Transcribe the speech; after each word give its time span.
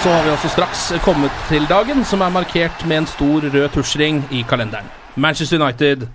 Så 0.00 0.08
har 0.08 0.22
vi 0.24 0.30
også 0.32 0.48
straks 0.48 0.82
kommet 1.04 1.34
til 1.50 1.66
dagen, 1.68 1.98
som 2.08 2.22
er 2.24 2.32
markert 2.32 2.84
med 2.88 3.02
en 3.02 3.06
stor 3.10 3.44
rød 3.52 3.66
tusjring 3.74 4.22
i 4.32 4.38
kalenderen. 4.48 4.86
Manchester 5.20 5.60
United, 5.60 6.06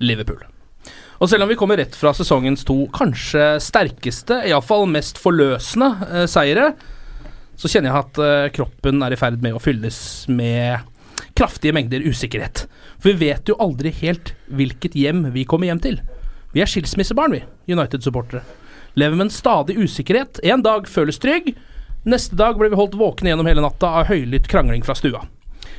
Liverpool. 0.00 0.38
Og 1.20 1.28
selv 1.28 1.44
om 1.44 1.50
vi 1.52 1.58
kommer 1.60 1.76
rett 1.76 1.92
fra 2.00 2.14
sesongens 2.16 2.64
to 2.64 2.86
kanskje 2.96 3.58
sterkeste, 3.60 4.38
iallfall 4.48 4.88
mest 4.88 5.20
forløsende 5.20 5.90
eh, 6.06 6.24
seire, 6.32 6.70
så 7.60 7.68
kjenner 7.68 7.92
jeg 7.92 8.06
at 8.06 8.22
eh, 8.24 8.46
kroppen 8.56 9.04
er 9.04 9.12
i 9.12 9.20
ferd 9.20 9.44
med 9.44 9.58
å 9.58 9.60
fylles 9.60 10.00
med 10.32 10.88
kraftige 11.36 11.76
mengder 11.76 12.08
usikkerhet. 12.08 12.64
For 12.96 13.12
vi 13.12 13.28
vet 13.28 13.52
jo 13.52 13.60
aldri 13.60 13.92
helt 14.00 14.32
hvilket 14.48 14.96
hjem 14.96 15.26
vi 15.36 15.44
kommer 15.44 15.68
hjem 15.68 15.84
til. 15.84 16.00
Vi 16.56 16.64
er 16.64 16.72
skilsmissebarn, 16.72 17.36
vi, 17.36 17.44
United-supportere. 17.68 18.46
Lever 18.96 19.20
med 19.20 19.28
en 19.28 19.38
stadig 19.42 19.76
usikkerhet. 19.76 20.40
En 20.40 20.64
dag 20.64 20.88
føles 20.88 21.20
trygg, 21.20 21.52
neste 22.06 22.38
dag 22.38 22.58
ble 22.58 22.70
vi 22.72 22.78
holdt 22.78 22.96
våkne 22.98 23.32
gjennom 23.32 23.48
hele 23.48 23.64
natta 23.64 23.90
av 24.00 24.10
høylytt 24.10 24.48
krangling 24.50 24.84
fra 24.86 24.96
stua. 24.98 25.24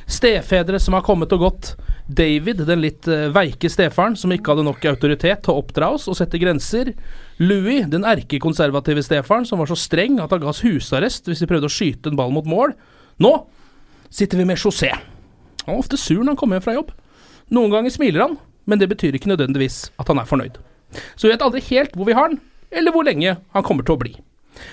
Stefedre 0.08 0.80
som 0.80 0.96
har 0.96 1.04
kommet 1.04 1.32
og 1.36 1.42
gått. 1.42 1.74
David, 2.08 2.62
den 2.64 2.80
litt 2.80 3.04
eh, 3.12 3.26
veike 3.32 3.68
stefaren 3.68 4.14
som 4.16 4.32
ikke 4.32 4.54
hadde 4.54 4.64
nok 4.64 4.86
autoritet 4.88 5.42
til 5.44 5.52
å 5.52 5.60
oppdra 5.60 5.90
oss 5.92 6.06
og 6.08 6.16
sette 6.16 6.40
grenser. 6.40 6.94
Louis, 7.42 7.84
den 7.92 8.06
erkekonservative 8.08 9.04
stefaren 9.04 9.44
som 9.48 9.60
var 9.60 9.68
så 9.68 9.76
streng 9.76 10.16
at 10.24 10.32
han 10.32 10.40
ga 10.40 10.48
oss 10.48 10.62
husarrest 10.64 11.28
hvis 11.28 11.44
vi 11.44 11.50
prøvde 11.50 11.68
å 11.68 11.74
skyte 11.74 12.08
en 12.08 12.16
ball 12.16 12.32
mot 12.32 12.48
mål. 12.48 12.72
Nå 13.20 13.34
sitter 14.08 14.40
vi 14.40 14.48
med 14.48 14.56
José. 14.56 14.94
Han 15.66 15.76
er 15.76 15.82
ofte 15.84 16.00
sur 16.00 16.22
når 16.22 16.32
han 16.32 16.40
kommer 16.40 16.56
hjem 16.56 16.64
fra 16.70 16.78
jobb. 16.78 16.94
Noen 17.52 17.72
ganger 17.76 17.92
smiler 17.92 18.24
han, 18.24 18.40
men 18.64 18.80
det 18.80 18.88
betyr 18.88 19.16
ikke 19.16 19.28
nødvendigvis 19.28 19.90
at 20.00 20.08
han 20.08 20.20
er 20.20 20.28
fornøyd. 20.28 20.56
Så 21.16 21.28
vi 21.28 21.34
vet 21.34 21.44
aldri 21.44 21.60
helt 21.68 21.92
hvor 21.96 22.08
vi 22.08 22.16
har 22.16 22.30
han, 22.30 22.40
eller 22.72 22.96
hvor 22.96 23.04
lenge 23.04 23.36
han 23.36 23.64
kommer 23.64 23.84
til 23.84 23.98
å 23.98 24.00
bli. 24.00 24.14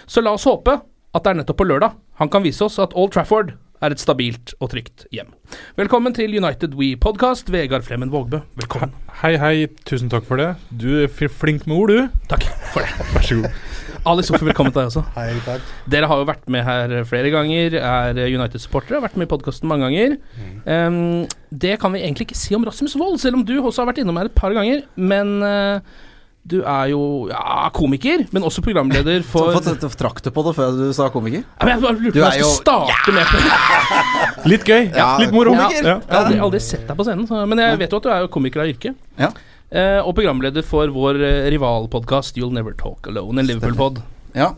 Så 0.08 0.24
la 0.24 0.32
oss 0.36 0.48
håpe 0.48 0.80
at 1.16 1.24
det 1.24 1.32
er 1.32 1.40
nettopp 1.40 1.62
på 1.62 1.70
lørdag 1.70 1.96
han 2.20 2.32
kan 2.32 2.44
vise 2.46 2.64
oss 2.64 2.78
at 2.80 2.96
Old 2.96 3.14
Trafford 3.16 3.54
er 3.84 3.92
et 3.92 4.00
stabilt 4.00 4.54
og 4.64 4.70
trygt 4.72 5.04
hjem. 5.14 5.34
Velkommen 5.76 6.16
til 6.16 6.32
United 6.32 6.78
We 6.80 6.94
Podcast, 7.00 7.52
Vegard 7.52 7.84
Flemmen 7.84 8.12
Vågbø. 8.14 8.40
Velkommen. 8.56 8.94
Hei, 9.20 9.34
hei. 9.40 9.68
Tusen 9.88 10.08
takk 10.12 10.24
for 10.28 10.40
det. 10.40 10.54
Du 10.72 10.88
er 11.04 11.12
flink 11.12 11.68
med 11.68 11.76
ord, 11.76 11.92
du. 11.92 12.24
Takk 12.32 12.48
for 12.72 12.88
det. 12.88 12.96
Vær 13.14 13.28
så 13.28 13.42
god. 13.42 13.60
Ali 14.06 14.24
Sofi, 14.24 14.46
velkommen 14.48 14.72
til 14.72 14.80
deg 14.80 14.90
også. 14.94 15.04
Hei, 15.18 15.28
takk. 15.44 15.68
Dere 15.92 16.08
har 16.10 16.24
jo 16.24 16.30
vært 16.32 16.48
med 16.56 16.66
her 16.66 16.96
flere 17.10 17.32
ganger, 17.36 17.78
er 17.82 18.24
United-supportere, 18.24 19.02
har 19.02 19.06
vært 19.10 19.20
med 19.20 19.28
i 19.28 19.32
podkasten 19.36 19.70
mange 19.70 19.90
ganger. 19.90 20.18
Um, 20.64 21.26
det 21.52 21.76
kan 21.84 21.94
vi 21.96 22.06
egentlig 22.06 22.30
ikke 22.30 22.40
si 22.40 22.56
om 22.56 22.66
Rasmus 22.68 22.96
Wold, 23.02 23.20
selv 23.24 23.42
om 23.42 23.46
du 23.48 23.58
også 23.60 23.84
har 23.84 23.92
vært 23.92 24.04
innom 24.06 24.22
her 24.22 24.32
et 24.32 24.40
par 24.40 24.56
ganger. 24.56 24.86
Men 24.96 25.36
uh, 25.44 26.05
du 26.46 26.60
er 26.62 26.92
jo 26.92 27.00
ja, 27.32 27.70
komiker, 27.74 28.28
men 28.36 28.46
også 28.46 28.62
programleder 28.66 29.24
for 29.32 29.56
trakk 29.98 30.22
du 30.22 30.30
på 30.34 30.44
det 30.46 30.54
før 30.58 30.76
du 30.78 30.84
sa 30.94 31.08
komiker? 31.14 31.42
Ja, 31.42 31.66
men 31.66 31.72
Jeg 31.74 31.82
bare 31.82 31.98
lurte 31.98 32.14
Du 32.14 32.20
på 32.20 32.26
om 32.26 32.30
er 32.30 32.38
jeg 32.38 32.46
skulle 32.46 32.60
starte 32.62 33.16
med 33.16 33.32
på 33.32 34.50
Litt 34.54 34.68
gøy. 34.70 34.84
Ja, 34.94 35.08
Litt 35.22 35.34
moro. 35.34 35.56
komiker. 35.56 35.82
Ja. 35.82 35.96
Jeg 35.98 36.14
har 36.14 36.22
aldri, 36.22 36.40
aldri 36.48 36.62
sett 36.62 36.86
deg 36.86 37.00
på 37.00 37.08
scenen, 37.08 37.26
så, 37.30 37.42
men 37.50 37.64
jeg 37.64 37.82
vet 37.82 37.96
jo 37.96 38.02
at 38.02 38.06
du 38.06 38.12
er 38.14 38.24
jo 38.28 38.32
komiker 38.38 38.62
av 38.62 38.70
yrke. 38.70 38.94
Ja. 39.18 39.32
Eh, 39.74 39.98
og 40.06 40.14
programleder 40.14 40.66
for 40.68 40.94
vår 40.94 41.18
eh, 41.26 41.50
rivalpodkast 41.56 42.38
You'll 42.38 42.54
Never 42.54 42.78
Talk 42.78 43.10
Alone, 43.10 43.42
en 43.42 43.50
Liverpool-pod. 43.50 44.04
Ja. 44.38 44.52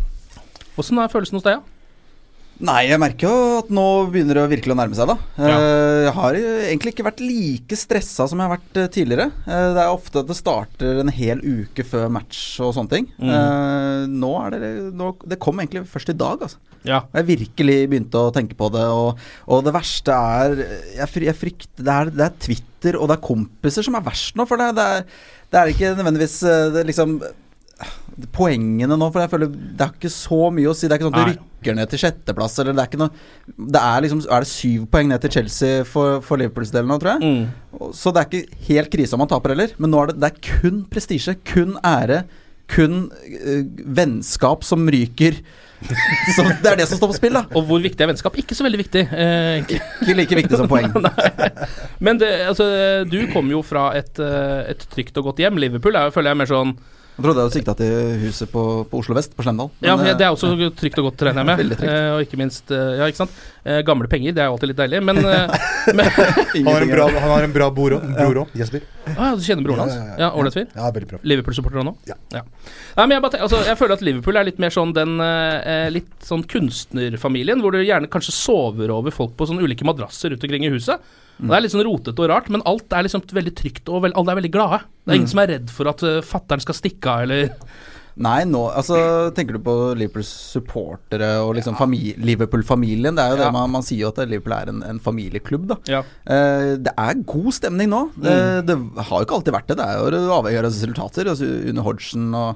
Åssen 0.78 1.00
er 1.00 1.08
følelsen 1.14 1.40
hos 1.40 1.48
deg, 1.48 1.62
da? 1.62 1.77
Nei, 2.58 2.88
jeg 2.90 2.98
merker 2.98 3.28
jo 3.30 3.58
at 3.60 3.68
nå 3.74 3.84
begynner 4.10 4.40
det 4.40 4.46
virkelig 4.56 4.74
å 4.74 4.78
nærme 4.80 4.98
seg, 4.98 5.12
da. 5.12 5.16
Ja. 5.38 5.58
Jeg 6.08 6.14
har 6.16 6.38
egentlig 6.42 6.94
ikke 6.96 7.06
vært 7.06 7.22
like 7.22 7.78
stressa 7.78 8.26
som 8.30 8.40
jeg 8.42 8.50
har 8.50 8.56
vært 8.56 8.80
eh, 8.82 8.88
tidligere. 8.96 9.28
Eh, 9.46 9.68
Det 9.78 9.84
er 9.84 9.92
ofte 9.94 10.24
at 10.24 10.32
det 10.32 10.38
starter 10.40 11.02
en 11.04 11.12
hel 11.14 11.44
uke 11.46 11.86
før 11.86 12.10
match 12.18 12.42
og 12.66 12.74
sånne 12.78 12.94
ting. 12.96 13.08
Mm. 13.22 14.18
Nå 14.18 14.32
er 14.42 14.56
det 14.56 14.72
nå, 14.98 15.12
Det 15.22 15.38
kom 15.44 15.62
egentlig 15.62 15.86
først 15.92 16.10
i 16.14 16.18
dag, 16.18 16.42
altså. 16.48 16.58
Ja. 16.88 17.02
Jeg 17.14 17.28
virkelig 17.28 17.78
begynte 17.92 18.20
å 18.22 18.34
tenke 18.34 18.56
på 18.58 18.70
det, 18.74 18.86
og, 18.90 19.18
og 19.52 19.64
det 19.66 19.74
verste 19.76 20.14
er 20.14 20.54
Jeg, 20.96 21.10
jeg 21.28 21.36
frykter 21.36 21.84
det 21.84 21.96
er, 21.96 22.12
det 22.14 22.26
er 22.30 22.38
Twitter 22.46 22.96
og 23.02 23.10
det 23.10 23.18
er 23.18 23.26
kompiser 23.28 23.84
som 23.84 23.98
er 23.98 24.06
verst 24.06 24.38
nå, 24.38 24.46
for 24.48 24.62
det, 24.62 24.70
det, 24.78 24.86
er, 24.86 25.04
det 25.52 25.60
er 25.60 25.72
ikke 25.74 25.92
nødvendigvis 25.98 26.38
eh, 26.48 26.70
det 26.78 26.86
liksom 26.88 27.18
Poengene 28.34 28.98
nå, 28.98 29.12
for 29.14 29.22
jeg 29.22 29.30
føler 29.30 29.52
det 29.54 29.84
er 29.86 29.92
ikke 29.94 30.10
så 30.14 30.40
mye 30.54 30.72
å 30.72 30.74
si. 30.78 30.88
Det 30.88 30.96
er 30.96 31.02
ikke 31.02 31.10
sånn 31.12 31.20
at 31.20 31.28
du 31.28 31.34
rykker 31.36 31.78
ned 31.78 31.92
til 31.92 32.02
sjetteplass, 32.02 32.56
eller 32.64 32.74
det 32.78 32.82
er 32.84 32.90
ikke 32.90 33.00
noe 33.02 33.68
Det 33.76 33.82
er 33.84 34.02
liksom 34.06 34.24
Er 34.26 34.46
det 34.46 34.50
syv 34.50 34.88
poeng 34.94 35.12
ned 35.12 35.22
til 35.26 35.34
Chelsea 35.36 35.84
for, 35.86 36.18
for 36.26 36.42
Liverpools 36.42 36.74
del 36.74 36.90
nå, 36.90 36.98
tror 37.04 37.18
jeg? 37.18 37.30
Mm. 37.30 37.92
Så 37.94 38.14
det 38.16 38.24
er 38.24 38.32
ikke 38.32 38.66
helt 38.72 38.92
krise 38.98 39.14
om 39.18 39.22
man 39.26 39.30
taper 39.32 39.54
heller, 39.54 39.78
men 39.78 39.94
nå 39.94 40.02
er 40.02 40.12
det, 40.12 40.18
det 40.24 40.32
er 40.32 40.42
kun 40.64 40.82
prestisje, 40.90 41.38
kun 41.46 41.78
ære, 41.86 42.24
kun 42.74 43.06
øh, 43.14 43.62
vennskap 44.02 44.66
som 44.68 44.90
ryker. 44.92 45.38
Så 46.36 46.42
det 46.42 46.72
er 46.72 46.80
det 46.82 46.88
som 46.90 46.98
står 46.98 47.12
på 47.14 47.16
spill, 47.20 47.36
da. 47.38 47.44
Og 47.54 47.68
hvor 47.70 47.80
viktig 47.84 48.02
er 48.02 48.10
vennskap? 48.10 48.36
Ikke 48.42 48.56
så 48.58 48.66
veldig 48.66 48.80
viktig, 48.82 49.04
eh. 49.14 49.60
Ikke 49.62 50.16
like 50.18 50.40
viktig 50.42 50.58
som 50.58 50.68
poeng. 50.72 50.90
Men 52.06 52.18
det, 52.20 52.32
altså, 52.50 52.66
du 53.08 53.20
kom 53.32 53.54
jo 53.54 53.62
fra 53.66 53.92
et, 54.00 54.18
eh, 54.20 54.72
et 54.74 54.88
trygt 54.90 55.20
og 55.22 55.30
godt 55.30 55.44
hjem. 55.46 55.60
Liverpool 55.62 55.96
er, 55.96 56.10
jo- 56.10 56.16
føler 56.18 56.32
jeg 56.34 56.38
er 56.40 56.42
mer 56.42 56.50
sånn 56.50 56.74
Jeg 57.18 57.26
trodde 57.26 57.44
jeg 57.48 57.54
sikta 57.56 57.74
til 57.74 57.94
huset 58.22 58.50
på, 58.54 58.64
på 58.86 59.00
Oslo 59.02 59.16
vest, 59.18 59.32
på 59.34 59.42
Slemdal. 59.42 59.72
Ja, 59.82 59.96
Men, 59.96 60.04
for 60.04 60.20
det 60.20 60.26
er 60.26 60.28
eh, 60.28 60.36
også 60.36 60.68
trygt 60.78 61.00
og 61.02 61.08
godt, 61.08 61.24
regner 61.26 61.42
jeg 61.42 61.48
med. 61.50 61.58
Veldig 61.64 61.78
trygt. 61.80 61.94
Eh, 61.96 62.10
og 62.14 62.20
ikke 62.28 62.38
minst 62.38 62.74
eh, 62.78 62.92
Ja, 63.00 63.08
ikke 63.10 63.22
sant. 63.24 63.40
Eh, 63.66 63.80
gamle 63.88 64.06
penger, 64.12 64.36
det 64.38 64.44
er 64.44 64.52
jo 64.52 64.54
alltid 64.54 64.70
litt 64.70 64.82
deilig, 64.84 65.02
men, 65.08 65.22
eh, 65.26 65.72
men 65.98 66.12
Han 66.14 66.70
har 66.70 66.86
en 66.86 66.94
bra, 66.94 67.08
han 67.16 67.34
har 67.34 67.48
en 67.48 67.56
bra 67.58 67.70
bror 67.74 67.98
òg. 67.98 68.54
Jesper. 68.62 68.86
ah, 69.16 69.34
Du 69.34 69.42
kjenner 69.42 69.66
broren 69.66 69.82
hans? 69.88 69.98
Ja, 69.98 70.04
ja, 70.06 70.14
ja. 70.14 70.22
Ja, 70.28 70.32
Ålreit 70.38 70.60
fyr? 70.60 70.70
Ja, 70.78 70.94
veldig 70.94 71.10
bra. 71.16 71.22
Liverpool-supporter 71.34 71.82
han 71.82 71.90
òg? 71.96 72.14
Ja. 72.14 72.20
Nei, 72.38 73.04
men 73.08 73.18
jeg, 73.18 73.26
bare, 73.26 73.42
altså, 73.48 73.64
jeg 73.66 73.82
føler 73.82 73.98
at 73.98 74.06
Liverpool 74.06 74.38
er 74.38 74.52
litt 74.52 74.62
mer 74.62 74.78
sånn 74.78 74.94
den 74.94 75.18
eh, 75.26 75.88
litt 75.98 76.14
sånn 76.28 76.46
kunstnerfamilien, 76.54 77.66
hvor 77.66 77.74
du 77.74 77.82
gjerne 77.82 78.14
kanskje 78.14 78.38
sover 78.38 78.94
over 78.94 79.16
folk 79.16 79.34
på 79.40 79.50
sånne 79.50 79.66
ulike 79.66 79.90
madrasser 79.90 80.36
rundt 80.36 80.46
omkring 80.46 80.70
i 80.70 80.76
huset. 80.78 81.02
Og 81.40 81.48
Det 81.52 81.56
er 81.58 81.62
litt 81.62 81.72
sånn 81.76 81.86
rotete 81.86 82.24
og 82.24 82.30
rart, 82.32 82.50
men 82.50 82.64
alt 82.66 82.92
er 82.98 83.04
liksom 83.06 83.22
veldig 83.30 83.54
trygt, 83.56 83.90
og 83.90 84.08
alle 84.10 84.32
er 84.34 84.40
veldig 84.42 84.52
glade. 84.56 84.80
Det 85.06 85.14
er 85.14 85.20
ingen 85.22 85.28
som 85.30 85.40
er 85.44 85.48
redd 85.54 85.70
for 85.70 85.88
at 85.92 86.02
uh, 86.04 86.22
fattern 86.26 86.60
skal 86.64 86.76
stikke 86.76 87.06
av, 87.14 87.28
eller 87.28 87.52
Nei, 88.18 88.40
nå 88.50 88.64
altså, 88.74 88.98
tenker 89.38 89.54
du 89.54 89.62
på 89.62 89.74
Liverpools 89.94 90.32
supportere 90.56 91.28
og 91.46 91.52
liksom 91.54 91.76
fami- 91.78 92.16
Liverpool-familien. 92.18 93.14
Det 93.14 93.22
er 93.22 93.30
jo 93.36 93.38
Ja. 93.38 93.44
det 93.46 93.54
man, 93.54 93.70
man 93.70 93.84
sier 93.86 94.00
jo 94.00 94.08
at 94.10 94.18
Liverpool 94.28 94.56
er 94.58 94.70
en, 94.72 94.82
en 94.82 94.98
familieklubb, 95.00 95.68
da. 95.70 95.78
Ja. 95.86 96.00
Eh, 96.26 96.72
det 96.82 96.96
er 96.98 97.22
god 97.30 97.52
stemning 97.54 97.92
nå. 97.94 98.00
Det, 98.18 98.34
Mm. 98.34 98.66
det 98.66 99.04
har 99.06 99.20
jo 99.22 99.26
ikke 99.28 99.38
alltid 99.38 99.54
vært 99.54 99.68
det. 99.70 99.78
Det 99.78 99.86
er 99.86 100.18
jo 100.18 100.34
avhengig 100.34 100.58
av 100.58 100.66
resultater. 100.66 101.30
Altså, 101.30 101.46
under 101.70 101.84
Hodgson 101.86 102.34
og, 102.34 102.56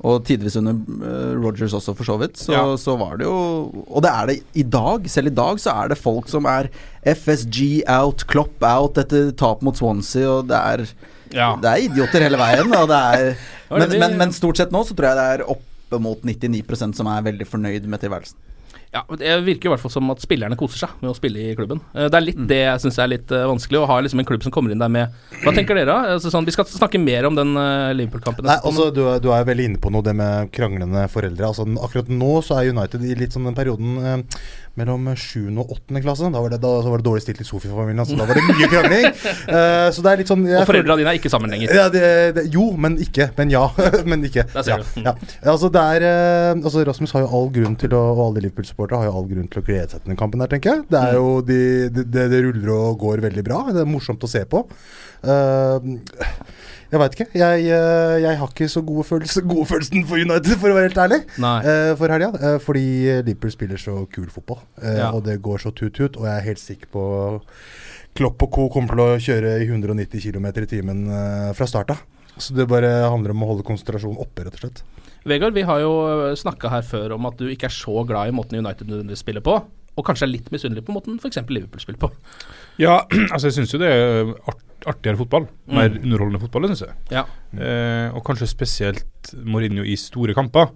og 0.00 0.22
tidvis 0.24 0.56
under 0.56 0.78
uh, 1.04 1.34
Rogers 1.42 1.74
også, 1.76 1.92
for 1.96 2.08
så 2.08 2.16
vidt. 2.20 2.38
Så, 2.40 2.54
Ja. 2.54 2.62
så 2.80 2.94
var 2.96 3.18
det 3.20 3.26
jo 3.26 3.84
Og 3.86 4.00
det 4.02 4.10
er 4.10 4.26
det 4.30 4.36
i 4.54 4.62
dag. 4.64 5.08
Selv 5.12 5.28
i 5.28 5.34
dag 5.36 5.60
så 5.60 5.74
er 5.76 5.88
det 5.92 5.98
folk 6.00 6.28
som 6.32 6.46
er 6.48 6.70
FSG 7.04 7.82
out, 7.88 8.24
Klopp 8.26 8.62
out 8.64 8.96
etter 9.02 9.30
tap 9.36 9.62
mot 9.62 9.76
Swansea, 9.76 10.28
og 10.38 10.48
det 10.48 10.56
er 10.56 10.86
Ja. 11.32 11.54
Det 11.60 11.68
er 11.70 11.84
idioter 11.86 12.24
hele 12.26 12.38
veien. 12.40 12.72
Er, 12.72 13.36
men, 13.70 13.98
men, 14.00 14.16
men 14.18 14.32
stort 14.32 14.56
sett 14.56 14.72
nå 14.72 14.82
så 14.84 14.96
tror 14.96 15.12
jeg 15.12 15.20
det 15.20 15.28
er 15.34 15.44
oppe 15.46 16.00
mot 16.02 16.22
99% 16.26 16.96
som 16.96 17.06
er 17.06 17.22
veldig 17.22 17.46
fornøyd 17.46 17.86
med 17.86 18.00
tilværelsen. 18.02 18.38
Ja, 18.92 19.04
Det 19.14 19.36
virker 19.46 19.68
i 19.68 19.70
hvert 19.70 19.82
fall 19.84 19.92
som 19.94 20.08
at 20.10 20.18
spillerne 20.18 20.56
koser 20.58 20.80
seg 20.82 20.94
med 20.98 21.12
å 21.12 21.14
spille 21.14 21.38
i 21.38 21.52
klubben. 21.54 21.78
Eh, 21.94 22.08
Det 22.10 22.16
er 22.18 22.24
litt 22.24 22.40
det 22.50 22.58
jeg 22.64 22.80
syns 22.82 22.98
er 22.98 23.10
litt 23.12 23.30
eh, 23.30 23.44
vanskelig, 23.46 23.78
å 23.78 23.86
ha 23.86 24.00
liksom 24.02 24.18
en 24.18 24.26
klubb 24.26 24.42
som 24.42 24.50
kommer 24.50 24.72
inn 24.74 24.82
der 24.82 24.90
med 24.90 25.14
Hva 25.44 25.52
tenker 25.54 25.78
dere? 25.78 25.94
Altså, 26.16 26.32
sånn, 26.34 26.44
vi 26.48 26.50
skal 26.56 26.66
snakke 26.66 26.98
mer 26.98 27.28
om 27.28 27.36
den 27.38 27.52
eh, 27.54 27.92
Liverpool-kampen. 27.94 28.50
Altså 28.50 28.88
du, 28.92 29.04
er- 29.06 29.20
du 29.22 29.30
er 29.30 29.46
veldig 29.46 29.68
inne 29.70 29.78
på 29.84 29.92
noe, 29.94 30.02
det 30.02 30.16
med 30.18 30.50
kranglende 30.56 31.06
foreldre. 31.12 31.46
Altså 31.52 31.68
Akkurat 31.86 32.10
nå 32.10 32.32
så 32.42 32.58
er 32.58 32.72
United 32.74 33.04
i 33.06 33.14
litt 33.14 33.30
sånn 33.36 33.46
den 33.46 33.54
perioden 33.54 34.26
mellom 34.78 35.08
7. 35.16 35.48
og 35.58 35.72
8. 35.76 36.00
klasse. 36.04 36.30
Da 36.32 36.42
var 36.42 36.52
det, 36.52 36.60
da, 36.62 36.72
så 36.84 36.92
var 36.92 37.02
det 37.02 37.06
dårlig 37.08 37.24
stilt 37.24 37.42
i 37.42 37.46
Sofi-familien. 37.46 38.04
Så 38.06 38.18
da 38.18 38.26
var 38.28 38.38
det 38.38 38.44
mye 38.46 38.68
krangling. 38.70 39.08
Uh, 39.50 39.88
så 39.94 40.04
det 40.04 40.12
er 40.12 40.22
litt 40.22 40.30
sånn 40.30 40.46
jeg 40.48 40.60
og 40.62 40.68
foreldra 40.70 40.96
dine 41.00 41.12
er 41.12 41.20
ikke 41.20 41.32
sammen 41.32 41.52
lenger. 41.52 41.74
Ja, 41.76 41.88
det, 41.92 42.04
det, 42.38 42.46
jo, 42.54 42.70
men 42.80 42.98
ikke. 43.02 43.30
Men 43.38 43.52
ja. 43.52 43.64
men 44.10 44.24
ikke. 44.28 44.46
Ja. 44.54 44.78
Mm. 44.80 45.08
Ja. 45.08 45.16
Altså, 45.54 45.72
er, 45.82 46.06
uh, 46.06 46.54
altså, 46.62 46.84
Rasmus 46.88 47.14
har 47.16 47.26
jo 47.26 47.32
all 47.40 47.52
grunn 47.54 47.76
til 47.80 47.96
å, 47.96 48.04
og 48.14 48.24
alle 48.28 48.46
Liverpool-supportere 48.46 49.02
har 49.02 49.10
jo 49.10 49.18
all 49.20 49.28
grunn 49.30 49.50
til 49.50 49.62
å 49.62 49.66
glede 49.66 49.88
seg 49.92 50.04
til 50.04 50.14
den 50.14 50.20
kampen 50.20 50.42
der, 50.42 50.52
tenker 50.52 50.76
jeg. 50.76 50.86
Det 50.90 51.02
er 51.02 51.18
jo 51.18 51.36
de, 51.46 51.60
de, 51.94 52.06
de, 52.14 52.42
ruller 52.46 52.74
og 52.76 52.98
går 53.02 53.24
veldig 53.26 53.46
bra. 53.46 53.62
Det 53.74 53.84
er 53.84 53.90
morsomt 53.90 54.24
å 54.26 54.30
se 54.30 54.44
på. 54.48 54.64
Eh, 55.20 55.90
jeg 56.90 57.00
veit 57.00 57.14
ikke. 57.16 57.26
Jeg, 57.38 57.64
eh, 57.70 58.16
jeg 58.24 58.38
har 58.40 58.48
ikke 58.50 58.68
så 58.68 58.82
gode 58.86 59.04
følelser 59.06 59.44
Gode 59.46 59.66
følelsen 59.70 60.06
for 60.08 60.18
United, 60.18 60.56
for 60.58 60.70
å 60.72 60.76
være 60.78 60.88
helt 60.90 61.00
ærlig. 61.04 61.20
Nei. 61.42 61.56
Eh, 61.64 61.94
for 62.00 62.08
helga. 62.14 62.30
eh, 62.40 62.58
fordi 62.62 62.84
Liverpool 63.26 63.50
spiller 63.54 63.76
så 63.78 63.94
kul 64.12 64.26
fotball. 64.32 64.60
eh, 64.82 64.96
Ja. 64.98 65.10
Og 65.12 65.24
det 65.24 65.40
går 65.42 65.58
så 65.62 65.70
tut-tut. 65.72 66.16
Og 66.16 66.24
jeg 66.26 66.36
er 66.36 66.48
helt 66.48 66.58
sikker 66.62 66.86
på 66.92 67.04
Klopp 68.14 68.42
og 68.42 68.50
co. 68.50 68.68
kommer 68.68 68.88
til 68.96 69.04
å 69.04 69.18
kjøre 69.22 69.60
i 69.62 69.66
190 69.68 70.20
km 70.20 70.46
i 70.50 70.66
timen 70.66 71.04
fra 71.54 71.66
start 71.66 71.90
av. 71.94 72.00
Så 72.40 72.54
det 72.56 72.66
bare 72.68 72.88
handler 73.10 73.30
om 73.30 73.42
å 73.44 73.46
holde 73.52 73.62
konsentrasjonen 73.66 74.18
oppe, 74.18 74.44
rett 74.46 74.54
og 74.56 74.60
slett. 74.64 74.82
Vegard, 75.28 75.52
vi 75.54 75.62
har 75.62 75.80
jo 75.82 75.90
snakka 76.34 76.70
her 76.72 76.82
før 76.82 77.12
om 77.14 77.26
at 77.26 77.36
du 77.36 77.44
ikke 77.52 77.68
er 77.68 77.74
så 77.74 78.02
glad 78.08 78.28
i 78.30 78.34
måten 78.34 78.56
United 78.58 78.88
nødvendigvis 78.88 79.20
spiller 79.20 79.44
på, 79.44 79.58
og 79.98 80.04
kanskje 80.06 80.24
er 80.24 80.32
litt 80.32 80.48
misunnelig 80.50 80.82
på 80.86 80.94
måten 80.96 81.18
f.eks. 81.20 81.36
Liverpool 81.50 81.82
spiller 81.82 82.00
på. 82.00 82.10
Ja, 82.80 83.02
altså 83.32 83.50
jeg 83.50 83.58
syns 83.60 83.74
jo 83.74 83.78
det 83.82 83.90
er 83.92 84.32
art, 84.48 84.62
artigere 84.86 85.16
fotball. 85.20 85.48
Mer 85.68 85.90
Mm. 85.90 86.02
underholdende 86.04 86.40
fotball, 86.40 86.68
syns 86.68 86.80
jeg. 86.86 86.94
Ja. 87.10 87.24
Eh, 87.58 88.08
og 88.14 88.24
kanskje 88.24 88.46
spesielt 88.48 89.34
Mourinho 89.44 89.82
i 89.84 89.96
store 89.96 90.34
kamper 90.34 90.70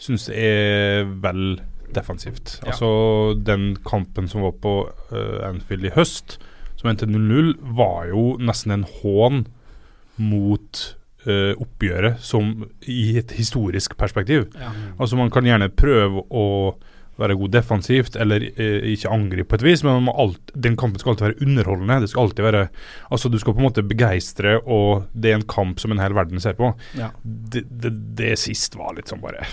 syns 0.00 0.28
jeg 0.28 0.38
er 0.38 1.04
vel 1.20 1.60
defensivt. 1.92 2.60
Ja. 2.62 2.70
Altså 2.70 3.34
den 3.44 3.76
kampen 3.84 4.28
som 4.28 4.42
var 4.42 4.52
på 4.52 4.74
uh, 5.12 5.48
Anfield 5.48 5.84
i 5.84 5.90
høst, 5.90 6.38
som 6.76 6.88
endte 6.88 7.04
0-0, 7.06 7.56
var 7.76 8.06
jo 8.08 8.36
nesten 8.38 8.72
en 8.72 8.84
hån 9.02 9.42
mot 10.20 10.80
uh, 11.26 11.52
oppgjøret 11.60 12.20
som 12.24 12.64
i 12.88 13.16
et 13.20 13.32
historisk 13.36 13.96
perspektiv. 14.00 14.48
Ja. 14.58 14.70
Altså 14.98 15.16
Man 15.16 15.30
kan 15.30 15.44
gjerne 15.44 15.68
prøve 15.68 16.22
å 16.30 16.46
være 17.20 17.36
god 17.38 17.52
defensivt 17.54 18.16
eller 18.20 18.44
eh, 18.50 18.86
ikke 18.94 19.12
angripe 19.12 19.50
på 19.50 19.58
et 19.60 19.66
vis, 19.66 19.82
men 19.86 20.08
alt, 20.10 20.52
den 20.54 20.76
kampen 20.80 21.02
skal 21.02 21.14
alltid 21.14 21.26
være 21.28 21.46
underholdende. 21.46 22.00
Det 22.02 22.10
skal 22.12 22.26
alltid 22.26 22.46
være 22.46 22.62
Altså 23.10 23.28
Du 23.28 23.38
skal 23.40 23.54
på 23.54 23.62
en 23.62 23.66
måte 23.68 23.84
begeistre, 23.86 24.56
og 24.60 25.06
det 25.12 25.32
er 25.32 25.38
en 25.40 25.46
kamp 25.50 25.80
som 25.82 25.92
en 25.92 26.02
hel 26.02 26.14
verden 26.16 26.42
ser 26.42 26.56
på. 26.58 26.72
Ja. 26.98 27.10
Det, 27.22 27.64
det, 27.70 27.92
det 28.18 28.32
sist 28.40 28.76
var 28.78 28.96
litt 28.96 29.10
sånn 29.10 29.22
bare 29.22 29.44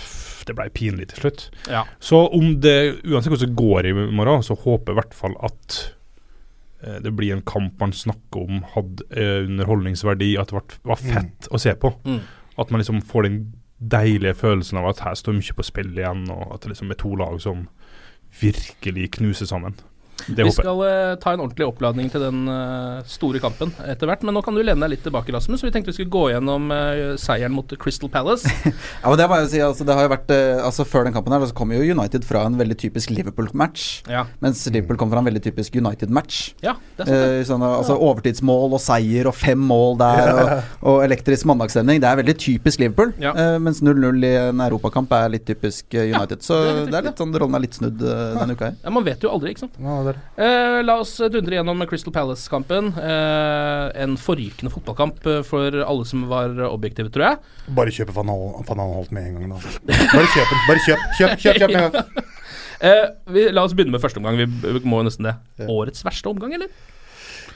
Det 0.48 0.56
ble 0.56 0.68
pinlig 0.74 1.10
til 1.12 1.24
slutt. 1.24 1.46
Ja. 1.68 1.84
Så 2.00 2.24
om 2.34 2.58
det 2.62 3.04
uansett 3.04 3.32
hvordan 3.32 3.46
det 3.46 3.60
går 3.60 3.90
i 3.90 3.94
morgen, 3.94 4.44
så 4.46 4.56
håper 4.58 4.92
jeg 4.92 4.96
i 4.96 5.00
hvert 5.02 5.16
fall 5.18 5.36
at 5.48 5.78
eh, 6.84 6.98
det 7.04 7.14
blir 7.18 7.36
en 7.36 7.46
kamp 7.48 7.80
man 7.82 7.94
snakker 7.96 8.44
om 8.48 8.64
hadde 8.74 9.06
eh, 9.12 9.44
underholdningsverdi, 9.46 10.34
at 10.40 10.52
det 10.52 10.60
var 10.88 11.02
fett 11.02 11.50
å 11.52 11.60
se 11.60 11.74
på. 11.78 11.92
Mm. 12.08 12.20
At 12.58 12.72
man 12.72 12.82
liksom 12.82 13.04
får 13.06 13.28
den 13.28 13.42
deilige 13.78 14.34
følelsen 14.34 14.80
av 14.80 14.88
at 14.90 15.04
her 15.06 15.14
står 15.18 15.36
mye 15.38 15.54
på 15.56 15.66
spill 15.66 15.92
igjen, 15.96 16.26
og 16.34 16.54
at 16.54 16.64
det 16.64 16.72
liksom 16.72 16.90
er 16.90 16.98
to 17.00 17.14
lag 17.18 17.38
som 17.42 17.68
virkelig 18.40 19.10
knuser 19.18 19.48
sammen. 19.48 19.78
Det 20.26 20.44
Vi 20.44 20.52
skal 20.52 20.80
uh, 20.82 21.14
ta 21.20 21.32
en 21.34 21.42
ordentlig 21.44 21.66
oppladning 21.68 22.10
til 22.12 22.22
den 22.22 22.48
uh, 22.50 23.00
store 23.08 23.40
kampen 23.42 23.72
etter 23.86 24.10
hvert, 24.10 24.24
men 24.26 24.36
nå 24.36 24.42
kan 24.44 24.56
du 24.56 24.62
lene 24.62 24.80
deg 24.84 24.96
litt 24.96 25.04
tilbake, 25.06 25.32
Rasmus. 25.34 25.62
Vi 25.64 25.72
tenkte 25.74 25.92
vi 25.92 25.98
skulle 26.00 26.12
gå 26.12 26.24
gjennom 26.32 26.70
uh, 26.72 27.14
seieren 27.20 27.54
mot 27.54 27.74
Crystal 27.80 28.10
Palace. 28.12 28.48
Ja, 28.98 29.10
men 29.10 29.18
det 29.20 29.26
må 29.30 29.36
jeg 29.38 29.44
jo 29.44 29.50
si, 29.52 29.60
altså, 29.62 29.84
det 29.86 29.94
har 29.94 30.06
jo 30.06 30.10
vært 30.10 30.30
Altså 30.64 30.84
Før 30.86 31.06
den 31.06 31.14
kampen 31.14 31.32
her 31.32 31.44
så 31.48 31.54
kom 31.56 31.70
jo 31.72 31.78
United 31.80 32.24
fra 32.26 32.42
en 32.48 32.56
veldig 32.58 32.76
typisk 32.80 33.12
Liverpool-match. 33.14 33.84
Ja. 34.10 34.24
Mens 34.44 34.64
Liverpool 34.68 34.98
kom 35.00 35.10
fra 35.12 35.22
en 35.22 35.28
veldig 35.28 35.42
typisk 35.44 35.76
United-match. 35.78 36.40
Ja, 36.64 36.74
det 36.98 37.06
er 37.14 37.44
sånn, 37.46 37.62
altså 37.64 37.96
Overtidsmål 38.08 38.76
og 38.76 38.82
seier 38.82 39.28
og 39.30 39.36
fem 39.38 39.60
mål 39.70 39.98
der, 40.00 40.30
og, 40.32 40.50
og 40.92 41.00
elektrisk 41.06 41.48
mandagsstemning. 41.48 42.02
Det 42.02 42.10
er 42.10 42.20
veldig 42.20 42.36
typisk 42.42 42.82
Liverpool. 42.82 43.14
Ja. 43.22 43.34
Eh, 43.38 43.56
mens 43.62 43.80
0-0 43.84 44.26
i 44.26 44.34
en 44.42 44.64
europakamp 44.66 45.14
er 45.18 45.32
litt 45.36 45.46
typisk 45.48 45.94
United. 45.94 46.42
Så 46.44 46.58
det 46.58 46.68
er 46.68 46.80
litt 46.80 46.98
det 46.98 47.00
er 47.00 47.08
litt 47.12 47.22
sånn 47.22 47.34
rollen 47.38 47.58
er 47.58 47.64
litt 47.64 47.76
snudd 47.78 48.00
denne 48.02 48.56
uka 48.56 48.70
her. 48.70 48.78
Ja, 48.82 48.92
Man 48.94 49.06
vet 49.06 49.24
jo 49.24 49.32
aldri, 49.32 49.54
ikke 49.54 49.66
sant. 49.66 49.78
Ja, 49.82 50.00
det 50.08 50.14
er. 50.14 50.46
Eh, 50.46 50.78
la 50.84 50.96
oss 51.02 51.14
dundre 51.32 51.58
gjennom 51.58 51.84
Crystal 51.90 52.14
Palace-kampen. 52.14 52.90
Eh, 52.98 53.84
en 54.04 54.16
forrykende 54.20 54.72
fotballkamp 54.74 55.26
eh, 55.28 55.40
for 55.46 55.78
alle 55.84 56.08
som 56.08 56.26
var 56.30 56.56
objektive, 56.68 57.12
tror 57.14 57.28
jeg. 57.28 57.54
Bare 57.78 57.94
kjøp 57.94 58.14
Van 58.16 58.32
Anholt 58.34 59.14
med 59.14 59.30
en 59.30 59.38
gang. 59.38 59.54
Da. 59.54 59.76
Bare 60.14 60.28
kjøp 60.34 60.52
den. 60.54 60.64
Bare 60.68 60.84
kjøp, 60.86 61.06
kjøp, 61.20 61.38
kjøp, 61.44 61.62
kjøp 61.62 61.74
med 61.76 61.84
en 61.84 61.96
gang. 62.00 62.26
Eh, 62.78 63.08
vi, 63.34 63.48
la 63.50 63.64
oss 63.66 63.72
begynne 63.74 63.90
med 63.90 63.98
første 63.98 64.20
omgang. 64.20 64.36
Vi 64.38 64.44
vi 64.46 64.80
må 64.86 65.00
jo 65.00 65.08
nesten 65.08 65.26
det. 65.26 65.32
Årets 65.66 66.04
verste 66.06 66.30
omgang, 66.30 66.52
eller? 66.54 66.70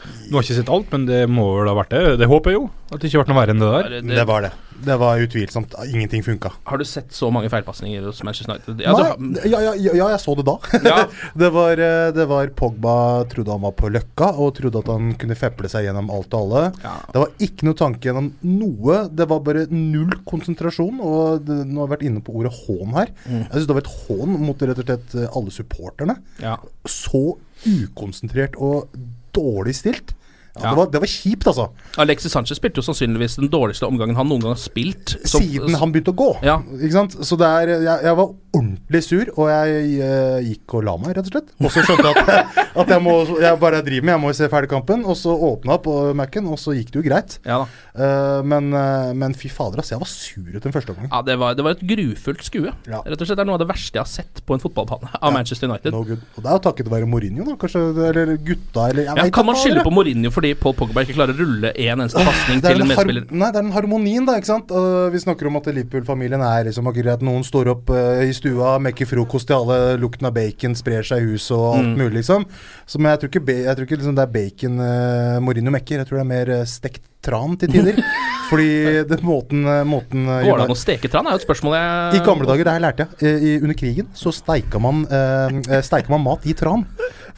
Nå 0.02 0.36
har 0.38 0.42
jeg 0.42 0.50
ikke 0.50 0.60
sett 0.62 0.72
alt, 0.74 0.90
men 0.92 1.06
det 1.06 1.22
må 1.30 1.46
vel 1.58 1.68
ha 1.70 1.74
vært 1.78 1.90
det. 1.94 2.18
Det 2.22 2.28
håper 2.30 2.50
jeg 2.54 2.60
jo. 2.60 2.68
At 2.92 3.00
det 3.00 3.08
ikke 3.08 3.18
har 3.18 3.24
vært 3.24 3.32
noe 3.32 3.40
verre 3.42 3.54
enn 3.56 3.62
det 3.62 3.72
der. 3.72 3.88
Det- 4.00 4.16
Det 4.16 4.26
var 4.28 4.40
det. 4.42 4.52
Det 4.82 4.96
var 4.98 5.20
utvilsomt. 5.22 5.74
Ingenting 5.94 6.24
funka. 6.26 6.50
Har 6.66 6.76
du 6.78 6.82
sett 6.84 7.12
så 7.14 7.28
mange 7.30 7.48
feilpasninger 7.48 8.02
hos 8.02 8.18
Manchester 8.26 8.50
United? 8.56 8.80
Ja, 8.82 8.92
Nei, 9.20 9.44
ja, 9.46 9.60
ja, 9.62 9.72
ja, 9.78 9.92
ja, 9.94 10.08
jeg 10.10 10.18
så 10.18 10.34
det 10.34 10.44
da. 10.48 10.56
Ja. 10.82 11.04
det, 11.38 11.50
var, 11.54 11.78
eh, 11.78 12.10
det 12.10 12.26
var 12.26 12.48
Pogba 12.58 13.22
trodde 13.30 13.52
han 13.54 13.62
var 13.62 13.70
på 13.78 13.88
Løkka 13.94 14.32
og 14.42 14.56
trodde 14.56 14.80
at 14.82 14.90
han 14.90 15.12
kunne 15.14 15.36
feple 15.38 15.70
seg 15.70 15.86
gjennom 15.86 16.10
alt 16.10 16.34
og 16.34 16.40
alle. 16.40 16.64
Ja. 16.82 16.96
Det 17.14 17.22
var 17.22 17.30
ikke 17.46 17.68
noe 17.68 17.78
tanke 17.78 18.08
gjennom 18.10 18.32
noe. 18.42 19.08
Det 19.14 19.28
var 19.30 19.38
bare 19.46 19.66
null 19.70 20.10
konsentrasjon. 20.26 20.98
Og 20.98 21.46
det, 21.46 21.60
nå 21.70 21.78
har 21.84 21.86
jeg 21.86 21.94
vært 21.94 22.06
inne 22.10 22.24
på 22.26 22.34
ordet 22.42 22.52
hån 22.66 22.92
her. 22.98 23.14
Mm. 23.28 23.38
Jeg 23.46 23.52
synes 23.54 23.70
det 23.70 23.78
var 23.78 23.86
et 23.86 23.94
hån 24.08 24.36
mot 24.48 24.66
rett 24.66 24.82
og 24.82 24.90
slett 24.90 25.18
alle 25.30 25.50
supporterne. 25.60 26.18
ja. 26.42 26.56
Så 26.90 27.36
ukonsentrert 27.62 28.56
og 28.58 28.88
dårlig 29.34 29.74
stilt. 29.76 30.12
Ja, 30.12 30.60
Ja. 30.62 30.70
Det, 30.70 30.76
var, 30.76 30.86
det 30.92 31.00
var 31.00 31.06
kjipt, 31.08 31.46
altså. 31.48 31.70
Alexis 31.96 32.32
Sanchez 32.32 32.58
spilte 32.58 32.76
jo 32.76 32.82
sannsynligvis 32.84 33.36
den 33.40 33.48
dårligste 33.48 33.86
omgangen 33.88 34.14
han 34.18 34.28
noen 34.28 34.42
gang 34.42 34.52
har 34.52 34.60
spilt. 34.60 35.14
som- 35.24 35.40
Siden 35.40 35.74
han 35.80 35.92
begynte 35.94 36.12
å 36.12 36.18
gå. 36.18 36.26
Ja. 36.44 36.58
Ikke 36.76 36.92
sant? 36.92 37.12
Så 37.24 37.38
det 37.40 37.46
er, 37.48 37.68
jeg, 37.80 37.98
jeg 38.04 38.16
var 38.16 38.34
ordentlig 38.52 39.02
sur, 39.04 39.30
og 39.36 39.48
jeg 39.50 40.02
uh, 40.02 40.38
gikk 40.44 40.76
og 40.78 40.84
la 40.86 40.94
meg, 41.00 41.14
rett 41.16 41.28
og 41.28 41.34
slett. 41.34 41.52
Og 41.60 41.72
så 41.72 41.84
skjønte 41.86 42.10
jeg 42.10 42.22
at, 42.22 42.60
at 42.82 42.92
jeg 42.92 43.04
må 43.04 43.14
Jeg 43.40 43.58
bare 43.62 43.80
driver 43.84 44.06
med, 44.06 44.14
jeg 44.14 44.22
må 44.24 44.32
se 44.36 44.48
ferdig 44.52 44.70
kampen. 44.72 45.04
Og 45.08 45.16
så 45.18 45.32
åpna 45.32 45.78
på 45.82 45.96
Mac-en, 46.18 46.50
og 46.52 46.60
så 46.60 46.74
gikk 46.76 46.92
det 46.92 47.00
jo 47.00 47.04
greit. 47.06 47.38
Ja. 47.48 47.62
Eh, 47.92 48.40
men, 48.48 48.70
uh, 48.74 49.12
men 49.16 49.36
fy 49.38 49.50
fader, 49.52 49.80
altså. 49.82 49.96
Jeg 49.96 50.02
var 50.02 50.10
sur 50.10 50.48
etter 50.52 50.68
den 50.68 50.76
første 50.76 50.94
omgangen. 50.94 51.10
Ja, 51.12 51.22
det 51.26 51.38
var, 51.40 51.56
det 51.58 51.66
var 51.66 51.76
et 51.76 51.84
grufullt 51.92 52.44
skue. 52.46 52.72
Ja. 52.88 53.02
Rett 53.06 53.20
og 53.20 53.28
slett 53.28 53.40
Det 53.40 53.44
er 53.44 53.50
noe 53.50 53.58
av 53.58 53.64
det 53.64 53.70
verste 53.70 53.98
jeg 53.98 54.04
har 54.04 54.10
sett 54.10 54.42
på 54.46 54.56
en 54.56 54.62
fotballbane 54.62 55.12
av 55.18 55.34
Manchester 55.34 55.70
United. 55.70 55.94
No 55.94 56.04
good. 56.06 56.22
Og 56.36 56.44
det 56.44 56.52
er 56.52 56.58
jo 56.58 56.64
takket 56.68 56.92
være 56.92 57.08
Mourinho, 57.08 57.46
da. 57.48 57.56
Kanskje, 57.60 57.84
eller 58.10 58.34
gutta, 58.36 58.88
eller 58.90 59.06
jeg 59.06 59.10
Ja, 59.12 59.26
vet 59.26 59.36
kan 59.36 59.48
man 59.48 59.58
skylde 59.60 59.84
på 59.86 59.94
Mourinho 59.94 60.32
fordi 60.32 60.52
Paul 60.58 60.76
Pogba 60.78 61.04
ikke 61.04 61.16
klarer 61.18 61.36
å 61.36 61.40
rulle 61.42 61.72
en 61.72 62.02
eneste 62.02 62.24
pasning 62.26 62.62
til 62.64 62.84
en 62.84 62.92
medspiller? 62.92 63.26
nei, 63.30 63.48
det 63.48 63.60
er 63.60 63.66
den 63.66 63.74
harmonien, 63.74 64.26
da. 64.28 64.36
ikke 64.40 64.50
sant? 64.50 64.72
Uh, 64.72 65.08
vi 65.12 65.20
snakker 65.22 65.48
om 65.48 65.58
at 65.60 65.68
Liverpool-familien 65.72 66.42
er 66.46 66.68
liksom 66.68 66.88
akkurat 66.90 67.22
Noen 67.24 67.44
står 67.46 67.72
opp 67.74 67.92
uh, 67.92 68.22
i 68.24 68.32
stua, 68.42 68.74
mekker 68.82 69.08
frokost 69.08 69.48
til 69.48 69.56
alle, 69.56 69.78
lukten 70.02 70.28
av 70.28 70.34
bacon 70.36 70.74
sprer 70.78 71.06
seg 71.06 71.22
i 71.22 71.30
huset 71.32 71.54
og 71.56 71.78
alt 71.78 71.88
Mm. 71.92 71.96
mulig, 72.02 72.16
liksom. 72.20 72.44
Så, 72.86 72.98
men 72.98 73.12
jeg 73.14 73.22
tror 73.22 73.30
ikke, 73.32 73.56
jeg 73.62 73.76
tror 73.78 73.86
ikke 73.88 73.98
liksom, 74.02 74.18
det 74.18 74.26
er 74.26 74.34
bacon 74.36 74.76
uh, 74.82 75.40
Mourinho 75.40 75.72
mekker. 75.72 76.02
Jeg 76.02 76.08
tror 76.10 76.20
det 76.20 76.24
er 76.26 76.30
mer 76.34 76.52
uh, 76.60 76.66
stekt 76.68 77.02
tran 77.22 77.56
til 77.56 77.70
tider. 77.72 77.98
Fordi 78.50 78.68
det, 79.08 79.20
måten, 79.24 79.64
uh, 79.64 79.80
måten 79.88 80.26
Går 80.28 80.58
det 80.60 80.66
an 80.66 80.74
å 80.74 80.78
steke 80.78 81.08
tran? 81.08 81.26
er 81.30 81.36
jo 81.38 81.40
et 81.40 81.46
spørsmål 81.46 81.78
jeg 81.78 82.20
I 82.20 82.24
gamle 82.26 82.48
dager, 82.50 82.68
det 82.68 82.74
her 82.76 82.84
lærte 82.84 83.06
jeg. 83.08 83.42
I, 83.42 83.56
under 83.62 83.78
krigen 83.78 84.10
så 84.18 84.34
steika 84.34 84.80
man, 84.82 85.06
uh, 85.08 86.08
man 86.12 86.24
mat 86.26 86.44
i 86.44 86.54
tran. 86.58 86.84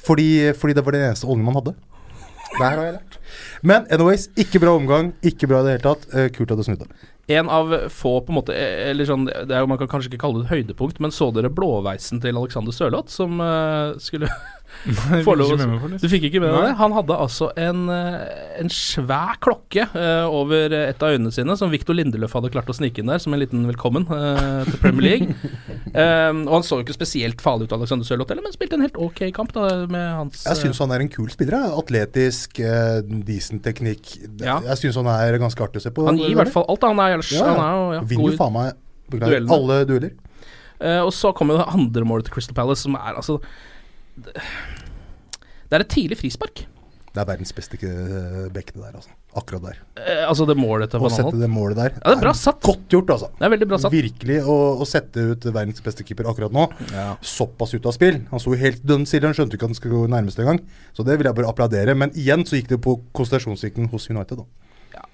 Fordi, 0.04 0.52
fordi 0.58 0.74
det 0.76 0.84
var 0.84 0.96
den 0.96 1.06
eneste 1.10 1.28
oljen 1.30 1.44
man 1.46 1.60
hadde. 1.60 1.76
Det 2.54 2.62
her 2.62 2.78
har 2.78 2.86
jeg 2.86 2.96
lært. 2.98 3.18
Men 3.66 3.88
anyways, 3.92 4.28
ikke 4.38 4.60
bra 4.62 4.76
omgang. 4.78 5.12
Ikke 5.26 5.48
bra 5.50 5.62
i 5.62 5.66
det 5.66 5.76
hele 5.76 5.86
tatt. 5.88 6.06
Uh, 6.14 6.28
kult 6.34 6.54
at 6.54 6.60
du 6.60 6.66
snudde. 6.66 6.88
En 7.34 7.48
av 7.48 7.72
få 7.88 8.18
på 8.20 8.34
en 8.34 8.36
måte 8.36 8.52
eh, 8.52 8.90
Eller 8.90 9.06
sånn 9.08 9.22
det 9.24 9.48
er 9.48 9.62
jo, 9.62 9.68
Man 9.70 9.78
kan 9.80 9.88
kanskje 9.88 10.10
ikke 10.10 10.26
kalle 10.26 10.42
det 10.42 10.50
et 10.50 10.58
høydepunkt, 10.58 10.98
men 11.00 11.14
så 11.14 11.30
dere 11.32 11.48
blåveisen 11.48 12.20
til 12.20 12.36
Alexander 12.36 12.74
Sørloth, 12.76 13.08
som 13.14 13.40
uh, 13.40 13.96
skulle 14.02 14.28
Får 14.84 15.40
fikk 15.40 15.60
med. 15.64 15.96
Du 16.02 16.06
fikk 16.12 16.26
ikke 16.28 16.40
med 16.42 16.52
deg 16.52 16.66
det? 16.66 16.72
Han 16.80 16.94
hadde 16.96 17.16
altså 17.24 17.48
en, 17.60 17.86
eh, 17.92 18.18
en 18.60 18.70
svær 18.72 19.38
klokke 19.44 19.86
uh, 19.94 20.26
over 20.28 20.74
et 20.76 21.04
av 21.04 21.14
øynene 21.14 21.32
sine, 21.34 21.56
som 21.56 21.72
Victor 21.72 21.96
Lindeløf 21.96 22.34
hadde 22.36 22.50
klart 22.52 22.68
å 22.68 22.76
snike 22.76 23.00
inn 23.00 23.12
der, 23.12 23.22
som 23.22 23.34
en 23.34 23.40
liten 23.40 23.64
velkommen 23.70 24.06
uh, 24.10 24.62
til 24.68 24.80
Premier 24.82 25.06
League. 25.06 25.52
Um, 25.94 26.44
og 26.48 26.58
han 26.58 26.66
så 26.66 26.80
jo 26.80 26.86
ikke 26.86 26.96
spesielt 26.96 27.44
farlig 27.44 27.68
ut, 27.68 27.76
Alexander 27.78 28.08
Sørloth, 28.08 28.34
heller, 28.34 28.44
men 28.44 28.56
spilte 28.56 28.78
en 28.78 28.84
helt 28.84 29.00
ok 29.00 29.24
kamp 29.36 29.54
da, 29.56 29.68
med 29.90 30.06
hans 30.20 30.44
Jeg 30.50 30.60
syns 30.60 30.82
han 30.84 30.94
er 30.94 31.06
en 31.06 31.12
kul 31.12 31.30
spiller. 31.32 31.56
Atletisk, 31.78 32.60
uh, 32.60 33.00
decent 33.24 33.64
teknikk. 33.64 34.16
Ja. 34.42 34.60
Jeg 34.68 34.82
syns 34.82 35.00
han 35.00 35.10
er 35.14 35.40
ganske 35.40 35.64
artig 35.64 35.80
å 35.80 35.86
se 35.86 35.94
på. 35.94 36.08
Han 36.10 36.20
gir 36.20 36.34
i 36.34 36.38
hvert 36.38 36.52
fall 36.52 36.68
alt. 36.68 36.84
Han 36.84 37.00
er, 37.00 37.20
Ja, 37.32 37.48
han 37.48 37.64
er 37.64 37.76
jo 37.78 37.92
ja, 37.96 38.06
Vinner 38.12 38.40
faen 38.40 38.58
meg 38.58 38.74
alle 39.22 39.84
dueller. 39.88 40.16
Uh, 40.82 41.04
og 41.06 41.12
så 41.14 41.30
kommer 41.32 41.54
jo 41.54 41.62
det 41.62 41.70
andre 41.72 42.04
målet 42.08 42.26
til 42.28 42.34
Crystal 42.34 42.56
Palace, 42.56 42.82
som 42.84 42.96
er 42.98 43.14
altså 43.14 43.38
Det 44.14 45.74
er 45.78 45.82
et 45.84 45.90
tidlig 45.90 46.18
frispark. 46.20 46.66
Det 47.14 47.22
er 47.22 47.26
verdens 47.28 47.52
beste 47.54 47.78
eh, 47.78 48.46
bekk, 48.50 48.72
det 48.74 48.80
der, 48.80 48.94
altså. 48.98 49.12
Akkurat 49.38 49.62
der. 49.62 49.76
Eh, 50.02 50.22
altså 50.26 50.46
det 50.50 50.56
målet 50.58 50.90
til 50.90 51.02
Å 51.02 51.10
sette 51.14 51.38
det 51.38 51.46
målet 51.50 51.78
der 51.78 51.92
Ja, 51.94 52.08
det 52.08 52.14
er 52.16 52.22
bra 52.24 52.32
satt. 52.34 52.58
Godt 52.66 52.90
gjort, 52.90 53.12
altså. 53.14 53.28
Det 53.38 53.46
er 53.46 53.52
veldig 53.52 53.68
bra 53.70 53.78
satt. 53.78 53.94
Virkelig 53.94 54.38
å, 54.50 54.56
å 54.82 54.88
sette 54.88 55.26
ut 55.30 55.46
verdens 55.46 55.84
beste 55.84 56.06
keeper 56.06 56.26
akkurat 56.30 56.54
nå. 56.54 56.66
Såpass 57.22 57.76
ut 57.76 57.86
av 57.86 57.94
spill. 57.94 58.18
Han 58.32 58.42
sto 58.42 58.58
helt 58.58 58.82
dønn 58.82 59.06
stille, 59.06 59.30
han 59.30 59.38
skjønte 59.38 59.54
ikke 59.54 59.68
at 59.68 59.74
han 59.76 59.78
skulle 59.78 60.00
gå 60.02 60.10
nærmest 60.10 60.42
engang. 60.42 60.58
Så 60.94 61.06
det 61.06 61.14
vil 61.20 61.30
jeg 61.30 61.38
bare 61.38 61.54
applaudere. 61.54 61.94
Men 61.98 62.10
igjen 62.18 62.42
så 62.50 62.58
gikk 62.58 62.72
det 62.74 62.80
på 62.82 62.96
konsentrasjonssvikten 63.14 63.92
hos 63.94 64.10
United, 64.10 64.42
da. 64.42 64.63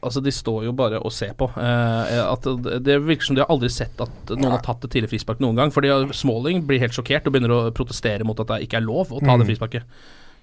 Altså, 0.00 0.22
de 0.25 0.32
står 0.34 0.64
jo 0.68 0.72
bare 0.76 1.00
og 1.00 1.12
ser 1.14 1.34
på. 1.38 1.50
Eh, 1.60 2.20
at 2.22 2.46
det, 2.84 3.00
virker 3.06 3.30
som 3.30 3.37
de 3.37 3.44
har 3.44 3.52
aldri 3.52 3.70
sett 3.72 4.00
at 4.00 4.32
noen 4.34 4.56
har 4.56 4.64
tatt 4.64 4.87
et 4.87 4.96
tidlig 4.96 5.12
frispark 5.12 5.42
noen 5.42 5.58
gang. 5.58 5.75
Fordi 5.75 5.92
Smalling 6.16 6.64
blir 6.68 6.82
helt 6.82 6.96
sjokkert 6.96 7.28
og 7.28 7.37
begynner 7.37 7.56
å 7.56 7.60
protestere 7.76 8.26
mot 8.26 8.40
at 8.42 8.54
det 8.54 8.64
ikke 8.68 8.80
er 8.80 8.88
lov 8.88 9.12
å 9.12 9.20
ta 9.20 9.30
Mm. 9.30 9.44
det 9.44 9.52
frisparket 9.52 9.87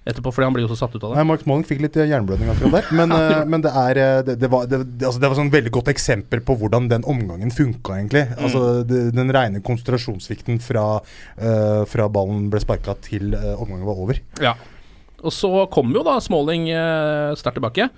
etterpå, 0.08 0.32
fordi 0.32 0.46
han 0.46 0.54
blir 0.56 0.64
jo 0.64 0.70
så 0.72 0.78
satt 0.84 0.94
ut 0.94 1.02
av 1.02 1.12
det. 1.12 1.18
Nei, 1.18 1.26
Mark 1.28 1.42
Smalling 1.44 1.66
fikk 1.68 1.82
litt 1.84 1.96
eh, 2.00 2.08
jernblødning 2.08 2.48
akkurat 2.52 2.78
der. 2.78 2.88
Men, 2.96 3.12
eh, 3.12 3.42
men 3.52 3.64
det 3.64 3.72
er 3.76 4.00
eh, 4.00 4.22
det, 4.24 4.38
det, 4.40 4.50
var, 4.52 4.64
det, 4.70 4.80
det, 4.86 5.04
altså 5.08 5.20
det 5.20 5.30
var 5.30 5.38
sånn 5.40 5.52
veldig 5.52 5.72
godt 5.74 5.90
eksempel 5.92 6.42
på 6.46 6.56
hvordan 6.60 6.88
den 6.92 7.04
omgangen 7.08 7.52
funka, 7.54 7.98
egentlig. 7.98 8.24
Mm. 8.30 8.40
Altså 8.46 8.62
Den 8.88 9.34
rene 9.34 9.62
konsentrasjonssvikten 9.64 10.62
fra, 10.64 10.86
eh, 11.36 11.82
fra 11.90 12.08
ballen 12.12 12.48
ble 12.52 12.62
sparka 12.64 12.96
til 13.04 13.36
eh, 13.36 13.54
omgangen 13.58 13.88
var 13.88 14.02
over. 14.06 14.22
Ja. 14.44 14.56
Og 15.18 15.34
så 15.34 15.50
kom 15.74 15.90
jo 15.92 16.04
da 16.06 16.20
Smalling 16.22 16.68
uh, 16.70 17.34
sterkt 17.34 17.58
tilbake. 17.58 17.88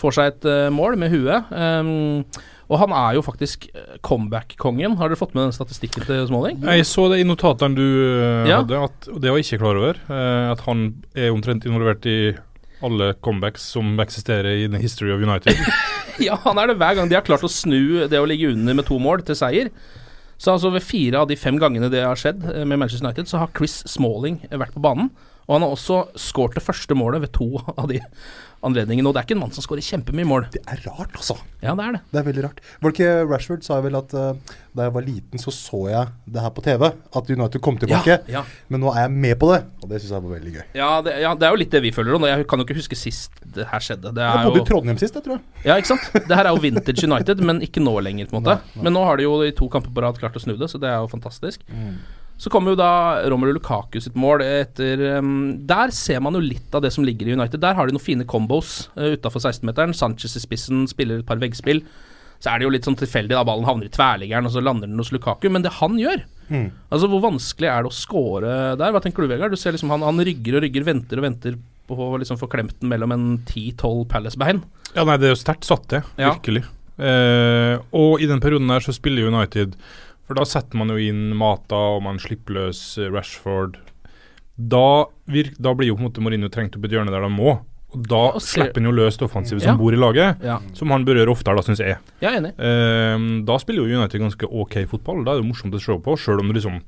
Får 0.00 0.16
seg 0.16 0.30
et 0.32 0.48
eh, 0.48 0.68
mål 0.72 0.96
med 1.00 1.12
huet. 1.12 1.50
Um, 1.52 2.24
og 2.70 2.78
han 2.78 2.92
er 2.94 3.16
jo 3.18 3.22
faktisk 3.26 3.66
eh, 3.74 3.96
comeback-kongen. 4.06 4.94
Har 5.00 5.10
dere 5.10 5.18
fått 5.20 5.34
med 5.36 5.48
den 5.48 5.56
statistikken 5.56 6.06
til 6.06 6.22
Smalling? 6.28 6.60
Jeg 6.64 6.86
så 6.88 7.08
det 7.12 7.18
i 7.20 7.26
notatene 7.28 7.76
du 7.76 7.84
eh, 7.84 8.48
Ja. 8.48 8.60
hadde, 8.62 8.78
at, 8.88 9.10
og 9.12 9.18
det 9.20 9.32
var 9.32 9.40
jeg 9.40 9.48
ikke 9.48 9.62
klar 9.64 9.80
over. 9.82 10.00
at 10.54 10.62
han 10.68 10.84
er 11.18 11.34
omtrent 11.34 11.66
involvert 11.68 12.06
i 12.08 12.18
alle 12.80 13.10
comebacks 13.20 13.66
som 13.74 13.98
eksisterer 14.00 14.62
i 14.62 14.68
the 14.72 14.80
history 14.80 15.12
of 15.12 15.20
United. 15.24 15.56
Ja, 16.20 16.34
han 16.42 16.58
er 16.60 16.68
det 16.68 16.74
hver 16.76 16.98
gang 16.98 17.08
de 17.08 17.16
har 17.16 17.24
klart 17.24 17.44
å 17.46 17.48
snu 17.48 18.04
det 18.10 18.18
å 18.20 18.26
ligge 18.28 18.50
under 18.52 18.74
med 18.76 18.84
to 18.84 18.98
mål 19.00 19.22
til 19.24 19.36
seier. 19.38 19.70
Så 20.36 20.52
altså 20.52 20.68
ved 20.74 20.84
fire 20.84 21.22
av 21.22 21.28
de 21.30 21.36
fem 21.36 21.56
gangene 21.60 21.88
det 21.92 22.02
har 22.04 22.18
skjedd 22.18 22.42
med 22.68 22.76
Manchester 22.76 23.06
United, 23.06 23.28
så 23.30 23.40
har 23.40 23.52
Chris 23.56 23.78
Smalling 23.88 24.36
vært 24.52 24.74
på 24.76 24.82
banen. 24.84 25.08
Og 25.46 25.54
han 25.56 25.64
har 25.64 25.72
også 25.72 26.02
skåret 26.20 26.58
det 26.58 26.64
første 26.66 26.96
målet 26.96 27.24
ved 27.24 27.32
to 27.36 27.48
av 27.72 27.88
de 27.88 28.02
anledningene. 28.66 29.08
Og 29.08 29.14
det 29.14 29.22
er 29.22 29.28
ikke 29.28 29.36
en 29.38 29.42
mann 29.42 29.54
som 29.54 29.64
skårer 29.64 29.84
kjempemye 29.84 30.28
mål. 30.28 30.46
Det 30.54 30.62
er 30.68 30.82
rart, 30.86 31.14
altså. 31.16 31.36
Ja, 31.62 31.74
det 31.76 31.86
er 31.86 31.96
det. 31.96 32.00
Det 32.12 32.20
er 32.20 32.26
veldig 32.26 32.44
rart. 32.46 32.60
Var 32.80 32.92
det 32.92 32.96
ikke 32.96 33.12
Rashford 33.30 33.64
sa 33.66 33.78
vel 33.84 33.96
at 33.98 34.14
uh, 34.16 34.56
da 34.76 34.86
jeg 34.86 34.94
var 34.94 35.04
liten, 35.06 35.42
så 35.42 35.52
så 35.54 35.80
jeg 35.90 36.12
det 36.30 36.44
her 36.44 36.52
på 36.56 36.64
TV. 36.64 36.84
At 36.90 37.30
United 37.32 37.62
kom 37.64 37.78
tilbake. 37.80 38.18
Ja, 38.30 38.40
ja. 38.40 38.44
Men 38.72 38.84
nå 38.84 38.92
er 38.94 39.06
jeg 39.06 39.14
med 39.26 39.38
på 39.40 39.50
det, 39.52 39.62
og 39.82 39.90
det 39.90 40.02
syns 40.02 40.14
jeg 40.14 40.26
var 40.26 40.34
veldig 40.36 40.54
gøy. 40.58 40.62
Ja 40.78 40.90
det, 41.04 41.16
ja, 41.24 41.32
det 41.38 41.48
er 41.48 41.56
jo 41.56 41.60
litt 41.62 41.74
det 41.74 41.82
vi 41.86 41.94
føler. 41.94 42.16
Og 42.16 42.28
jeg 42.28 42.46
kan 42.50 42.62
jo 42.62 42.68
ikke 42.68 42.78
huske 42.78 42.98
sist 42.98 43.42
det 43.56 43.66
her 43.72 43.84
skjedde. 43.84 44.14
Det 44.16 44.24
Jeg 44.24 44.44
bodde 44.44 44.54
bodde 44.54 44.62
i 44.64 44.70
Trondheim 44.70 45.00
sist, 45.00 45.18
jeg 45.18 45.26
tror 45.26 45.38
jeg. 45.38 45.66
Ja, 45.66 45.80
ikke 45.80 45.92
sant? 45.94 46.06
Det 46.14 46.38
her 46.38 46.46
er 46.46 46.54
jo 46.54 46.62
vintage 46.62 47.08
United, 47.08 47.44
men 47.44 47.64
ikke 47.66 47.82
nå 47.82 47.96
lenger, 48.04 48.30
på 48.30 48.38
en 48.38 48.44
måte. 48.44 48.60
Men 48.84 48.94
nå 48.96 49.02
har 49.04 49.18
de 49.18 49.26
jo 49.26 49.34
i 49.44 49.50
to 49.56 49.66
kamper 49.72 49.92
på 49.92 50.02
rad 50.04 50.18
klart 50.20 50.36
å 50.38 50.40
snu 50.42 50.54
det, 50.58 50.68
så 50.70 50.78
det 50.80 50.88
er 50.88 51.02
jo 51.02 51.10
fantastisk. 51.10 51.64
Så 52.40 52.48
kommer 52.52 52.72
jo 52.72 52.80
da 52.80 53.20
Romelu 53.28 53.52
Lukaku 53.58 53.98
sitt 54.00 54.16
mål 54.16 54.40
etter 54.46 55.02
um, 55.20 55.58
Der 55.68 55.92
ser 55.92 56.22
man 56.24 56.38
jo 56.38 56.40
litt 56.40 56.72
av 56.72 56.80
det 56.80 56.92
som 56.94 57.04
ligger 57.04 57.28
i 57.28 57.34
United. 57.36 57.60
Der 57.60 57.76
har 57.76 57.86
de 57.88 57.92
noen 57.92 58.04
fine 58.04 58.24
combos 58.28 58.88
uh, 58.96 59.12
utafor 59.12 59.44
16-meteren. 59.44 59.92
Sanchez 59.96 60.38
i 60.38 60.42
spissen 60.42 60.86
spiller 60.88 61.20
et 61.20 61.28
par 61.28 61.42
veggspill. 61.42 61.82
Så 62.40 62.48
er 62.48 62.58
det 62.58 62.64
jo 62.64 62.72
litt 62.72 62.88
sånn 62.88 62.96
tilfeldig 62.96 63.36
da 63.36 63.44
ballen 63.44 63.68
havner 63.68 63.90
i 63.90 63.92
tverliggeren, 63.92 64.48
og 64.48 64.54
så 64.54 64.62
lander 64.64 64.88
den 64.88 65.00
hos 65.02 65.12
Lukaku. 65.12 65.50
Men 65.52 65.66
det 65.66 65.76
han 65.82 66.00
gjør 66.00 66.24
Mm. 66.50 66.70
Altså 66.90 67.06
Hvor 67.06 67.20
vanskelig 67.22 67.68
er 67.70 67.84
det 67.84 67.92
å 67.92 67.94
score 67.94 68.54
der? 68.74 68.90
Hva 68.90 68.98
tenker 69.02 69.22
du, 69.22 69.30
Vegard? 69.30 69.54
Du 69.54 69.60
ser 69.60 69.70
liksom 69.76 69.92
Han, 69.94 70.02
han 70.02 70.18
rygger 70.26 70.58
og 70.58 70.64
rygger, 70.64 70.82
venter 70.88 71.20
og 71.20 71.26
venter 71.28 71.60
på 71.90 71.94
å 71.94 72.18
liksom 72.22 72.38
få 72.38 72.46
klemt 72.50 72.76
den 72.78 72.90
mellom 72.90 73.10
en 73.14 73.24
10-12 73.50 74.04
Palace-bein. 74.10 74.60
Ja, 74.94 75.02
nei, 75.06 75.16
det 75.18 75.26
er 75.26 75.32
jo 75.32 75.40
sterkt 75.40 75.66
satt, 75.66 75.88
det. 75.90 76.04
Ja. 76.18 76.36
Virkelig. 76.36 76.62
Eh, 77.02 77.80
og 77.96 78.22
i 78.22 78.28
den 78.30 78.42
perioden 78.42 78.70
der 78.70 78.84
så 78.84 78.94
spiller 78.94 79.26
United 79.26 79.74
For 80.30 80.38
da 80.38 80.44
setter 80.46 80.78
man 80.78 80.92
jo 80.94 80.96
inn 81.02 81.32
Mata, 81.34 81.74
og 81.96 82.04
man 82.06 82.20
slipper 82.22 82.54
løs 82.54 82.80
eh, 83.02 83.08
Rashford. 83.10 83.80
Da, 84.54 84.82
virk, 85.26 85.56
da 85.58 85.72
blir 85.74 85.88
jo 85.90 85.96
på 85.98 86.04
en 86.04 86.06
måte 86.06 86.22
Mourinho 86.22 86.46
trengt 86.54 86.76
opp 86.78 86.86
et 86.86 86.94
hjørne 86.94 87.10
der 87.10 87.24
de 87.26 87.30
må. 87.34 87.56
Og 87.90 88.04
da 88.06 88.20
og 88.36 88.44
slipper 88.44 88.78
han 88.78 88.86
jo 88.86 88.92
løs 88.94 89.18
det 89.18 89.26
offensive 89.26 89.58
Ja. 89.58 89.72
som 89.72 89.80
bor 89.80 89.90
i 89.90 89.98
laget, 89.98 90.38
Ja. 90.46 90.60
som 90.78 90.94
han 90.94 91.02
bør 91.04 91.18
gjøre 91.18 91.34
oftere, 91.34 91.56
da, 91.58 91.64
syns 91.66 91.82
jeg. 91.82 91.98
Jeg 92.22 92.30
er 92.30 92.38
enig. 92.38 92.52
Um, 92.62 93.44
da 93.44 93.56
spiller 93.58 93.82
jo 93.82 93.98
United 93.98 94.22
ganske 94.22 94.46
ok 94.46 94.76
fotball. 94.86 95.24
Da 95.26 95.34
er 95.34 95.42
det 95.42 95.48
morsomt 95.50 95.74
å 95.74 95.82
se 95.82 95.98
på, 95.98 96.14
sjøl 96.14 96.38
om 96.44 96.52
det 96.52 96.60
liksom 96.62 96.78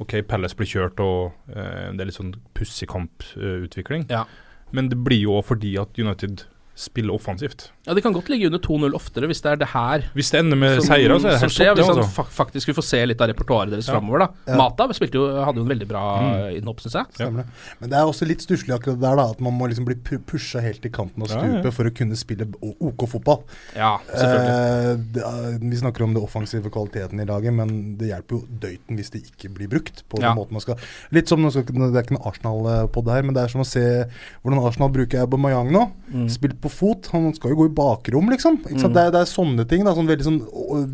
Ok, 0.00 0.14
Palace 0.28 0.56
blir 0.56 0.68
kjørt, 0.68 1.00
og 1.00 1.32
uh, 1.56 1.88
det 1.92 2.00
er 2.00 2.08
litt 2.08 2.16
sånn 2.20 2.34
pussig 2.56 2.86
kamputvikling. 2.88 4.06
Ja. 4.12 4.26
Men 4.72 4.88
det 4.92 4.96
blir 5.04 5.20
jo 5.24 5.34
også 5.40 5.54
fordi 5.54 5.74
at 5.80 5.96
United 6.00 6.44
spiller 6.80 7.12
offensivt. 7.14 7.66
Ja, 7.86 7.94
De 7.96 8.00
kan 8.04 8.12
godt 8.16 8.28
ligge 8.32 8.46
under 8.48 8.60
2-0 8.64 8.94
oftere 8.96 9.28
hvis 9.28 9.40
det 9.44 9.50
er 9.52 9.56
det 9.60 9.68
her 9.72 10.04
Hvis 10.16 10.30
det 10.32 10.40
ender 10.40 10.56
med 10.60 10.80
seier, 10.84 11.12
så 11.18 11.28
er 11.28 11.34
det 11.34 11.40
som 11.40 11.52
skjer. 11.52 11.70
topp, 11.70 11.76
det, 11.76 11.84
Hvis 11.84 11.90
han 11.90 11.98
altså. 12.04 12.14
fa 12.16 12.44
faktisk 12.44 12.70
vil 12.70 12.76
få 12.78 12.84
se 12.84 13.00
litt 13.08 13.20
av 13.20 13.28
repertoaret 13.28 13.70
deres 13.74 13.88
Ja. 13.88 13.94
framover. 13.98 14.18
Da. 14.24 14.28
Ja. 14.48 14.56
Mata 14.60 14.86
jo, 14.88 15.24
hadde 15.44 15.56
jo 15.60 15.64
en 15.66 15.68
veldig 15.72 15.88
bra 15.88 16.02
Mm. 16.20 16.56
innhopp, 16.60 16.80
syns 16.80 16.92
jeg. 16.96 17.06
Stemmer 17.18 17.42
det. 17.44 17.46
Men 17.80 17.90
det 17.90 17.98
er 17.98 18.04
også 18.08 18.26
litt 18.28 18.40
stusslig 18.40 18.74
akkurat 18.78 19.00
der, 19.00 19.16
da. 19.16 19.30
At 19.30 19.40
man 19.40 19.52
må 19.58 19.68
liksom 19.68 19.84
bli 19.84 19.94
pu- 19.96 20.18
pusha 20.24 20.60
helt 20.60 20.80
til 20.82 20.90
kanten 20.90 21.22
av 21.22 21.28
stupet 21.28 21.64
ja. 21.64 21.70
for 21.70 21.84
å 21.84 21.94
kunne 21.94 22.16
spille 22.16 22.46
OK 22.62 23.06
fotball. 23.08 23.42
Ja, 23.76 23.98
selvfølgelig. 24.08 25.16
Eh, 25.16 25.22
er- 25.24 25.58
vi 25.60 25.76
snakker 25.76 26.02
om 26.04 26.14
det 26.14 26.22
offensive 26.22 26.70
kvaliteten 26.70 27.20
i 27.20 27.24
laget, 27.26 27.52
men 27.52 27.96
det 27.98 28.08
hjelper 28.08 28.40
jo 28.40 28.46
døyten 28.60 28.96
hvis 28.96 29.10
det 29.10 29.22
ikke 29.24 29.52
blir 29.52 29.68
brukt 29.68 30.02
på 30.08 30.20
Ja. 30.20 30.28
den 30.32 30.38
måten 30.38 30.52
man 30.52 30.60
skal. 30.60 30.76
Litt 31.12 31.28
som, 31.28 31.40
Det 31.42 31.56
er 31.56 31.62
ikke 32.02 32.16
noe 32.18 32.26
Arsenal 32.26 32.88
på 32.88 33.04
det 33.04 33.12
her, 33.12 33.22
men 33.22 33.34
det 33.34 33.42
er 33.44 33.48
som 33.48 33.60
å 33.60 33.66
se 33.66 34.04
hvordan 34.44 34.64
Arsenal 34.66 34.88
bruker 34.90 35.20
Aubameyang 35.26 35.70
nå. 35.72 35.90
Mm. 36.12 36.28
Spilt 36.30 36.60
på 36.60 36.69
fot. 36.72 37.10
Han 37.14 37.30
skal 37.36 37.54
jo 37.54 37.60
gå 37.60 37.68
i 37.68 37.74
bakrom, 37.74 38.30
liksom. 38.32 38.60
Mm. 38.64 38.78
Det, 38.80 39.02
er, 39.02 39.12
det 39.14 39.22
er 39.22 39.30
sånne 39.30 39.66
ting. 39.70 39.84
Da, 39.86 39.94
sånn 39.96 40.10
veldig 40.10 40.26
sånn, 40.26 40.38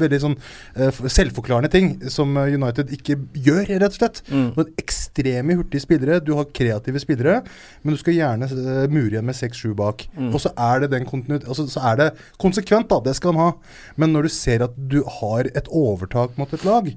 veldig 0.01 0.21
sånn 0.23 0.37
uh, 0.79 1.03
selvforklarende 1.05 1.71
ting 1.73 1.93
som 2.13 2.37
eh, 2.41 2.55
United 2.57 2.93
ikke 2.97 3.19
gjør, 3.47 3.63
rett 3.73 3.93
og 3.93 3.99
slett. 4.01 4.23
Mm. 4.31 4.49
Noen 4.57 4.73
ekstreme 4.83 5.59
hurtige 5.61 5.85
spillere, 5.85 6.21
du 6.25 6.35
har 6.39 6.51
kreative 6.57 7.03
spillere, 7.03 7.39
men 7.83 7.97
du 7.97 8.01
skal 8.01 8.19
gjerne 8.19 8.51
uh, 8.53 8.83
mure 8.93 9.13
igjen 9.15 9.29
med 9.29 9.39
6-7 9.39 9.77
bak. 9.79 10.07
Mm. 10.17 10.33
Og 10.33 10.43
så 10.43 10.53
er 10.55 10.85
det 10.85 10.93
den 10.95 11.09
altså, 11.39 11.69
så 11.71 11.85
er 11.93 12.03
det 12.03 12.11
konsekvent, 12.43 12.91
da. 12.93 13.01
Det 13.05 13.17
skal 13.19 13.35
han 13.35 13.49
ha. 13.49 13.79
Men 14.01 14.15
når 14.17 14.29
du 14.29 14.37
ser 14.37 14.67
at 14.67 14.77
du 14.77 15.01
har 15.21 15.49
et 15.53 15.71
overtak 15.73 16.37
mot 16.41 16.53
et 16.53 16.67
lag 16.67 16.93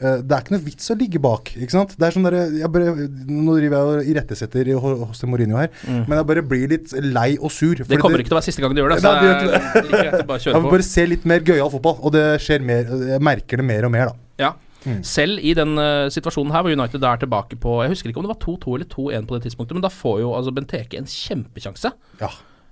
Det 0.00 0.32
er 0.32 0.40
ikke 0.40 0.54
noe 0.54 0.64
vits 0.64 0.90
å 0.90 0.96
ligge 0.96 1.20
bak. 1.20 1.50
ikke 1.60 1.74
sant? 1.74 1.90
Det 2.00 2.06
er 2.06 2.14
sånn 2.14 2.24
der, 2.24 2.36
jeg 2.56 2.70
bare, 2.72 2.94
Nå 3.28 3.56
driver 3.58 3.76
jeg 3.76 3.88
og 4.00 4.08
irettesetter 4.14 4.70
hos 4.80 5.20
Mourinho 5.28 5.58
her, 5.60 5.68
Mm. 5.84 6.04
men 6.08 6.16
jeg 6.16 6.26
bare 6.30 6.42
blir 6.42 6.68
litt 6.72 6.94
lei 7.04 7.36
og 7.36 7.52
sur. 7.52 7.74
Det 7.74 7.84
kommer 7.86 8.00
kommer 8.06 8.22
ikke 8.24 8.32
til 8.32 8.36
å 8.36 8.40
være 8.40 8.48
siste 8.48 8.64
gang 8.64 8.74
du 8.74 8.80
gjør 8.80 8.94
det. 8.94 9.02
Så 9.04 9.12
det 9.12 9.28
gjør 9.28 9.38
det 9.44 9.60
er 9.60 9.84
like 9.90 10.22
å 10.22 10.26
bare 10.30 10.40
Jeg 10.46 10.62
vil 10.64 10.70
bare 10.72 10.88
se 10.88 11.06
litt 11.06 11.24
mer 11.28 11.40
gøyal 11.40 11.70
fotball, 11.70 11.98
og 12.00 12.12
det 12.16 12.24
skjer 12.40 12.64
mer. 12.64 12.88
Jeg 13.12 13.20
merker 13.20 13.60
det 13.60 13.66
mer 13.68 13.84
og 13.84 13.92
mer, 13.92 14.10
da. 14.12 14.16
Ja. 14.40 14.52
Mm. 14.86 15.02
Selv 15.04 15.42
i 15.44 15.52
den 15.52 15.76
uh, 15.76 16.08
situasjonen 16.08 16.54
her 16.54 16.64
hvor 16.64 16.72
United 16.72 17.02
er 17.04 17.18
tilbake 17.20 17.58
på 17.60 17.82
Jeg 17.84 17.90
husker 17.92 18.08
ikke 18.08 18.22
om 18.22 18.24
det 18.24 18.32
var 18.32 18.40
2-2 18.40 18.78
eller 18.78 18.88
2-1 18.88 19.26
på 19.28 19.36
det 19.36 19.42
tidspunktet, 19.44 19.76
men 19.76 19.84
da 19.84 19.90
får 19.92 20.22
jo 20.22 20.30
altså 20.32 20.54
Benteke 20.56 20.96
en 20.96 21.04
kjempesjanse. 21.04 21.92
Ja. 22.22 22.30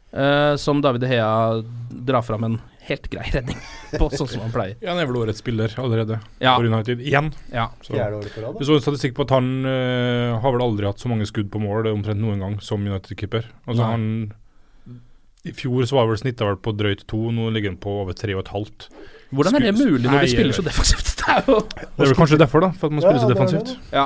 Uh, 0.09 0.57
som 0.57 0.81
David 0.81 1.05
Hea 1.05 1.29
drar 2.09 2.25
fram 2.25 2.47
en 2.49 2.55
helt 2.89 3.09
grei 3.13 3.27
redning 3.35 3.59
på, 3.93 4.09
sånn 4.15 4.31
som 4.31 4.43
han 4.45 4.53
pleier. 4.55 4.77
Ja, 4.83 4.93
han 4.93 5.03
er 5.03 5.09
vel 5.11 5.21
årets 5.21 5.43
spiller 5.43 5.75
allerede 5.81 6.19
Ja. 6.41 6.57
for 6.57 6.67
United. 6.67 7.03
Igjen. 7.05 7.31
Ja. 7.53 7.69
Så. 7.85 7.95
Du 7.95 8.65
så 8.65 8.79
en 8.79 8.85
statistikk 8.85 9.17
på 9.19 9.27
at 9.29 9.35
han 9.37 9.51
uh, 9.67 10.39
har 10.43 10.55
vel 10.55 10.65
aldri 10.65 10.89
hatt 10.89 11.03
så 11.03 11.11
mange 11.11 11.29
skudd 11.29 11.51
på 11.53 11.63
mål 11.63 11.91
omtrent 11.93 12.21
noen 12.23 12.43
gang 12.45 12.59
som 12.65 12.85
United-keeper. 12.85 13.49
Altså 13.67 13.83
Nei. 13.83 13.91
han 13.93 15.03
I 15.49 15.55
fjor 15.57 15.87
så 15.89 16.01
var 16.01 16.09
vel 16.11 16.21
snittet 16.21 16.45
vel 16.47 16.61
på 16.61 16.75
drøyt 16.77 17.07
to, 17.11 17.29
nå 17.35 17.51
ligger 17.55 17.75
han 17.75 17.81
på 17.81 18.01
over 18.03 18.17
tre 18.17 18.35
og 18.37 18.47
et 18.47 18.53
halvt. 18.55 18.89
Hvordan 19.31 19.59
er 19.59 19.67
det 19.69 19.75
mulig 19.77 20.07
når 20.07 20.15
Nei, 20.17 20.25
de 20.25 20.33
spiller 20.33 20.57
så 20.57 20.65
defensivt? 20.65 21.15
Det 21.19 21.35
er 21.35 21.45
jo 21.45 21.59
Det 21.69 22.05
er 22.05 22.09
vel 22.09 22.17
kanskje 22.17 22.39
derfor, 22.41 22.63
da. 22.65 22.71
For 22.81 22.89
at 22.89 22.95
man 22.97 23.05
spiller 23.05 23.21
så 23.21 23.27
Ja, 23.27 23.29
det 23.29 23.35
er 23.35 23.41
defensivt. 23.43 23.93
Ja. 23.93 24.05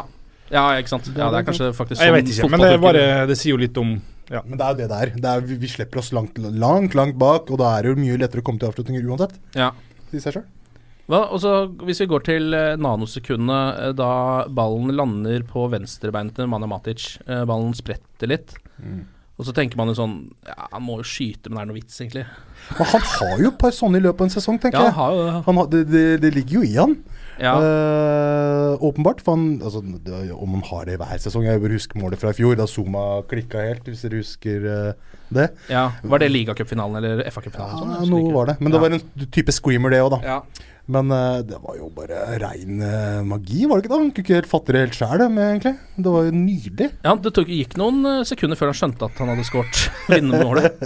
ja, 0.50 0.62
ikke 0.82 0.90
sant. 0.90 1.10
Ja, 1.14 1.28
det 1.30 1.38
er 1.38 1.44
kanskje 1.46 1.68
faktisk 1.76 2.00
Jeg 2.00 2.10
sånn 2.10 2.16
vet 2.18 2.32
ikke, 2.32 2.48
men 2.50 2.64
det, 2.64 2.70
er 2.74 2.80
bare, 2.82 3.04
det 3.30 3.36
sier 3.38 3.54
jo 3.54 3.60
litt 3.62 3.78
om 3.78 3.92
ja. 4.32 4.40
Men 4.46 4.58
det 4.58 4.64
er 4.64 4.72
jo 4.74 4.80
det 4.80 4.88
det 4.90 4.98
er. 5.04 5.12
Det 5.22 5.30
er 5.30 5.46
vi, 5.52 5.70
slipper 5.70 6.00
oss 6.02 6.10
langt, 6.16 6.40
langt, 6.40 6.96
langt 6.98 7.18
bak, 7.20 7.52
og 7.52 7.60
da 7.60 7.76
er 7.76 7.84
det 7.84 7.92
jo 7.92 8.00
mye 8.00 8.18
lettere 8.20 8.42
å 8.42 8.46
komme 8.46 8.62
til 8.62 8.70
avslutninger 8.72 9.06
uansett. 9.12 9.38
Ja. 9.58 9.70
I 10.12 10.20
seg 10.20 10.38
selv. 10.38 10.50
Hva, 11.10 11.24
og 11.34 11.40
så 11.42 11.52
Hvis 11.82 11.98
vi 12.04 12.06
går 12.08 12.22
til 12.24 12.54
nanosekundene 12.78 13.60
eh, 13.88 13.94
da 13.98 14.10
ballen 14.48 14.92
lander 14.96 15.42
på 15.48 15.66
venstrebeinet 15.72 16.36
til 16.38 16.48
Manja 16.48 16.68
Matic, 16.70 17.16
eh, 17.26 17.44
ballen 17.48 17.74
spretter 17.76 18.30
litt, 18.30 18.56
Mm. 18.82 19.02
Og 19.42 19.48
så 19.48 19.54
tenker 19.56 19.80
man 19.80 19.90
jo 19.90 19.96
sånn 19.98 20.16
Ja, 20.46 20.68
han 20.70 20.84
må 20.86 21.00
jo 21.00 21.06
skyte, 21.06 21.50
men 21.50 21.58
det 21.58 21.62
er 21.64 21.70
noe 21.72 21.78
vits, 21.80 21.98
egentlig. 21.98 22.22
Men 22.78 22.88
han 22.92 23.02
har 23.08 23.42
jo 23.42 23.50
et 23.50 23.58
par 23.58 23.74
sånne 23.74 23.98
i 23.98 24.04
løpet 24.04 24.22
av 24.22 24.28
en 24.28 24.34
sesong, 24.36 24.60
tenker 24.62 24.78
Ja, 24.78 24.86
jeg. 24.88 24.96
han 25.00 25.18
det. 25.18 25.34
Han 25.48 25.60
har, 25.60 25.70
det, 25.72 25.82
det, 25.90 26.04
det 26.22 26.32
ligger 26.36 26.60
jo 26.60 26.62
i 26.68 26.76
han. 26.78 26.96
Ja. 27.42 27.56
Uh, 27.58 28.84
åpenbart. 28.86 29.22
For 29.24 29.34
han, 29.34 29.46
altså, 29.64 29.82
det, 29.82 30.20
om 30.36 30.54
han 30.54 30.64
har 30.68 30.86
det 30.86 30.98
hver 31.00 31.22
sesong 31.24 31.46
Jeg 31.48 31.62
bør 31.62 31.74
huske 31.74 31.98
målet 31.98 32.20
fra 32.20 32.30
i 32.30 32.38
fjor, 32.38 32.54
da 32.60 32.68
Zuma 32.70 33.06
klikka 33.30 33.64
helt, 33.66 33.88
hvis 33.88 34.04
dere 34.06 34.20
husker 34.22 34.68
uh, 34.68 35.16
det. 35.32 35.48
Ja, 35.72 35.88
Var 36.04 36.22
det 36.22 36.30
ligacupfinalen 36.32 37.00
eller 37.00 37.24
FA-cupfinalen? 37.32 37.96
Ja, 37.96 38.02
sånn? 38.04 38.12
Noe 38.12 38.36
var 38.36 38.52
det. 38.52 38.58
Men 38.60 38.74
det 38.74 38.82
var 38.84 38.94
en 38.94 39.02
type 39.34 39.54
screamer, 39.54 39.94
det 39.94 40.02
òg, 40.04 40.12
da. 40.18 40.20
Ja. 40.28 40.68
Men 40.90 41.10
eh, 41.14 41.42
det 41.46 41.58
var 41.62 41.76
jo 41.78 41.86
bare 41.94 42.24
rein 42.42 42.80
eh, 42.82 43.20
magi, 43.22 43.66
var 43.70 43.78
det 43.78 43.84
ikke 43.86 43.92
da? 43.92 43.98
Han 44.00 44.10
kunne 44.10 44.24
ikke 44.26 44.38
helt 44.40 44.50
fatte 44.50 44.74
det 44.74 44.80
helt 44.82 44.96
sjæl, 44.98 45.22
egentlig. 45.30 45.74
Det 45.94 46.14
var 46.14 46.26
jo 46.26 46.32
nydelig. 46.34 46.88
Ja, 47.06 47.14
Det 47.22 47.32
tok, 47.38 47.52
gikk 47.54 47.76
noen 47.78 48.00
eh, 48.10 48.22
sekunder 48.26 48.58
før 48.58 48.72
han 48.72 48.78
skjønte 48.80 49.06
at 49.06 49.20
han 49.22 49.30
hadde 49.30 49.46
skåret 49.46 49.84
vinnermålet. 50.12 50.82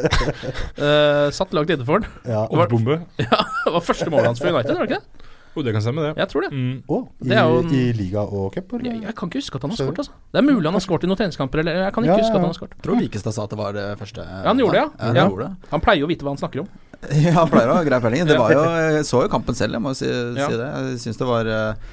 uh, 0.76 1.28
satt 1.32 1.56
langt 1.56 1.72
inne 1.72 1.86
for 1.88 2.00
han. 2.02 2.10
Ja. 2.28 2.44
og 2.44 2.60
var, 2.60 2.68
Bombe. 2.72 3.00
ja, 3.24 3.40
det 3.64 3.72
var 3.78 3.86
første 3.88 4.12
målet 4.12 4.32
hans 4.34 4.42
for 4.44 4.52
United, 4.52 4.76
var 4.76 4.84
det 4.84 4.98
ikke 4.98 5.00
det? 5.00 5.32
Oh, 5.56 5.62
det 5.64 5.72
kan 5.72 5.80
stemme, 5.80 6.02
det. 6.04 6.20
Jeg 6.20 6.28
tror 6.28 6.44
det. 6.44 6.48
Mm. 6.52 6.72
Å, 6.92 6.96
i, 7.24 7.28
Det 7.30 7.36
er 7.40 7.46
jo 7.48 7.60
en- 7.62 7.70
I 7.72 7.84
liga 7.96 8.20
og 8.28 8.50
cup, 8.52 8.74
eller? 8.76 8.90
Jeg, 8.90 9.00
jeg 9.06 9.14
kan 9.16 9.30
ikke 9.30 9.40
huske 9.40 9.56
at 9.56 9.62
han 9.64 9.72
har 9.72 9.78
skåret, 9.80 10.00
altså. 10.02 10.12
Det 10.34 10.40
er 10.42 10.44
mulig 10.44 10.68
han 10.68 10.76
har 10.76 10.84
skåret 10.84 11.06
i 11.06 11.08
noen 11.08 11.20
treningskamper, 11.22 11.62
eller 11.62 11.78
jeg 11.80 11.94
kan 11.96 12.04
ikke 12.04 12.12
Ja, 12.12 12.18
huske 12.20 12.34
at 12.36 12.42
han 12.42 12.50
har 12.52 12.58
skåret. 12.58 12.74
Tror 12.84 13.00
Vikestad 13.00 13.32
sa 13.38 13.46
at 13.48 13.54
det 13.54 13.58
var 13.62 13.72
det 13.72 13.86
første. 13.96 14.26
Ja, 14.28 14.42
han 14.50 14.60
gjorde 14.60 14.76
det, 14.76 14.82
ja. 14.82 14.90
ja. 14.92 15.14
ja. 15.16 15.22
han 15.24 15.32
gjorde 15.32 15.46
det. 15.48 15.70
Han 15.72 15.84
pleier 15.86 16.02
jo 16.04 16.10
å 16.10 16.12
vite 16.12 16.28
hva 16.28 16.34
han 16.36 16.42
snakker 16.42 16.60
om. 16.66 16.68
Ja, 17.26 17.32
han 17.40 17.50
pleier 17.52 17.70
å 17.70 17.76
ha 17.78 17.84
grei 17.86 18.00
peiling. 18.02 18.26
Det 18.28 18.38
var 18.40 18.52
jo, 18.54 18.62
jeg 18.96 19.06
så 19.08 19.22
jo 19.24 19.30
kampen 19.32 19.54
selv, 19.58 19.76
jeg 19.78 19.84
må 19.84 19.92
si, 19.98 20.08
Ja. 20.08 20.48
si 20.50 20.58
det. 20.58 20.68
Jeg 20.90 21.00
syns 21.04 21.20
det 21.20 21.28
var 21.28 21.50
eh, 21.52 21.90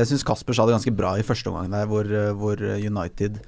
Jeg 0.00 0.08
syns 0.10 0.24
Kasper 0.26 0.56
sa 0.56 0.66
det 0.66 0.76
ganske 0.78 0.94
bra 0.96 1.14
i 1.20 1.26
første 1.26 1.52
omgang 1.52 1.70
der, 1.74 1.86
hvor, 1.90 2.08
eh, 2.08 2.30
hvor 2.38 2.62
United 2.78 3.40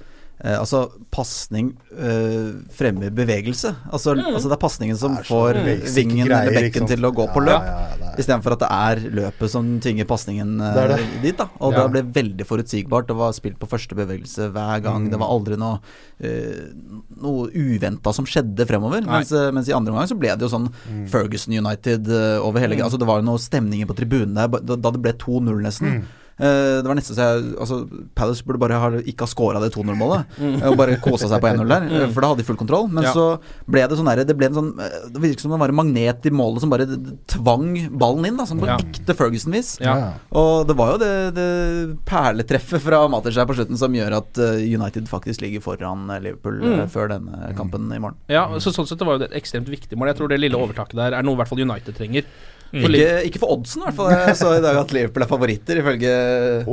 eh, 0.43 0.57
altså 0.59 0.85
pasning 1.13 1.73
eh, 1.95 2.51
fremmer 2.75 3.11
bevegelse. 3.15 3.71
Altså, 3.91 4.15
altså 4.19 4.49
det 4.51 4.57
er 4.57 4.61
pasningen 4.65 4.97
som 4.99 5.17
er 5.19 5.23
får 5.27 5.59
vingen 5.95 6.25
eller 6.27 6.51
bekken 6.51 6.83
liksom. 6.83 6.89
til 6.91 7.07
å 7.07 7.11
gå 7.15 7.27
på 7.33 7.43
løp. 7.45 7.63
ja, 7.69 7.85
ja, 8.01 8.13
Istedenfor 8.15 8.55
at 8.55 8.61
det 8.63 8.69
er 8.71 9.01
løpet 9.19 9.51
som 9.51 9.73
tvinger 9.83 10.07
pasningen 10.07 10.53
eh, 10.63 10.73
Det 10.77 10.85
det. 10.93 10.99
dit. 11.23 11.37
da 11.37 11.49
Og 11.59 11.73
Ja. 11.75 11.83
det 11.87 11.91
ble 11.91 12.23
veldig 12.23 12.45
forutsigbart. 12.47 13.07
Det 13.07 13.15
var 13.19 13.33
spilt 13.35 13.59
på 13.59 13.67
første 13.67 13.95
bevegelse 13.95 14.49
hver 14.55 14.83
gang. 14.83 15.09
Det 15.11 15.19
var 15.19 15.31
aldri 15.31 15.57
noe 15.59 15.79
eh, 16.19 16.71
Noe 17.21 17.47
uventa 17.53 18.13
som 18.13 18.25
skjedde 18.27 18.65
fremover. 18.67 19.03
Mens, 19.07 19.31
eh, 19.31 19.51
mens 19.51 19.67
i 19.69 19.73
andre 19.75 19.93
omgang 19.93 20.07
så 20.07 20.17
ble 20.19 20.35
det 20.35 20.45
jo 20.47 20.51
sånn 20.51 20.69
Ferguson 21.11 21.53
United 21.55 22.07
eh, 22.11 22.37
over 22.43 22.59
hele 22.63 22.75
Altså 22.85 22.99
Det 22.99 23.07
var 23.07 23.21
jo 23.21 23.27
noe 23.31 23.39
stemninger 23.41 23.87
på 23.87 23.95
tribunen 23.97 24.35
der 24.35 24.47
da, 24.47 24.91
det 24.91 25.01
ble 25.01 25.13
2-0 25.13 25.61
nesten. 25.63 25.87
Eh, 25.99 26.23
det 26.37 26.83
var 26.89 26.97
nesten 26.99 27.15
så 27.15 27.25
jeg 27.29 27.53
Altså 27.63 27.77
Palace 28.13 28.43
burde 28.43 28.59
bare 28.59 28.75
ha, 28.81 28.89
ikke 29.07 29.23
ha 29.23 29.29
scora 29.31 29.59
det 29.63 29.69
2-0-målet. 29.73 30.25
Og 30.67 30.75
bare 30.75 30.97
kosa 30.99 31.29
seg 31.31 31.39
på 31.39 31.47
1-0 31.47 31.69
der, 31.71 31.85
eh, 31.87 32.09
for 32.11 32.19
da 32.25 32.27
hadde 32.33 32.41
de 32.43 32.47
full 32.49 32.57
kontroll. 32.59 32.89
Men 32.91 33.05
Ja. 33.05 33.13
så 33.15 33.39
ble 33.71 33.85
det 33.87 33.95
sånn 33.97 34.09
der, 34.09 34.23
Det 34.25 34.35
ble 34.35 34.47
en 34.47 34.53
sånn 34.57 34.71
eh, 34.83 35.07
Det 35.13 35.21
virket 35.23 35.39
som 35.45 35.51
det 35.51 35.59
var 35.59 35.69
en 35.71 35.75
magnet 35.79 36.25
i 36.27 36.29
målet 36.35 36.59
som 36.59 36.69
bare 36.69 36.85
tvang 37.31 37.89
ballen 37.97 38.25
inn, 38.27 38.35
da 38.37 38.43
som 38.45 38.59
på 38.59 38.67
Ja. 38.67 38.75
ekte 38.77 39.15
Ferguson-vis. 39.15 39.79
Ja. 39.79 40.13
Og 40.31 40.67
det 40.67 40.75
var 40.75 40.91
jo 40.93 40.97
det, 40.97 41.13
det 41.35 41.97
perletreffet 42.05 42.81
fra 42.83 43.07
Matic 43.07 43.35
her 43.39 43.45
på 43.47 43.55
slutten 43.55 43.77
som 43.79 43.93
gjør 43.95 44.17
at 44.19 44.37
eh, 44.37 44.59
United 44.75 45.07
faktisk 45.07 45.41
ligger 45.41 45.63
foran 45.63 46.09
eh, 46.11 46.19
Liverpool 46.19 46.59
eh, 46.63 46.75
Mm. 46.75 46.89
før 46.91 47.07
denne 47.09 47.53
kampen 47.55 47.87
i 47.95 47.99
morgen. 47.99 48.17
Ja, 48.27 48.47
så 48.59 48.73
Sånn 48.75 48.87
sett 48.89 48.99
var 48.99 49.15
jo 49.15 49.19
det 49.23 49.31
et 49.31 49.39
ekstremt 49.41 49.69
viktig 49.71 49.95
mål. 49.95 50.07
Jeg 50.11 50.17
tror 50.19 50.27
det 50.29 50.39
lille 50.41 50.57
overtaket 50.59 50.95
der 50.99 51.13
er 51.15 51.23
noe 51.23 51.33
i 51.37 51.39
hvert 51.39 51.47
fall 51.47 51.61
United 51.63 51.95
trenger. 51.95 52.25
For 52.71 52.95
Ikke, 52.97 53.11
ikke 53.29 53.41
for 53.41 53.53
oddsen, 53.55 53.83
i 53.83 53.87
hvert 53.87 53.97
fall. 53.97 54.11
Jeg 54.15 54.37
så 54.39 54.51
i 54.57 54.61
dag 54.63 54.79
at 54.79 54.93
Liverpool 54.95 55.25
er 55.25 55.29
favoritter, 55.29 55.79
ifølge 55.81 56.11
eh, 56.11 56.65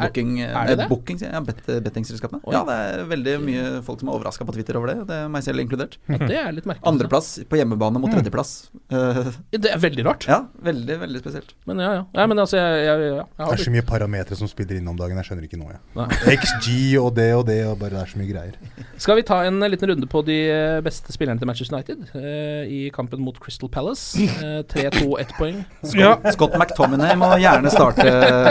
booking, 0.00 0.30
er 0.44 0.70
det 0.70 0.76
det? 0.78 0.86
eh, 0.86 0.90
booking 0.90 1.20
ja, 1.24 1.40
bet, 1.44 1.62
bettingselskapene. 1.86 2.40
Oi. 2.46 2.54
Ja, 2.54 2.62
det 2.68 2.76
er 2.76 3.04
veldig 3.10 3.36
mye 3.44 3.64
folk 3.86 4.02
som 4.02 4.10
er 4.10 4.16
overraska 4.16 4.46
på 4.48 4.56
Twitter 4.56 4.78
over 4.80 4.92
det. 4.92 4.98
Det 5.10 5.18
er 5.24 5.32
meg 5.32 5.44
selv 5.46 5.62
inkludert. 5.62 5.98
Ja, 6.08 6.20
det 6.22 6.38
er 6.40 6.54
litt 6.56 6.68
merkelig. 6.68 6.82
altså. 6.82 6.92
Andreplass 6.92 7.30
på 7.50 7.60
hjemmebane 7.60 8.02
mot 8.02 8.12
tredjeplass. 8.12 8.54
Mm. 8.88 9.32
Det 9.56 9.72
er 9.72 9.82
veldig 9.82 10.06
rart. 10.06 10.28
ja, 10.30 10.40
veldig, 10.70 10.98
veldig 11.04 11.22
spesielt. 11.24 11.54
Men 11.68 11.82
ja, 11.84 11.92
ja. 11.98 12.04
ja 12.20 12.26
men 12.30 12.42
altså, 12.42 12.60
jeg, 12.60 12.86
jeg, 12.86 13.06
jeg 13.10 13.26
Det 13.40 13.58
er 13.58 13.64
så 13.66 13.74
mye 13.76 13.86
parametere 13.86 14.38
som 14.38 14.50
spiller 14.50 14.80
inn 14.80 14.88
om 14.90 14.98
dagen. 14.98 15.18
Jeg 15.20 15.30
skjønner 15.30 15.48
ikke 15.48 15.60
nå, 15.60 15.70
jeg. 15.74 16.36
XG 16.46 16.70
og 17.02 17.10
det 17.16 17.30
og 17.36 17.44
det, 17.48 17.60
og 17.68 17.78
bare 17.80 17.96
det 17.96 18.02
er 18.02 18.12
så 18.12 18.20
mye 18.20 18.30
greier. 18.30 18.58
Skal 19.02 19.20
vi 19.20 19.26
ta 19.26 19.42
en 19.46 19.60
eh, 19.62 19.70
liten 19.72 19.90
runde 19.92 20.08
på 20.10 20.22
de 20.26 20.38
eh, 20.52 20.78
beste 20.84 21.14
spillerne 21.14 21.40
til 21.40 21.48
Manchester 21.48 21.76
United 21.76 22.04
uh, 22.14 22.62
i 22.68 22.86
kampen 22.94 23.22
mot 23.24 23.38
Crystal 23.42 23.70
Palace? 23.72 24.18
Uh, 24.40 24.62
3-2, 24.72 25.04
ett 25.22 25.32
poeng. 25.38 25.62
Ja. 25.96 26.14
Scott 26.34 26.54
McTominay 26.58 27.16
må 27.18 27.28
gjerne 27.40 27.70
starte 27.72 28.04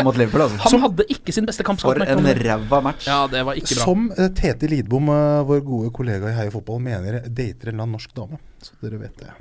mot 0.06 0.18
Liverpool, 0.18 0.46
altså. 0.48 0.72
Han 0.72 0.84
hadde 0.86 1.06
ikke 1.16 1.34
sin 1.36 1.46
beste 1.48 1.66
kamp. 1.68 1.80
Scott 1.82 1.98
For 1.98 2.04
McTominay. 2.04 2.36
en 2.36 2.44
ræva 2.48 2.82
match. 2.86 3.08
Ja, 3.10 3.22
det 3.32 3.44
var 3.48 3.60
ikke 3.60 3.76
bra. 3.76 3.86
Som 3.88 4.10
eh, 4.18 4.30
Tete 4.38 4.70
Lidbom, 4.72 5.10
eh, 5.14 5.40
vår 5.50 5.64
gode 5.68 5.94
kollega 5.96 6.32
i 6.32 6.36
Heia 6.38 6.54
Fotball, 6.54 6.82
mener 6.86 7.22
dater 7.26 7.72
en 7.72 7.76
eller 7.76 7.86
annen 7.86 7.96
norsk 7.98 8.14
dame. 8.18 8.40
Så 8.66 8.78
dere 8.82 9.00
vet 9.02 9.18
det. 9.22 9.32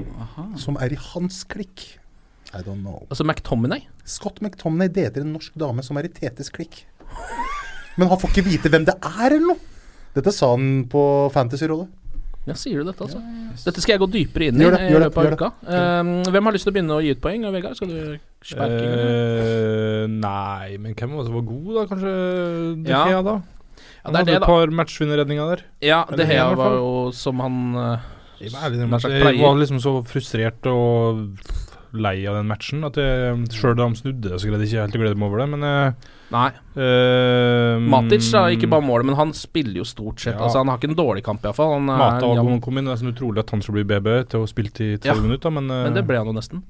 Som 0.61 0.77
er 0.83 0.93
i 0.97 1.01
hans 1.13 1.43
klikk. 1.49 1.87
I 2.55 2.63
don't 2.63 2.85
know. 2.85 3.01
Altså 3.11 3.25
McTominay? 3.27 3.87
Scott 4.07 4.41
McTominay 4.45 4.89
dater 4.95 5.25
en 5.25 5.33
norsk 5.35 5.57
dame 5.59 5.83
som 5.83 5.99
er 5.99 6.07
i 6.07 6.13
Tetes 6.15 6.53
klikk. 6.55 6.85
Men 7.97 8.09
han 8.11 8.19
får 8.21 8.31
ikke 8.35 8.45
vite 8.47 8.71
hvem 8.73 8.85
det 8.87 8.95
er, 9.01 9.27
eller 9.33 9.55
noe. 9.55 9.71
Dette 10.15 10.31
sa 10.35 10.53
han 10.53 10.85
på 10.91 11.01
Fantasy-rådet. 11.35 11.89
Ja, 12.45 12.55
sier 12.61 12.83
du 12.83 12.91
dette, 12.91 13.01
altså? 13.07 13.21
Dette 13.65 13.81
skal 13.81 13.95
jeg 13.95 14.03
gå 14.03 14.09
dypere 14.13 14.51
inn 14.51 14.61
i 14.61 14.67
Gjør 14.67 14.75
det, 14.77 14.81
i 14.85 14.93
gjør 14.93 15.01
det, 15.01 15.07
løpet 15.09 15.21
av 15.21 15.27
gjør 15.27 15.37
uka. 15.39 15.49
Um, 15.65 16.13
hvem 16.29 16.49
har 16.49 16.57
lyst 16.57 16.67
til 16.69 16.73
å 16.73 16.77
begynne 16.77 16.99
å 16.99 17.03
gi 17.05 17.15
ut 17.15 17.23
poeng? 17.25 17.47
Vegard, 17.55 17.79
skal 17.79 17.93
du 17.93 18.01
sparke? 18.45 18.85
Uh. 18.85 18.95
Eh, 19.01 20.05
nei, 20.13 20.77
men 20.77 20.93
hvem 20.93 21.15
var 21.15 21.23
det 21.25 21.31
som 21.31 21.39
var 21.39 21.47
god, 21.49 21.71
da? 21.79 21.85
Kanskje 21.93 22.15
De 22.85 22.93
Ja. 22.93 23.05
Da? 23.25 23.37
Ja, 23.41 24.11
Han 24.11 24.13
det 24.13 24.21
er 24.21 24.21
hadde 24.21 24.33
det, 24.33 24.41
et 24.43 24.49
par 24.51 24.75
matchvinnerredninger 24.83 25.55
der. 25.55 25.63
Ja, 25.81 26.03
det 26.11 26.21
det 26.21 26.27
her 26.29 26.57
var 26.61 26.77
jo 26.77 26.91
som 27.17 27.41
han 27.41 27.61
uh, 27.73 28.11
Jeg 28.43 28.53
var, 28.53 28.67
ærlig, 28.69 28.83
jeg 29.01 29.41
var 29.41 29.63
liksom 29.63 29.81
så 29.81 29.95
frustrert 30.05 30.69
og 30.69 31.25
lei 31.95 32.19
av 32.29 32.37
den 32.39 32.51
matchen 32.51 32.85
at 32.87 32.99
jeg 32.99 33.49
sjøl 33.55 33.77
da 33.79 33.87
han 33.89 33.97
snudde, 33.97 34.37
så 34.37 34.51
greide 34.51 34.67
jeg 34.67 34.75
ikke 34.75 34.85
helt 34.85 34.99
å 34.99 35.03
glede 35.05 35.21
meg 35.21 35.31
over 35.31 35.43
det, 35.45 35.49
men 35.55 35.67
eh, 35.69 36.13
Nei. 36.33 36.49
Uh, 36.75 37.77
Matic 37.85 38.25
da, 38.33 38.47
ikke 38.51 38.69
bare 38.73 38.83
målet, 38.83 39.07
men 39.07 39.15
han 39.19 39.33
spiller 39.37 39.77
jo 39.83 39.85
stort 39.87 40.19
sett. 40.25 40.35
Ja. 40.35 40.47
Altså 40.47 40.59
Han 40.63 40.69
har 40.73 40.79
ikke 40.81 40.91
en 40.91 40.97
dårlig 40.99 41.23
kamp, 41.27 41.45
iallfall. 41.45 41.75
Han 41.77 41.89
er 41.93 42.01
Mata 42.01 42.27
og 42.27 42.37
jevn- 42.39 42.49
Agon 42.49 42.61
kom 42.65 42.79
inn. 42.81 42.89
Det 42.89 42.93
er 42.97 43.03
sånn 43.05 43.13
utrolig 43.15 43.45
at 43.45 43.51
han 43.55 43.63
skal 43.63 43.75
bli 43.79 43.85
BB 43.93 44.09
til 44.33 44.41
å 44.41 44.49
spille 44.51 44.73
til 44.75 44.97
30 44.99 45.05
Ja, 45.13 45.15
minutter, 45.21 45.51
men, 45.55 45.71
uh, 45.71 45.85
Men 45.85 45.95
det 45.95 46.07
ble 46.09 46.17
han 46.19 46.27
jo 46.27 46.33
nesten. 46.37 46.65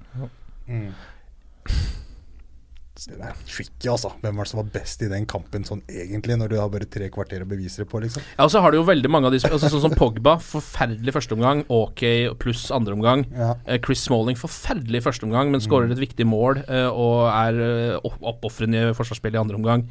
Det 3.04 3.18
er 3.20 3.34
tricky, 3.44 3.88
altså. 3.92 4.14
Hvem 4.22 4.38
var 4.38 4.46
det 4.46 4.50
som 4.50 4.58
var 4.62 4.68
best 4.72 5.02
i 5.04 5.08
den 5.10 5.26
kampen 5.28 5.66
sånn 5.68 5.82
egentlig, 5.92 6.38
når 6.40 6.52
du 6.52 6.56
har 6.56 6.70
bare 6.72 6.86
tre 6.88 7.10
kvarter 7.12 7.42
å 7.44 7.48
bevise 7.48 7.82
det 7.82 7.88
på, 7.90 8.00
liksom? 8.00 8.24
Ja, 8.38 8.46
og 8.46 8.52
så 8.54 8.62
har 8.64 8.72
du 8.72 8.78
jo 8.78 8.86
veldig 8.88 9.10
mange 9.12 9.28
av 9.28 9.34
de 9.34 9.42
altså, 9.44 9.68
Sånn 9.74 9.82
som 9.84 9.96
Pogba, 9.98 10.38
forferdelig 10.40 11.12
førsteomgang. 11.12 11.64
Ok 11.72 12.04
pluss 12.40 12.70
andreomgang. 12.74 13.26
Ja. 13.36 13.50
Eh, 13.68 13.80
Chris 13.84 14.06
Smalling, 14.06 14.38
forferdelig 14.40 15.04
førsteomgang, 15.04 15.52
men 15.52 15.60
skårer 15.64 15.92
et 15.92 16.00
viktig 16.00 16.24
mål 16.28 16.62
eh, 16.64 16.88
og 16.88 17.28
er 17.28 17.60
eh, 17.66 18.08
oppofrende 18.24 18.88
i 18.88 18.96
forsvarsspillet 18.96 19.36
i 19.36 19.42
andre 19.42 19.60
omgang. 19.60 19.84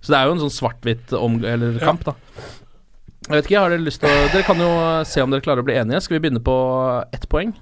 Så 0.00 0.14
det 0.14 0.20
er 0.20 0.28
jo 0.28 0.36
en 0.38 0.44
sånn 0.46 0.54
svart-hvitt 0.54 1.12
eller 1.12 1.80
kamp, 1.82 2.06
da. 2.08 2.16
Jeg 3.28 3.34
vet 3.34 3.48
ikke, 3.50 3.60
har 3.60 3.74
dere 3.74 3.84
lyst 3.84 4.00
til 4.00 4.08
å 4.08 4.28
Dere 4.32 4.46
kan 4.46 4.60
jo 4.62 4.68
se 5.04 5.20
om 5.20 5.32
dere 5.32 5.44
klarer 5.44 5.60
å 5.60 5.66
bli 5.68 5.76
enige. 5.76 6.00
Skal 6.00 6.16
vi 6.16 6.22
begynne 6.24 6.40
på 6.44 6.54
ett 7.12 7.28
poeng? 7.28 7.52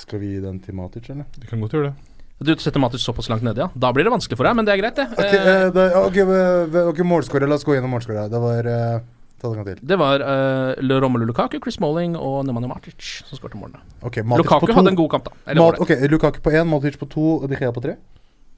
Skal 0.00 0.20
vi 0.20 0.34
gi 0.34 0.42
den 0.44 0.58
til 0.60 0.76
Matic, 0.76 1.08
eller? 1.12 1.28
Vi 1.40 1.48
kan 1.48 1.62
godt 1.64 1.76
gjøre 1.76 1.92
det. 1.94 2.13
Du 2.42 2.50
setter 2.58 2.82
Matic 2.82 3.00
såpass 3.00 3.28
langt 3.30 3.44
nede, 3.46 3.62
ja. 3.62 3.68
Da 3.74 3.92
blir 3.94 4.04
det 4.04 4.12
vanskelig 4.12 4.36
for 4.36 4.48
deg, 4.48 4.56
men 4.58 4.66
det 4.66 4.74
er 4.74 4.80
greit, 4.82 4.96
det. 4.98 5.06
Ok, 5.14 5.24
Eh, 5.24 5.34
eh, 5.34 5.66
det, 5.72 5.84
okay, 6.00 6.24
okay 6.26 6.88
ok, 6.90 7.02
målskårer. 7.06 7.48
La 7.48 7.54
oss 7.54 7.64
gå 7.64 7.76
gjennom 7.76 7.94
målskårer. 7.94 8.26
Det 8.32 8.40
var 8.42 8.70
eh, 8.70 9.04
Ta 9.44 9.50
det 9.50 9.58
en 9.58 9.64
gang 9.64 9.76
til. 9.76 9.80
Det 9.84 9.96
var 10.00 10.22
uh, 10.24 11.00
Romelu 11.04 11.26
Lukaku, 11.28 11.58
Chris 11.60 11.76
Malling 11.82 12.14
og 12.16 12.46
Nemanja 12.48 12.70
Matic 12.70 13.08
som 13.28 13.36
skåret 13.36 13.58
målene. 13.60 13.82
Okay, 14.00 14.24
Matic 14.24 14.46
Lukaku 14.46 14.72
hadde 14.72 14.92
en 14.94 14.96
god 14.96 15.10
kamp, 15.12 15.28
da. 15.28 15.54
Mat, 15.58 15.80
ok, 15.84 15.92
Lukaku 16.08 16.40
på 16.40 16.54
én, 16.54 16.64
Matic 16.70 16.96
på 16.96 17.08
to 17.12 17.26
og 17.42 17.48
De 17.52 17.58
Gea 17.60 17.72
på 17.74 17.82
tre. 17.84 17.98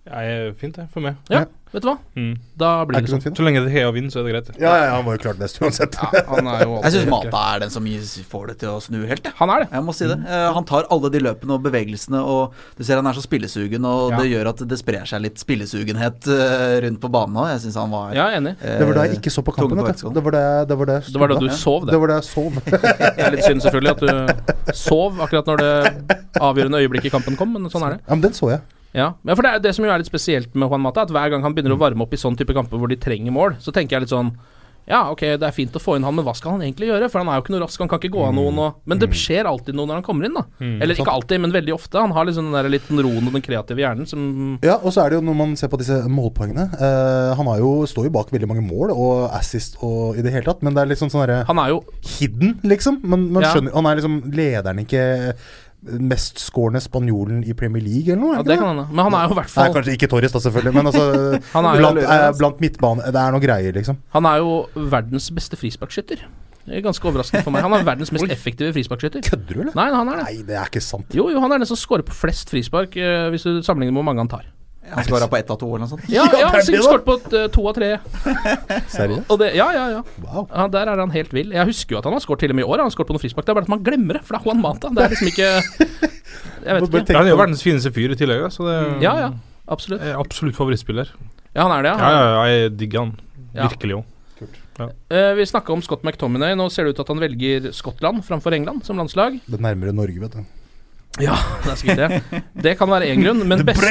Ja, 0.07 0.53
fint, 0.59 0.77
det, 0.79 0.87
for 0.95 1.03
meg. 1.03 1.17
Ja, 1.33 1.45
vet 1.75 1.83
du 1.83 1.89
hva? 1.91 1.97
Mm. 2.17 2.35
Da 2.57 2.69
blir 2.89 3.03
det 3.03 3.11
sånn. 3.11 3.21
sånn? 3.25 3.35
Så 3.37 3.43
lenge 3.45 3.61
det 3.65 3.73
er 3.73 3.75
Hea 3.75 3.89
vind, 3.93 4.13
så 4.15 4.21
er 4.21 4.29
det 4.29 4.33
greit. 4.37 4.51
Ja, 4.63 4.71
ja, 4.79 4.85
ja, 4.87 4.93
han 4.95 5.05
var 5.05 5.17
jo 5.17 5.23
klart 5.25 5.41
best 5.41 5.59
uansett. 5.61 5.97
Ja, 5.99 6.23
han 6.31 6.47
er 6.53 6.63
jo 6.63 6.77
Jeg 6.87 6.95
syns 6.95 7.09
Mata 7.11 7.41
er 7.57 7.65
den 7.65 7.73
som 7.75 7.89
får 8.31 8.45
det 8.53 8.57
til 8.63 8.71
å 8.71 8.77
snu 8.85 9.01
helt. 9.11 9.27
Han 9.41 9.51
er 9.53 9.65
det. 9.65 9.69
Jeg 9.75 9.85
må 9.89 9.95
si 9.99 10.07
det. 10.09 10.17
Eh, 10.23 10.47
han 10.57 10.69
tar 10.71 10.87
alle 10.95 11.11
de 11.13 11.21
løpene 11.27 11.57
og 11.59 11.65
bevegelsene, 11.67 12.23
og 12.23 12.55
du 12.79 12.85
ser 12.87 13.01
han 13.03 13.11
er 13.11 13.19
så 13.19 13.25
spillesugen, 13.27 13.85
og 13.91 14.15
Ja. 14.15 14.21
det 14.23 14.31
gjør 14.31 14.53
at 14.55 14.63
det 14.71 14.79
sprer 14.81 15.11
seg 15.11 15.25
litt 15.27 15.43
spillesugenhet 15.43 16.31
uh, 16.31 16.77
rundt 16.87 17.03
på 17.03 17.11
banen 17.19 17.37
òg. 17.43 17.51
Jeg 17.57 17.65
syns 17.67 17.81
han 17.83 17.91
var 17.91 18.15
Ja, 18.15 18.29
enig. 18.39 18.55
Uh, 18.63 18.79
Det 18.79 18.87
var 18.93 19.01
da 19.03 19.09
jeg 19.11 19.19
ikke 19.19 19.35
så 19.35 19.43
på 19.43 19.57
kampen. 19.59 19.83
vet 19.85 20.01
du. 20.07 20.09
Det 20.17 20.23
var 20.31 20.39
det, 20.39 20.47
det 20.71 20.79
var 20.79 20.93
det, 20.95 20.99
Det 21.11 21.21
var 21.25 21.35
da 21.35 21.41
du 21.43 21.49
sov, 21.51 21.85
det. 21.85 21.93
Det 21.97 22.01
var 22.05 22.15
det 22.15 22.21
jeg 22.23 22.31
sov. 22.31 22.63
Det 23.17 23.27
er 23.27 23.35
litt 23.35 23.45
synd 23.45 23.67
selvfølgelig 23.67 23.93
at 23.97 24.07
du 24.07 24.73
sov 24.77 25.19
akkurat 25.27 25.51
når 25.51 25.61
det 25.67 26.17
avgjørende 26.41 26.79
øyeblikket 26.85 27.11
i 27.11 27.15
kampen 27.19 27.37
kom, 27.37 27.53
men 27.59 27.69
sånn 27.73 27.85
er 27.91 27.97
det. 27.97 28.03
ja, 28.07 28.15
men 28.15 28.25
den 28.29 28.35
så 28.37 28.51
jeg. 28.55 28.63
Ja, 28.97 29.11
ja 29.29 29.37
for 29.37 29.45
det, 29.47 29.55
er 29.59 29.65
det 29.69 29.75
som 29.77 29.85
jo 29.87 29.93
er 29.93 30.01
litt 30.03 30.09
spesielt 30.11 30.55
med 30.57 30.71
Juan 30.73 30.81
Mata, 30.89 31.05
at 31.07 31.13
hver 31.15 31.31
gang 31.35 31.45
han 31.45 31.55
begynner 31.57 31.77
å 31.77 31.81
varme 31.85 32.07
opp 32.07 32.17
i 32.17 32.21
sånn 32.21 32.37
type 32.39 32.57
kamper 32.57 32.81
hvor 32.81 32.89
de 32.91 32.97
trenger 33.01 33.35
mål, 33.35 33.59
så 33.61 33.75
tenker 33.77 33.97
jeg 33.99 34.07
litt 34.09 34.15
sånn 34.17 34.33
Ja, 34.87 35.01
ok, 35.11 35.23
det 35.35 35.43
er 35.43 35.51
fint 35.51 35.75
å 35.75 35.81
få 35.83 35.97
inn 35.99 36.05
han, 36.07 36.15
men 36.15 36.23
hva 36.23 36.31
skal 36.39 36.53
han 36.55 36.61
egentlig 36.63 36.87
gjøre? 36.87 37.09
For 37.11 37.19
han 37.19 37.27
er 37.33 37.41
jo 37.41 37.43
ikke 37.43 37.53
noe 37.57 37.63
rask, 37.65 37.81
han 37.83 37.89
kan 37.91 37.99
ikke 37.99 38.13
gå 38.15 38.21
av 38.23 38.37
noen 38.37 38.61
og 38.63 38.77
Men 38.87 39.01
det 39.03 39.09
skjer 39.19 39.49
alltid 39.51 39.75
noe 39.75 39.89
når 39.91 39.99
han 39.99 40.05
kommer 40.07 40.29
inn, 40.29 40.37
da. 40.39 40.45
Mm, 40.63 40.77
Eller 40.85 40.95
ikke 40.95 41.11
alltid, 41.11 41.41
men 41.43 41.55
veldig 41.57 41.75
ofte. 41.75 41.99
Han 41.99 42.15
har 42.15 42.29
liksom 42.29 42.47
den 42.47 42.55
der 42.55 42.69
litt 42.71 42.87
den 42.87 43.03
roen 43.03 43.27
og 43.27 43.35
den 43.35 43.43
kreative 43.43 43.83
hjernen 43.83 44.07
som 44.07 44.23
Ja, 44.63 44.77
og 44.79 44.95
så 44.95 45.03
er 45.03 45.11
det 45.11 45.19
jo 45.19 45.25
når 45.27 45.39
man 45.43 45.57
ser 45.59 45.73
på 45.75 45.81
disse 45.83 45.99
målpoengene 46.07 46.69
eh, 46.79 47.35
Han 47.35 47.51
har 47.51 47.59
jo, 47.65 47.73
står 47.91 48.07
jo 48.07 48.15
bak 48.15 48.31
veldig 48.31 48.47
mange 48.53 48.63
mål 48.63 48.95
og 48.95 49.27
assist 49.35 49.75
og 49.83 50.15
i 50.15 50.23
det 50.23 50.31
hele 50.37 50.47
tatt, 50.47 50.63
men 50.63 50.79
det 50.79 50.85
er 50.87 50.93
liksom 50.95 51.11
sånn 51.11 51.27
derre 51.27 51.43
Han 51.51 51.59
er 51.67 51.75
jo 51.75 51.83
hidden, 52.21 52.55
liksom. 52.63 53.03
Man, 53.03 53.27
man 53.35 53.43
Ja. 53.43 53.51
skjønner 53.57 53.75
Han 53.75 53.91
er 53.91 53.99
liksom 53.99 54.21
lederen, 54.39 54.85
ikke 54.87 55.35
mestskårende 55.87 56.81
spanjolen 56.83 57.43
i 57.47 57.55
Premier 57.59 57.85
League 57.85 58.13
eller 58.13 58.23
noe? 58.23 58.39
Ja, 58.39 58.47
det 58.47 58.59
kan 58.61 58.73
hende. 58.73 58.87
Men 58.91 59.09
han 59.09 59.17
er 59.19 59.29
jo 59.29 59.37
i 59.37 59.39
hvert 59.41 59.53
fall 59.53 59.69
Nei, 59.69 59.77
kanskje 59.77 59.95
ikke 59.99 60.09
Torres, 60.13 60.35
da, 60.35 60.43
selvfølgelig. 60.47 60.75
Men 60.77 60.91
altså 60.91 61.05
Han 61.57 61.69
blant, 61.79 62.03
eh, 62.03 62.27
blant 62.41 62.65
midtbane 62.65 63.13
Det 63.15 63.23
er 63.23 63.37
noe 63.37 63.45
greier, 63.45 63.79
liksom. 63.79 64.01
Han 64.17 64.29
er 64.31 64.43
jo 64.43 64.59
verdens 64.97 65.31
beste 65.35 65.59
frisparkskytter. 65.61 66.27
Er 66.67 66.83
ganske 66.83 67.07
overraskende 67.07 67.45
for 67.47 67.55
meg. 67.55 67.63
Han 67.63 67.77
er 67.77 67.87
verdens 67.87 68.11
mest 68.15 68.33
effektive 68.35 68.73
frisparkskytter. 68.75 69.23
Kødder 69.23 69.55
du, 69.55 69.61
eller? 69.63 69.75
Nei, 69.79 69.87
han 69.95 70.11
er 70.11 70.19
det. 70.19 70.27
Nei, 70.27 70.47
det 70.49 70.59
er 70.59 70.71
ikke 70.71 70.83
sant. 70.83 71.15
Jo, 71.15 71.29
jo, 71.31 71.39
han 71.45 71.55
er 71.55 71.63
den 71.63 71.71
som 71.71 71.79
scorer 71.79 72.03
på 72.07 72.17
flest 72.17 72.51
frispark, 72.51 72.99
eh, 72.99 73.29
hvis 73.31 73.47
du 73.47 73.61
sammenligner 73.63 73.95
med 73.95 74.03
hvor 74.03 74.09
mange 74.11 74.25
han 74.25 74.33
tar. 74.33 74.49
Han 74.93 75.07
skåra 75.07 75.29
på 75.31 75.37
ett 75.39 75.51
av 75.51 75.59
to 75.61 75.69
eller 75.69 75.85
noe 75.85 75.91
sånt. 75.91 76.05
Ja, 76.13 76.27
ja, 76.41 76.51
han 76.53 76.61
er 76.61 76.83
skåret 76.83 77.05
på 77.07 77.17
eh, 77.37 77.47
to 77.55 77.65
av 77.71 77.75
tre. 77.79 77.91
Seriøst? 78.97 79.33
Ja, 79.57 79.69
ja, 79.75 79.85
ja. 79.97 80.03
Wow. 80.23 80.47
ja. 80.51 80.67
Der 80.73 80.93
er 80.93 81.03
han 81.03 81.15
helt 81.15 81.35
vill. 81.35 81.53
Jeg 81.57 81.71
husker 81.73 81.97
jo 81.97 82.01
at 82.03 82.09
han 82.09 82.17
har 82.17 82.25
skåret 82.25 82.45
til 82.45 82.55
og 82.55 82.59
med 82.59 82.67
i 82.67 82.69
år. 82.69 82.83
Han 82.83 82.91
har 82.91 82.95
skåret 82.95 83.11
på 83.11 83.17
noen 83.17 83.25
frispark. 83.25 83.47
Det 83.49 83.55
er 83.55 83.59
bare 83.61 83.69
at 83.69 83.75
man 83.75 83.85
glemmer 83.87 84.19
det, 84.19 84.25
for 84.27 84.37
det 84.37 84.43
er 84.43 84.49
Juan 84.51 84.63
Mata. 84.63 84.93
Det 84.95 85.05
er 85.05 85.15
liksom 85.15 85.31
ikke 85.33 85.49
Jeg 85.51 86.81
vet 86.81 86.89
ikke. 86.89 87.05
Ja, 87.13 87.21
han 87.21 87.27
er 87.27 87.33
jo 87.35 87.39
verdens 87.43 87.65
fineste 87.67 87.95
fyr 87.95 88.15
i 88.15 88.19
tillegg, 88.19 88.47
så 88.55 88.67
det 88.69 88.77
Ja, 89.05 89.15
ja. 89.27 89.31
Absolutt. 89.67 90.03
er 90.07 90.19
absolutt 90.21 90.55
favorittspiller. 90.59 91.09
Ja, 91.57 91.65
han 91.67 91.73
er 91.79 91.89
det, 91.89 91.95
Ja, 91.99 92.11
ja, 92.13 92.27
ja, 92.37 92.45
jeg 92.53 92.77
digger 92.79 93.07
han. 93.07 93.17
Virkelig 93.57 94.01
òg. 94.03 94.13
Eh, 95.09 95.33
vi 95.39 95.47
snakka 95.49 95.73
om 95.73 95.81
Scott 95.83 96.05
McTominay. 96.05 96.55
Nå 96.59 96.69
ser 96.71 96.85
det 96.85 96.93
ut 96.93 96.99
til 97.01 97.07
at 97.07 97.13
han 97.15 97.23
velger 97.23 97.71
Skottland 97.73 98.23
framfor 98.27 98.53
England 98.53 98.85
som 98.85 99.01
landslag. 99.01 99.39
Det 99.47 99.57
er 99.59 99.65
nærmere 99.65 99.95
Norge, 99.97 100.21
vet 100.21 100.37
du. 100.37 100.45
Ja, 101.23 101.37
det 101.65 101.73
er 101.73 101.79
sikkert 101.81 102.01
det. 102.03 102.43
Det 102.67 102.75
kan 102.77 102.91
være 102.91 103.09
én 103.09 103.23
grunn, 103.25 103.41
men 103.49 103.65
best, 103.65 103.83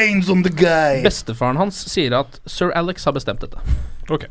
bestefaren 1.06 1.58
hans 1.58 1.80
sier 1.90 2.14
at 2.20 2.40
sir 2.46 2.74
Alex 2.78 3.08
har 3.08 3.16
bestemt 3.18 3.42
dette. 3.42 3.62
Ok. 4.10 4.28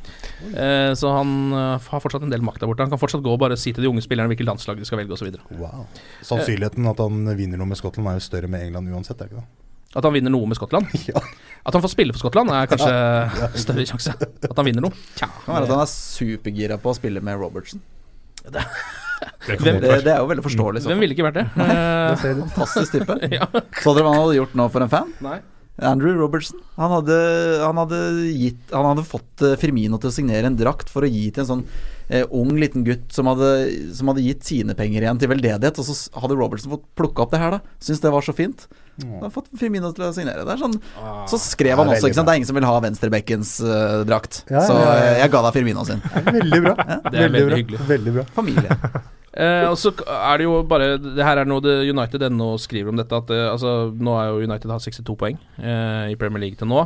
Eh, 0.54 0.92
så 0.94 1.10
han 1.10 1.52
uh, 1.52 1.58
har 1.82 2.02
fortsatt 2.02 2.22
en 2.22 2.30
del 2.30 2.44
makt 2.46 2.62
der 2.62 2.70
borte. 2.70 2.86
Han 2.86 2.92
kan 2.92 3.00
fortsatt 3.02 3.24
gå 3.24 3.32
og 3.34 3.40
bare 3.42 3.58
si 3.58 3.72
til 3.74 3.82
de 3.82 3.90
unge 3.90 4.04
spillerne 4.04 4.30
hvilket 4.30 4.46
landslag 4.46 4.78
de 4.78 4.86
skal 4.86 5.02
velge 5.02 5.16
osv. 5.16 5.32
Wow. 5.58 5.88
Sannsynligheten 6.22 6.86
at 6.90 7.02
han 7.02 7.26
vinner 7.34 7.58
noe 7.58 7.72
med 7.72 7.80
Skottland, 7.80 8.12
er 8.12 8.20
jo 8.20 8.26
større 8.28 8.50
med 8.50 8.68
England 8.68 8.94
uansett, 8.94 9.18
er 9.18 9.32
ikke 9.32 9.42
det? 9.42 9.48
At 9.94 10.06
han 10.06 10.14
vinner 10.14 10.32
noe 10.34 10.46
med 10.50 10.58
Skottland. 10.58 10.90
Ja. 11.10 11.22
At 11.64 11.72
han 11.72 11.80
får 11.80 11.94
spille 11.94 12.12
for 12.12 12.20
Skottland, 12.26 12.52
er 12.52 12.68
kanskje 12.68 12.92
større 13.64 13.86
sjanse. 13.88 14.14
At 14.20 14.54
han 14.54 14.68
vinner 14.68 14.86
noe. 14.86 15.04
Tja. 15.18 15.30
Kan 15.46 15.56
være 15.56 15.66
at 15.66 15.74
han 15.74 15.86
er 15.86 15.90
supergira 15.90 16.78
på 16.78 16.92
å 16.92 16.98
spille 16.98 17.24
med 17.24 17.40
Robertson. 17.40 17.82
Det 18.44 18.62
Hvem- 19.48 19.80
Det, 19.82 19.96
det 20.04 20.12
er 20.14 20.20
jo 20.22 20.28
veldig 20.30 20.44
forståelig. 20.46 20.82
så 20.84 20.90
Hvem 20.92 21.02
ville 21.04 21.16
ikke 21.16 21.26
vært 21.28 21.40
det? 21.40 21.46
Eh, 21.64 22.14
ser. 22.22 22.38
Fantastisk 22.44 22.96
type. 22.98 23.16
ja. 23.38 23.48
Så 23.82 23.94
dere 23.96 24.06
hva 24.06 24.14
han 24.14 24.22
hadde 24.24 24.38
gjort 24.40 24.54
nå 24.60 24.68
for 24.74 24.84
en 24.86 24.92
fan? 24.92 25.12
Nei. 25.24 25.40
Andrew 25.82 26.14
Robertson. 26.14 26.60
Han 26.78 26.92
hadde, 26.94 27.14
han 27.64 27.78
hadde, 27.82 27.98
gitt, 28.38 28.60
han 28.70 28.86
hadde 28.92 29.02
fått 29.10 29.42
eh, 29.42 29.56
Firmino 29.58 29.98
til 29.98 30.12
å 30.12 30.14
signere 30.14 30.46
en 30.46 30.54
drakt 30.60 30.92
for 30.92 31.02
å 31.02 31.10
gi 31.10 31.24
til 31.34 31.42
en 31.42 31.48
sånn 31.48 31.64
eh, 32.14 32.22
ung, 32.30 32.52
liten 32.62 32.84
gutt 32.86 33.10
som 33.16 33.26
hadde, 33.32 33.48
som 33.96 34.12
hadde 34.12 34.22
gitt 34.22 34.46
sine 34.46 34.76
penger 34.78 35.02
igjen 35.02 35.18
til 35.18 35.32
veldedighet. 35.32 35.80
Og 35.82 35.88
så 35.88 35.96
hadde 36.22 36.38
Robertson 36.38 36.76
fått 36.76 36.86
plukka 36.94 37.26
opp 37.26 37.34
det 37.34 37.42
her, 37.42 37.56
da. 37.58 37.76
Syns 37.82 38.04
det 38.04 38.12
var 38.14 38.22
så 38.22 38.36
fint. 38.38 38.68
Han 39.02 39.24
har 39.24 39.32
fått 39.34 39.48
Firmino 39.58 39.90
til 39.96 40.06
å 40.06 40.12
signere. 40.14 40.44
Det 40.46 40.52
er 40.54 40.60
sånn 40.60 40.76
Så 41.30 41.40
skrev 41.42 41.80
han 41.80 41.90
også, 41.90 42.06
ikke 42.08 42.18
sant. 42.20 42.28
Det 42.28 42.36
er 42.36 42.40
ingen 42.42 42.50
som 42.50 42.58
vil 42.58 42.68
ha 42.68 42.76
venstrebekkens 42.84 43.56
uh, 43.66 44.04
drakt. 44.06 44.44
Ja, 44.52 44.62
så 44.68 44.76
ja, 44.78 44.84
ja. 44.86 44.94
eh, 45.08 45.18
jeg 45.24 45.32
ga 45.34 45.42
deg 45.48 45.56
Firmino 45.58 45.84
sin. 45.88 46.04
Veldig 46.28 46.62
bra. 46.68 46.74
Det 47.10 47.18
er 47.18 47.26
veldig 47.26 47.44
bra. 47.48 47.58
hyggelig. 47.58 47.82
Veldig 47.90 48.16
bra. 48.20 48.26
Familie. 48.38 48.78
Eh, 49.34 49.64
og 49.66 49.74
så 49.74 49.90
er 50.06 50.38
det 50.38 50.44
jo 50.46 50.60
bare 50.70 50.92
Det 51.02 51.24
her 51.26 51.40
er 51.40 51.48
noe 51.50 51.58
det 51.58 51.72
United 51.90 52.22
ennå 52.22 52.52
skriver 52.62 52.92
om 52.92 53.00
dette. 53.00 53.18
At 53.18 53.26
det, 53.26 53.38
altså, 53.50 53.90
nå 53.90 54.12
er 54.14 54.28
jo 54.30 54.44
United 54.46 54.70
har 54.70 54.78
62 54.84 55.16
poeng 55.18 55.40
eh, 55.58 56.12
i 56.12 56.14
Premier 56.20 56.44
League 56.44 56.60
til 56.60 56.70
nå. 56.70 56.84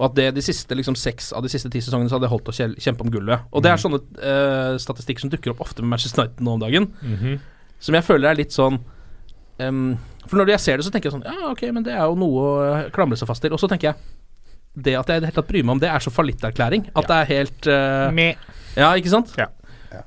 Og 0.00 0.04
at 0.06 0.14
det 0.16 0.28
de 0.36 0.44
siste 0.44 0.76
liksom 0.78 0.94
seks 0.94 1.32
av 1.34 1.42
de 1.42 1.50
siste 1.50 1.68
ti 1.72 1.82
sesongene 1.82 2.08
så 2.08 2.16
hadde 2.16 2.28
det 2.28 2.32
holdt 2.32 2.52
å 2.52 2.54
kjempe 2.54 3.02
om 3.04 3.10
gullet. 3.10 3.42
Og 3.50 3.64
det 3.66 3.72
er 3.72 3.82
sånne 3.82 3.98
eh, 4.22 4.78
statistikker 4.80 5.26
som 5.26 5.32
dukker 5.34 5.50
opp 5.52 5.64
ofte 5.66 5.82
med 5.82 5.96
Manchester 5.96 6.22
United 6.22 6.46
nå 6.46 6.54
om 6.54 6.62
dagen. 6.62 6.86
Mhm. 7.02 7.34
Som 7.82 7.96
jeg 7.98 8.06
føler 8.06 8.30
er 8.30 8.38
litt 8.38 8.54
sånn 8.54 8.78
em, 9.58 9.96
For 10.26 10.36
når 10.40 10.52
jeg 10.54 10.60
ser 10.60 10.76
det, 10.80 10.84
så 10.86 10.92
tenker 10.92 11.10
jeg 11.10 11.16
sånn 11.18 11.26
Ja, 11.28 11.50
ok, 11.50 11.62
men 11.72 11.84
det 11.86 11.94
er 11.96 12.04
jo 12.04 12.16
noe 12.18 12.42
å 12.44 12.90
klamre 12.94 13.16
seg 13.18 13.28
fast 13.30 13.42
til. 13.44 13.52
Og 13.56 13.60
så 13.62 13.68
tenker 13.70 13.92
jeg 13.92 13.96
det 14.80 14.94
at 14.94 15.08
jeg 15.10 15.18
i 15.18 15.22
det 15.24 15.30
hele 15.30 15.38
tatt 15.40 15.48
bryr 15.48 15.64
meg 15.66 15.74
om 15.74 15.80
det, 15.82 15.88
er 15.90 16.04
så 16.04 16.12
fallitterklæring. 16.14 16.84
At 16.94 17.08
det 17.10 17.16
er 17.16 17.30
helt 17.32 17.66
eh, 17.66 18.36
Ja, 18.78 18.92
ikke 18.94 19.10
sant? 19.10 19.32
Ja. 19.38 19.48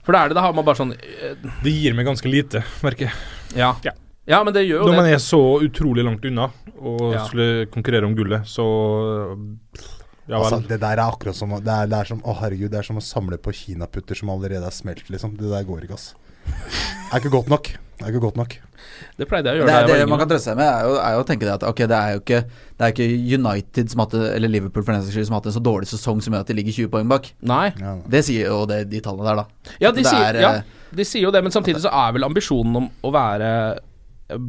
For 0.05 0.15
da 0.15 0.23
er 0.23 0.31
det, 0.31 0.37
da 0.37 0.45
har 0.45 0.53
man 0.55 0.63
bare 0.63 0.79
sånn 0.79 0.93
uh, 0.95 1.49
Det 1.63 1.73
gir 1.73 1.95
meg 1.97 2.07
ganske 2.07 2.29
lite, 2.31 2.61
merker 2.85 3.09
jeg. 3.09 3.17
Ja. 3.59 3.73
Ja. 3.83 3.91
ja, 4.29 4.39
men 4.45 4.55
det 4.55 4.63
gjør 4.63 4.85
jo 4.85 4.87
Når 4.87 4.95
man 4.95 5.09
det. 5.09 5.17
er 5.17 5.23
så 5.25 5.41
utrolig 5.65 6.05
langt 6.07 6.23
unna 6.29 6.47
og 6.79 7.03
Ja. 7.13 7.25
skulle 7.27 7.67
konkurrere 7.71 8.07
om 8.07 8.15
gullet, 8.15 8.47
så 8.49 8.63
Ja 10.27 10.39
vel. 10.39 10.47
Altså, 10.47 10.61
det 10.67 10.79
der 10.79 10.95
er 10.95 11.03
akkurat 11.03 11.35
som 11.35 11.51
det 11.59 11.67
er, 11.67 11.87
det 11.91 11.99
er 11.99 12.09
som 12.13 12.21
Å, 12.23 12.37
herregud, 12.39 12.71
det 12.71 12.79
er 12.79 12.87
som 12.87 12.99
å 12.99 13.03
samle 13.03 13.37
på 13.37 13.51
kinaputter 13.51 14.15
som 14.15 14.31
allerede 14.31 14.63
er 14.67 14.75
smelt, 14.75 15.09
liksom. 15.11 15.35
Det 15.39 15.51
der 15.51 15.67
går 15.67 15.83
ikke, 15.83 15.99
ass. 15.99 16.13
Det 16.47 17.13
er 17.13 17.21
ikke 17.21 17.33
godt 17.33 17.49
nok. 17.53 17.63
Det 17.99 18.05
er 18.07 18.11
ikke 18.13 18.23
godt 18.25 18.37
nok. 18.39 18.53
Det 19.17 19.27
pleide 19.29 19.51
jeg 19.53 19.61
å 19.61 19.65
Det, 19.65 19.69
gjøre 19.69 19.83
er, 19.83 19.87
da 19.87 19.93
jeg 19.93 19.99
det 20.01 20.03
var 20.03 20.09
man 20.11 20.19
kan 20.23 20.29
trøste 20.31 20.49
seg 20.49 20.57
med, 20.57 20.67
er 20.67 20.87
jo, 20.89 20.93
er 20.99 21.13
jo 21.15 21.21
å 21.21 21.27
tenke 21.29 21.45
det 21.47 21.53
at 21.53 21.63
ok, 21.69 21.81
det 21.91 21.97
er 21.99 22.13
jo 22.15 22.21
ikke, 22.23 22.39
det 22.79 22.85
er 22.87 22.93
ikke 22.93 23.37
United 23.37 23.91
som 23.93 24.01
hadde, 24.03 24.21
eller 24.35 24.51
Liverpool 24.51 24.83
for 24.83 24.93
den 24.95 25.03
saks 25.05 25.15
skyld 25.15 25.27
som 25.29 25.35
har 25.37 25.41
hatt 25.43 25.49
en 25.51 25.55
så 25.55 25.63
dårlig 25.63 25.89
sesong 25.91 26.21
som 26.25 26.33
gjør 26.35 26.43
at 26.43 26.49
de 26.51 26.55
ligger 26.57 26.75
20 26.79 26.89
poeng 26.93 27.11
bak. 27.13 27.29
Nei. 27.53 27.67
Ja. 27.79 27.93
Det 28.15 28.23
sier 28.27 28.49
jo 28.49 28.63
det, 28.69 28.79
de 28.91 29.01
tallene 29.05 29.29
der, 29.29 29.43
da. 29.43 29.75
Ja 29.85 29.91
de, 29.95 30.03
sier, 30.07 30.25
er, 30.33 30.41
ja, 30.41 30.51
eh, 30.59 30.89
de 30.99 31.05
sier 31.07 31.23
jo 31.27 31.31
det, 31.35 31.43
men 31.45 31.53
samtidig 31.55 31.83
så 31.85 31.93
er 31.93 32.15
vel 32.17 32.25
ambisjonen 32.27 32.81
om 32.81 32.89
å 33.07 33.13
være 33.13 33.51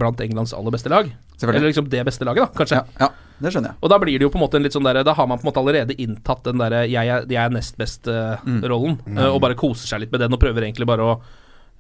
blant 0.00 0.20
Englands 0.24 0.56
aller 0.56 0.72
beste 0.74 0.90
lag. 0.92 1.12
Selvfølgelig. 1.36 1.60
Eller 1.60 1.70
liksom 1.74 1.88
det 1.92 2.02
beste 2.08 2.26
laget, 2.26 2.46
da, 2.48 2.58
kanskje. 2.58 2.80
Ja, 2.80 3.06
ja, 3.06 3.38
det 3.44 3.52
skjønner 3.54 3.72
jeg. 3.74 3.78
Og 3.84 3.90
da 3.92 4.00
blir 4.02 4.18
det 4.18 4.24
jo 4.26 4.32
på 4.32 4.38
en 4.40 4.44
måte 4.46 4.58
en 4.58 4.64
litt 4.66 4.74
sånn 4.74 4.86
der 4.86 5.00
Da 5.04 5.14
har 5.18 5.26
man 5.28 5.38
på 5.40 5.44
en 5.44 5.50
måte 5.52 5.60
allerede 5.62 5.96
inntatt 6.00 6.44
den 6.46 6.58
derre 6.62 6.84
jeg, 6.88 7.06
er- 7.10 7.26
jeg 7.28 7.40
er 7.42 7.54
nest 7.54 7.76
best-rollen, 7.78 8.98
og 9.28 9.40
bare 9.44 9.54
koser 9.58 9.90
seg 9.90 10.04
litt 10.04 10.12
med 10.14 10.22
den 10.24 10.32
og 10.34 10.40
prøver 10.42 10.66
egentlig 10.68 10.86
bare 10.88 11.06
å 11.12 11.16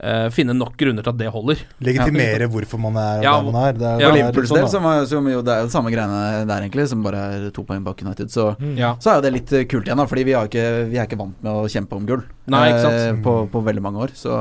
eh, 0.02 0.28
finne 0.34 0.54
nok 0.56 0.74
grunner 0.80 1.02
til 1.04 1.12
at 1.12 1.18
det 1.20 1.28
holder. 1.32 1.60
Legitimere 1.84 2.48
hvorfor 2.50 2.80
man 2.80 2.96
er 3.00 3.22
Ja, 3.24 3.36
der 3.38 3.46
man 3.50 3.58
er. 3.62 3.72
Det 3.78 3.86
er, 3.86 4.00
ja, 4.00 4.08
det 4.08 4.08
er 4.08 4.16
Liverpools 4.18 4.48
sånn, 4.50 4.58
del, 4.62 4.68
som, 4.72 4.88
som 5.10 5.28
jo, 5.30 5.42
det 5.46 5.52
er 5.54 5.62
jo 5.64 5.72
samme 5.74 5.92
greiene 5.94 6.44
der, 6.48 6.64
egentlig, 6.66 6.88
som 6.90 7.02
bare 7.04 7.22
er 7.36 7.50
to 7.54 7.64
poeng 7.68 7.84
bak 7.86 8.02
United. 8.04 8.30
Så, 8.34 8.48
Ja. 8.76 8.94
så 9.00 9.12
er 9.12 9.20
jo 9.20 9.24
det 9.28 9.32
litt 9.38 9.52
eh, 9.52 9.64
kult 9.70 9.86
igjen, 9.86 10.00
da, 10.02 10.06
fordi 10.10 10.24
vi, 10.24 10.32
har 10.36 10.50
ikke, 10.50 10.66
vi 10.90 10.98
er 10.98 11.06
ikke 11.08 11.20
vant 11.20 11.38
med 11.44 11.52
å 11.52 11.64
kjempe 11.70 11.96
om 11.98 12.06
gull 12.06 12.24
Nei, 12.52 12.64
ikke 12.72 12.82
sant. 12.84 13.00
eh, 13.00 13.22
på, 13.24 13.34
på 13.52 13.64
veldig 13.64 13.82
mange 13.84 14.02
år. 14.04 14.12
Så 14.18 14.34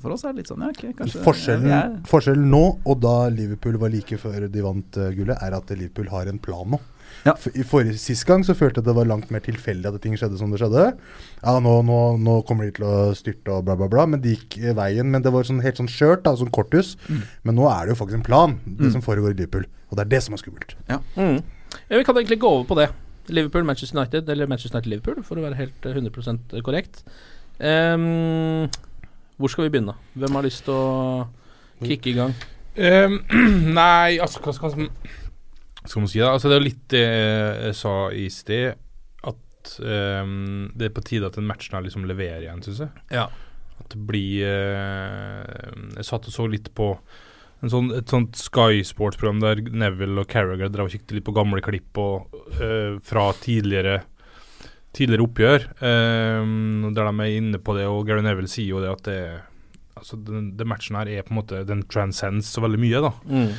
for 0.00 0.14
oss 0.14 0.24
er 0.24 0.32
det 0.32 0.44
litt 0.44 0.52
sånn, 0.52 0.62
ja, 0.64 0.70
okay, 0.72 0.92
kanskje 0.96 1.22
Forskjellen, 1.26 1.70
er- 1.74 1.94
forskjellen 2.08 2.48
nå 2.50 2.64
og 2.84 3.00
da 3.02 3.16
Liverpool 3.28 3.76
var 3.82 3.90
like 3.92 4.16
før 4.20 4.46
de 4.48 4.62
vant 4.64 4.96
uh, 5.00 5.10
gullet, 5.16 5.36
er 5.42 5.56
at 5.58 5.70
Liverpool 5.76 6.08
har 6.14 6.30
en 6.30 6.38
plan 6.38 6.64
nå. 6.76 6.80
Ja. 7.24 7.32
I 7.56 7.64
forrige 7.64 7.96
Sist 8.00 8.26
gang 8.28 8.42
så 8.44 8.56
følte 8.56 8.82
jeg 8.82 8.88
det 8.88 8.94
var 8.96 9.08
langt 9.08 9.30
mer 9.32 9.40
tilfeldig 9.44 9.88
at 9.88 10.02
ting 10.04 10.16
skjedde 10.20 10.36
som 10.40 10.52
det 10.52 10.60
skjedde. 10.60 10.90
Ja, 11.40 11.54
nå, 11.64 11.78
nå, 11.88 12.00
nå 12.20 12.40
kommer 12.48 12.68
de 12.68 12.74
til 12.76 12.86
å 12.88 12.96
styrte 13.16 13.54
og 13.54 13.64
bla, 13.68 13.78
bla, 13.80 13.88
bla. 13.92 14.04
Men 14.10 14.20
det 14.24 14.36
gikk 14.36 14.58
eh, 14.60 14.76
veien. 14.76 15.08
Men 15.12 15.24
det 15.24 15.32
var 15.34 15.48
sånn, 15.48 15.62
helt 15.64 15.80
sånn 15.80 15.90
skjørt, 15.90 16.28
sånn 16.40 16.52
korthus. 16.54 16.94
Mm. 17.08 17.22
Men 17.48 17.58
nå 17.60 17.70
er 17.70 17.86
det 17.86 17.94
jo 17.94 18.00
faktisk 18.02 18.20
en 18.20 18.26
plan, 18.26 18.58
det 18.66 18.92
som 18.92 19.04
foregår 19.04 19.32
i 19.32 19.40
Liverpool. 19.40 19.64
Og 19.88 19.96
det 19.96 20.04
er 20.04 20.12
det 20.16 20.22
som 20.26 20.36
er 20.36 20.42
skummelt. 20.42 20.76
Mm. 20.90 21.40
Ja, 21.88 21.96
vi 21.96 22.04
kan 22.04 22.16
egentlig 22.20 22.42
gå 22.44 22.50
over 22.58 22.68
på 22.68 22.78
det. 22.82 22.90
Liverpool, 23.32 23.64
Manchester 23.64 23.98
United, 23.98 24.28
eller 24.28 24.46
Manchester 24.50 24.76
United 24.76 24.90
Liverpool, 24.92 25.24
for 25.24 25.40
å 25.40 25.46
være 25.46 25.60
helt 25.62 25.88
eh, 25.88 25.96
100% 25.96 26.58
korrekt. 26.66 27.04
Um, 27.56 28.66
hvor 29.38 29.48
skal 29.48 29.66
vi 29.66 29.76
begynne? 29.76 29.94
Hvem 30.18 30.36
har 30.36 30.44
lyst 30.44 30.66
til 30.66 30.74
å 30.76 31.84
kicke 31.84 32.12
i 32.12 32.16
gang? 32.18 32.34
Um, 32.74 33.20
nei, 33.78 34.18
altså 34.18 34.42
hva 34.42 34.54
skal 34.56 34.74
man 34.76 34.90
skal 35.84 36.04
man 36.04 36.10
si 36.10 36.22
da? 36.22 36.32
Altså 36.32 36.50
Det 36.50 36.56
er 36.58 36.64
litt 36.64 36.84
det 36.92 37.04
jeg 37.04 37.76
sa 37.78 37.94
i 38.16 38.28
sted, 38.32 38.80
at 39.24 39.74
um, 39.80 40.70
det 40.76 40.88
er 40.88 40.94
på 40.96 41.04
tide 41.04 41.28
at 41.28 41.36
den 41.38 41.48
matchen 41.48 41.76
her 41.76 41.84
liksom 41.84 42.06
leverer 42.08 42.44
igjen, 42.46 42.64
syns 42.64 42.84
jeg. 42.86 43.04
Ja. 43.12 43.28
At 43.82 43.90
det 43.92 44.00
blir 44.06 44.48
uh, 44.48 45.70
Jeg 45.98 46.08
satt 46.08 46.28
og 46.30 46.34
så 46.34 46.48
litt 46.48 46.70
på 46.78 46.94
en 47.64 47.72
sånn, 47.72 47.92
et 47.96 48.10
sånt 48.12 48.36
Sky 48.36 48.82
Sports-program 48.84 49.40
der 49.40 49.62
Neville 49.72 50.20
og 50.20 50.28
Carragher 50.28 50.72
drev 50.72 50.90
og 50.90 50.96
kikket 50.96 51.16
litt 51.16 51.26
på 51.26 51.36
gamle 51.36 51.62
klipp 51.64 52.00
og, 52.00 52.34
uh, 52.60 53.00
fra 53.04 53.30
tidligere 53.44 54.02
tidligere 54.94 55.26
oppgjør, 55.26 55.64
ehm, 55.82 56.94
der 56.94 57.08
de 57.08 57.24
er 57.24 57.38
inne 57.38 57.58
på 57.58 57.74
det, 57.74 57.86
og 57.90 58.04
Gary 58.06 58.22
Neville 58.22 58.50
sier 58.50 58.76
jo 58.76 58.84
det 58.84 58.92
at 58.92 59.10
det 59.10 59.18
Altså, 59.94 60.16
den, 60.26 60.48
den 60.58 60.66
matchen 60.66 60.96
her 60.98 61.06
er 61.06 61.22
på 61.22 61.30
en 61.30 61.36
måte 61.38 61.60
Den 61.68 61.84
transcends 61.86 62.48
så 62.50 62.64
veldig 62.64 62.80
mye, 62.82 62.98
da. 63.04 63.12
Mm. 63.30 63.52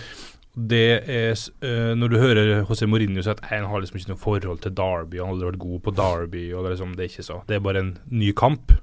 Det 0.56 0.86
er 1.12 1.34
eh, 1.36 1.92
Når 2.00 2.12
du 2.12 2.18
hører 2.22 2.52
José 2.64 2.88
Mourinho 2.88 3.24
si 3.24 3.32
at 3.34 3.44
han 3.50 3.68
har 3.68 3.84
liksom 3.84 4.00
ikke 4.00 4.14
noe 4.14 4.22
forhold 4.22 4.64
til 4.64 4.76
Derby, 4.76 5.20
han 5.20 5.28
har 5.28 5.36
aldri 5.36 5.52
vært 5.52 5.64
god 5.66 5.84
på 5.84 5.96
Derby, 5.98 6.48
og 6.54 6.64
det 6.64 6.70
er 6.70 6.76
liksom 6.78 6.96
Det 6.96 7.06
er 7.06 7.12
ikke 7.12 7.28
så. 7.28 7.40
Det 7.48 7.58
er 7.58 7.64
bare 7.66 7.84
en 7.84 7.94
ny 8.08 8.32
kamp. 8.38 8.76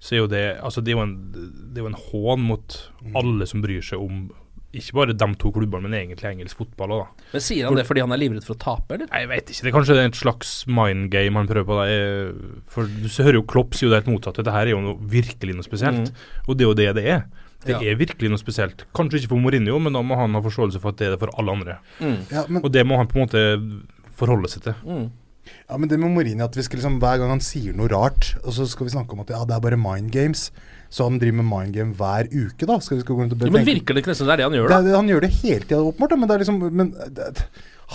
Så 0.00 0.14
er 0.14 0.22
jo 0.22 0.30
det 0.32 0.44
Altså, 0.56 0.80
det 0.80 0.94
er 0.94 0.98
jo 0.98 1.06
en, 1.06 1.16
det 1.34 1.80
er 1.80 1.86
jo 1.86 1.92
en 1.92 2.02
hån 2.08 2.44
mot 2.48 2.78
alle 3.18 3.48
som 3.50 3.64
bryr 3.64 3.84
seg 3.84 4.00
om 4.02 4.28
ikke 4.68 4.98
bare 4.98 5.14
de 5.16 5.26
to 5.40 5.48
klubbene, 5.48 5.88
men 5.88 5.94
egentlig 5.96 6.28
engelsk 6.28 6.58
fotball 6.60 6.92
òg, 6.92 7.06
da. 7.06 7.26
Men 7.32 7.42
Sier 7.44 7.64
han 7.64 7.78
det 7.78 7.86
fordi 7.88 8.02
han 8.04 8.12
er 8.12 8.20
livredd 8.20 8.44
for 8.44 8.52
å 8.52 8.60
tape, 8.60 8.98
eller? 8.98 9.08
Jeg 9.08 9.30
vet 9.30 9.48
ikke. 9.48 9.64
Det 9.64 9.70
er 9.70 9.74
kanskje 9.78 9.96
et 10.02 10.18
slags 10.18 10.50
mind 10.68 11.08
game 11.14 11.40
han 11.40 11.48
prøver 11.48 11.68
på. 11.70 11.78
Da. 11.80 12.58
For 12.74 12.90
du 12.92 13.08
hører 13.08 13.38
jo 13.40 13.46
Klopp 13.48 13.78
sier 13.78 13.88
jo 13.88 13.94
det 13.94 14.02
helt 14.02 14.12
motsatte. 14.12 14.44
Dette 14.44 14.60
er 14.60 14.74
jo 14.74 14.82
noe, 14.84 14.98
virkelig 15.08 15.56
noe 15.56 15.66
spesielt. 15.66 16.12
Og 16.44 16.58
det 16.58 16.66
er 16.66 16.68
jo 16.68 16.76
det 16.82 16.88
det 17.00 17.06
er. 17.14 17.24
Det 17.64 17.74
Mm. 17.74 17.82
Ja. 17.82 17.90
er 17.90 17.96
virkelig 17.98 18.28
noe 18.30 18.38
spesielt. 18.38 18.84
Kanskje 18.94 19.18
ikke 19.18 19.28
for 19.34 19.40
Mourinho, 19.42 19.78
men 19.82 19.92
da 19.92 20.00
må 20.00 20.14
han 20.16 20.32
ha 20.34 20.40
forståelse 20.40 20.78
for 20.80 20.90
at 20.90 20.96
det 21.00 21.06
er 21.08 21.10
det 21.16 21.18
for 21.20 21.30
alle 21.36 21.50
andre. 21.50 21.78
Ja, 22.30 22.44
men, 22.48 22.62
Og 22.62 22.70
det 22.72 22.84
må 22.86 22.96
han 22.96 23.08
på 23.10 23.18
en 23.18 23.26
måte 23.26 23.42
forholde 24.14 24.48
seg 24.48 24.62
til. 24.62 24.74
Mm. 24.86 25.10
ja, 25.68 25.76
men 25.76 25.88
det 25.88 25.98
med 25.98 26.10
Mourinho 26.14 26.44
at 26.44 26.54
vi 26.54 26.62
skal 26.62 26.78
liksom 26.78 27.00
hver 27.00 27.18
gang 27.18 27.30
han 27.30 27.40
sier 27.40 27.72
noe 27.74 27.88
rart, 27.88 28.36
og 28.44 28.52
så 28.52 28.66
skal 28.68 28.86
vi 28.86 28.92
snakke 28.94 29.12
om 29.12 29.20
at 29.20 29.30
ja, 29.30 29.44
det 29.44 29.56
er 29.56 29.60
bare 29.60 29.76
mind 29.76 30.10
games. 30.12 30.50
Så 30.88 31.04
han 31.04 31.18
driver 31.18 31.42
med 31.42 31.48
mind 31.50 31.74
game 31.74 31.92
hver 31.94 32.28
uke, 32.32 32.64
da. 32.64 32.78
Skal 32.78 32.96
vi 32.96 33.02
skal 33.02 33.14
gå 33.16 33.20
rundt 33.22 33.32
og 33.34 33.42
Jo, 33.44 33.50
men 33.52 33.66
virker 33.66 33.92
det 33.92 34.04
ikke 34.04 34.12
nesten 34.14 34.24
det 34.26 34.32
er 34.32 34.36
det 34.40 34.46
han 34.48 34.52
gjør, 34.56 34.68
da? 34.68 34.80
det- 34.82 34.94
han 34.96 35.08
gjør 35.08 35.20
det 35.20 35.30
hele 35.42 35.60
tida, 35.66 35.82
åpenbart. 35.82 36.16
Men, 36.18 36.28
det 36.28 36.34
er 36.34 36.38
liksom, 36.44 36.72
men 36.72 36.94
det, 37.12 37.44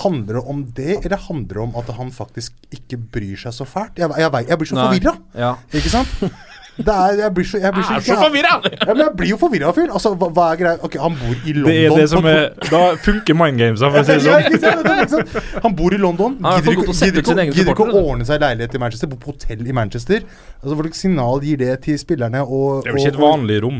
handler 0.03 0.33
det 0.33 0.43
om 0.49 0.63
det, 0.73 1.05
eller 1.05 1.17
handler 1.17 1.53
det 1.53 1.57
om 1.63 1.75
at 1.77 1.89
han 1.97 2.09
faktisk 2.11 2.51
ikke 2.73 2.97
bryr 3.13 3.37
seg 3.37 3.53
så 3.53 3.65
fælt? 3.65 3.95
Jeg, 3.97 4.09
jeg, 4.09 4.31
jeg, 4.31 4.47
jeg 4.49 4.57
blir 4.59 4.67
så 4.67 4.75
forvirra, 4.75 5.17
Ja. 5.37 5.55
ikke 5.73 5.89
sant? 5.89 6.09
Det 6.73 6.89
er, 6.89 7.19
jeg 7.21 7.33
blir 7.37 7.45
så, 7.45 7.59
jeg 7.61 7.73
blir 7.75 7.85
så, 7.85 7.95
Er 7.99 8.05
så 8.07 8.15
forvirra! 8.17 8.53
Ja, 8.65 8.87
men 8.95 9.01
jeg 9.03 9.13
blir 9.19 9.29
jo 9.29 9.37
forvirra, 9.37 9.69
fyren. 9.77 9.91
Altså, 9.93 10.13
hva, 10.17 10.29
hva 10.33 10.45
er 10.53 10.57
greia? 10.57 10.79
Ok, 10.87 10.95
han 11.03 11.17
bor 11.19 11.35
i 11.35 11.53
London. 11.53 11.67
Det 11.69 11.75
er 11.85 11.97
det 11.99 12.07
som 12.09 12.27
er 12.31 12.39
Da 12.71 12.81
funker 13.05 13.37
mind 13.37 13.61
games, 13.61 13.83
for 13.83 13.99
å 13.99 14.05
si 14.07 14.15
det 14.17 14.61
sånn. 14.63 15.11
sant? 15.13 15.37
Han 15.67 15.75
bor 15.77 15.93
i 15.93 15.99
London. 16.01 16.39
Er 16.41 16.63
Gidder 16.63 16.79
ikke, 16.79 16.95
gidder 16.97 17.21
ikke, 17.21 17.45
gidder 17.59 17.73
ikke 17.75 17.87
å 17.91 18.01
ordne 18.01 18.25
seg 18.25 18.41
leilighet 18.41 18.73
i 18.79 18.81
Manchester, 18.81 19.11
bo 19.11 19.21
på 19.21 19.35
hotell 19.35 19.61
i 19.61 19.77
Manchester. 19.77 20.25
Altså, 20.63 20.79
Hvilket 20.79 21.01
signal 21.03 21.45
gir 21.45 21.61
det 21.61 21.75
til 21.85 21.99
spillerne? 22.01 22.41
Og, 22.41 22.81
Det 22.81 22.89
er 22.89 22.97
jo 22.97 23.03
ikke 23.05 23.13
et 23.13 23.21
vanlig 23.21 23.61
rom. 23.67 23.79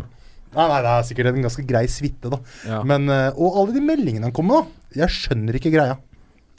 Nei, 0.54 0.66
nei, 0.70 0.80
det 0.86 0.94
er 0.94 1.06
sikkert 1.10 1.34
en 1.34 1.46
ganske 1.48 1.64
grei 1.66 1.88
suite, 1.90 2.30
da. 2.30 2.38
Ja. 2.70 2.84
Men, 2.86 3.10
eh, 3.10 3.32
og 3.34 3.58
alle 3.64 3.74
de 3.74 3.82
meldingene 3.82 4.30
han 4.30 4.36
kommer 4.38 4.62
med, 4.62 4.68
da. 4.70 5.02
Jeg 5.02 5.16
skjønner 5.18 5.58
ikke 5.58 5.74
greia. 5.74 5.98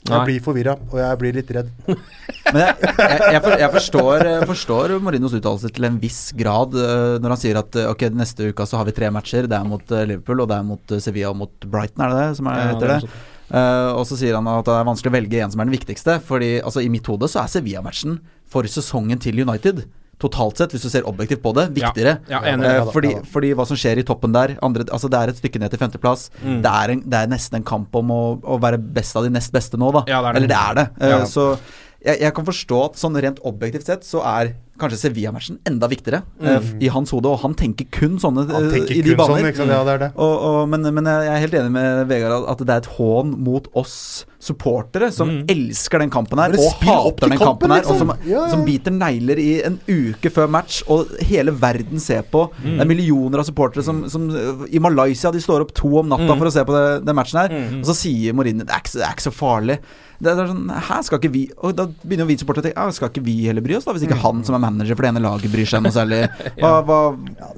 Jeg 0.05 0.27
blir 0.27 0.41
forvirra, 0.45 0.75
og 0.91 0.97
jeg 1.01 1.19
blir 1.21 1.37
litt 1.39 1.51
redd. 1.55 1.69
Men 2.53 2.59
jeg, 2.61 2.75
jeg, 2.77 3.21
jeg, 3.33 3.39
for, 3.41 3.55
jeg 3.57 3.71
forstår, 3.73 4.25
jeg 4.29 4.49
forstår 4.51 4.93
Marinos 5.01 5.33
uttalelse 5.33 5.71
til 5.73 5.87
en 5.89 5.97
viss 6.01 6.19
grad 6.37 6.75
eh, 6.77 7.15
når 7.23 7.33
han 7.33 7.41
sier 7.41 7.57
at 7.61 7.79
eh, 7.81 7.89
ok, 7.89 8.05
neste 8.13 8.51
uke 8.51 8.67
så 8.69 8.77
har 8.79 8.85
vi 8.89 8.93
tre 8.97 9.09
matcher. 9.13 9.49
Det 9.49 9.57
er 9.57 9.65
mot 9.65 9.95
eh, 9.95 10.05
Liverpool, 10.11 10.43
og 10.43 10.51
det 10.51 10.59
er 10.59 10.67
mot 10.67 10.93
eh, 10.93 11.01
Sevilla 11.01 11.31
og 11.33 11.39
mot 11.41 11.65
Brighton, 11.65 12.05
er 12.05 12.13
det 12.13 12.21
det 12.21 12.37
som 12.41 12.51
er, 12.51 12.61
Ja, 12.61 12.75
det 12.77 12.91
er 12.91 13.07
det? 13.07 13.15
Uh, 13.45 13.91
og 13.99 14.07
så 14.09 14.15
sier 14.17 14.33
han 14.33 14.47
at 14.49 14.65
det 14.65 14.73
er 14.73 14.87
vanskelig 14.87 15.11
å 15.11 15.13
velge 15.13 15.41
en 15.45 15.51
som 15.53 15.61
er 15.61 15.67
den 15.69 15.75
viktigste. 15.75 16.17
Fordi 16.25 16.55
altså, 16.61 16.81
i 16.85 16.91
mitt 16.91 17.05
hode 17.09 17.29
så 17.31 17.43
er 17.43 17.51
Sevilla-matchen 17.53 18.19
for 18.49 18.69
sesongen 18.69 19.21
til 19.21 19.41
United. 19.41 19.83
Totalt 20.21 20.57
sett, 20.57 20.71
hvis 20.71 20.85
du 20.85 20.89
ser 20.89 21.03
objektivt 21.09 21.41
på 21.43 21.51
det, 21.57 21.65
viktigere. 21.75 22.19
Ja, 22.31 22.39
enig. 22.47 22.65
Eh, 22.69 22.75
Ja 22.79 22.85
fordi, 22.91 23.09
fordi 23.27 23.49
hva 23.57 23.65
som 23.67 23.75
skjer 23.79 23.99
i 23.99 24.03
toppen 24.07 24.31
der 24.35 24.55
andre, 24.63 24.85
altså 24.87 25.09
Det 25.11 25.19
er 25.19 25.33
et 25.33 25.41
stykke 25.41 25.59
ned 25.59 25.69
til 25.73 25.79
femteplass. 25.81 26.29
Mm. 26.41 26.61
Det, 26.63 26.71
er 26.71 26.93
en, 26.93 27.01
det 27.05 27.19
er 27.19 27.27
nesten 27.33 27.59
en 27.59 27.65
kamp 27.67 27.95
om 27.99 28.11
å, 28.15 28.21
å 28.43 28.59
være 28.63 28.79
best 28.79 29.15
av 29.19 29.23
de 29.27 29.33
nest 29.35 29.51
beste 29.51 29.77
nå, 29.77 29.91
da. 29.91 30.05
Ja, 30.07 30.21
det 30.21 30.29
er 30.29 30.33
det. 30.33 30.37
Eller 30.39 30.53
det 30.53 30.61
er 30.61 30.79
det. 30.79 30.87
Eh, 31.01 31.09
Ja. 31.15 31.25
Så 31.25 31.57
jeg, 32.05 32.21
jeg 32.21 32.35
kan 32.37 32.45
forstå 32.47 32.83
at 32.91 33.01
sånn 33.01 33.17
rent 33.23 33.41
objektivt 33.47 33.87
sett 33.89 34.05
så 34.07 34.21
er 34.27 34.53
kanskje 34.75 34.97
Sevilla-matchen 35.05 35.61
enda 35.69 35.87
viktigere 35.87 36.19
mm. 36.35 36.47
uh, 36.49 36.71
i 36.83 36.89
hans 36.91 37.13
hode, 37.15 37.29
og 37.31 37.39
han 37.45 37.53
tenker 37.55 37.87
kun 37.95 38.17
sånne 38.19 38.43
Mm. 38.45 38.51
Han 38.51 38.65
eh, 38.67 38.73
tenker 38.75 38.91
i 38.91 39.01
de 39.05 39.13
sånn, 39.15 39.19
baner. 39.31 39.53
sant? 39.55 39.71
Ja, 39.71 39.77
det 39.87 39.93
det. 40.01 40.09
Og, 40.19 40.33
og, 40.47 40.57
men, 40.69 40.83
men 40.93 41.07
jeg 41.07 41.29
er 41.31 41.43
helt 41.45 41.55
enig 41.61 41.71
med 41.71 42.01
Vegard 42.09 42.49
at- 42.51 42.63
det 42.65 42.73
er 42.73 42.81
et 42.83 42.89
hån 42.97 43.31
mot 43.45 43.69
oss 43.79 44.25
supportere 44.45 45.07
som 45.15 45.31
elsker 45.49 46.03
den 46.03 46.11
kampen 46.13 46.37
her, 46.43 46.53
og 46.59 46.83
hater 46.83 47.31
den 47.31 47.39
kampen 47.39 47.71
kampen, 47.71 47.73
her, 47.73 47.87
og 47.87 47.95
liksom. 47.95 48.11
som, 48.11 48.27
Ja, 48.27 48.43
ja. 48.43 48.49
som 48.51 48.65
biter 48.67 48.93
negler 48.93 49.39
i 49.41 49.49
en 49.65 49.79
uke 49.87 50.29
før 50.35 50.51
match, 50.51 50.81
og 50.91 51.15
hele 51.25 51.55
verden 51.55 52.03
ser 52.03 52.27
på. 52.29 52.43
Det 52.61 52.75
er 52.83 52.89
millioner 52.91 53.41
av 53.41 53.47
supportere 53.47 53.85
som, 53.87 54.03
som 54.11 54.27
I 54.67 54.81
Malaysia 54.83 55.31
de 55.33 55.41
står 55.41 55.65
opp 55.65 55.73
to 55.77 55.95
om 56.03 56.11
natta 56.11 56.35
for 56.35 56.51
å 56.51 56.53
se 56.53 56.65
på 56.67 56.75
det, 56.75 56.85
den 57.07 57.17
matchen 57.17 57.41
her, 57.41 57.55
og 57.79 57.87
så 57.89 57.95
sier 58.03 58.35
Mourinho 58.37 58.67
det 58.67 58.75
er 58.75 58.83
ikke, 58.83 58.97
det 58.99 59.07
er 59.07 59.15
ikke 59.17 59.29
så 59.29 59.33
farlig. 59.39 59.79
Det 60.19 60.31
er 60.31 60.49
sånn, 60.49 60.67
Hæ, 60.69 60.99
skal 61.07 61.19
ikke 61.19 61.31
vi 61.33 61.41
Og 61.57 61.73
da 61.75 61.87
begynner 61.89 62.23
jo 62.23 62.29
vi 62.29 62.37
supportere 62.39 62.63
å 62.63 62.67
tenke 62.69 62.83
ja, 62.83 62.93
Skal 62.95 63.11
ikke 63.11 63.23
vi 63.25 63.35
heller 63.49 63.65
bry 63.65 63.75
oss, 63.77 63.87
da? 63.87 63.95
Hvis 63.95 64.05
ikke 64.07 64.19
han 64.21 64.43
som 64.47 64.57
er 64.57 64.63
manager 64.63 64.97
for 64.97 65.07
det 65.07 65.11
ene 65.11 65.23
laget 65.25 65.51
bryr 65.53 65.67
seg 65.69 65.83
noe 65.83 65.95
særlig. 65.95 66.21
Hva, 66.61 66.77
hva, 66.85 66.99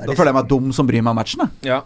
da 0.02 0.16
føler 0.16 0.32
jeg 0.32 0.38
meg 0.40 0.50
dum 0.50 0.72
som 0.76 0.88
bryr 0.90 1.04
meg 1.04 1.14
om 1.14 1.22
matchen, 1.22 1.44
jeg. 1.46 1.70
Ja. 1.70 1.82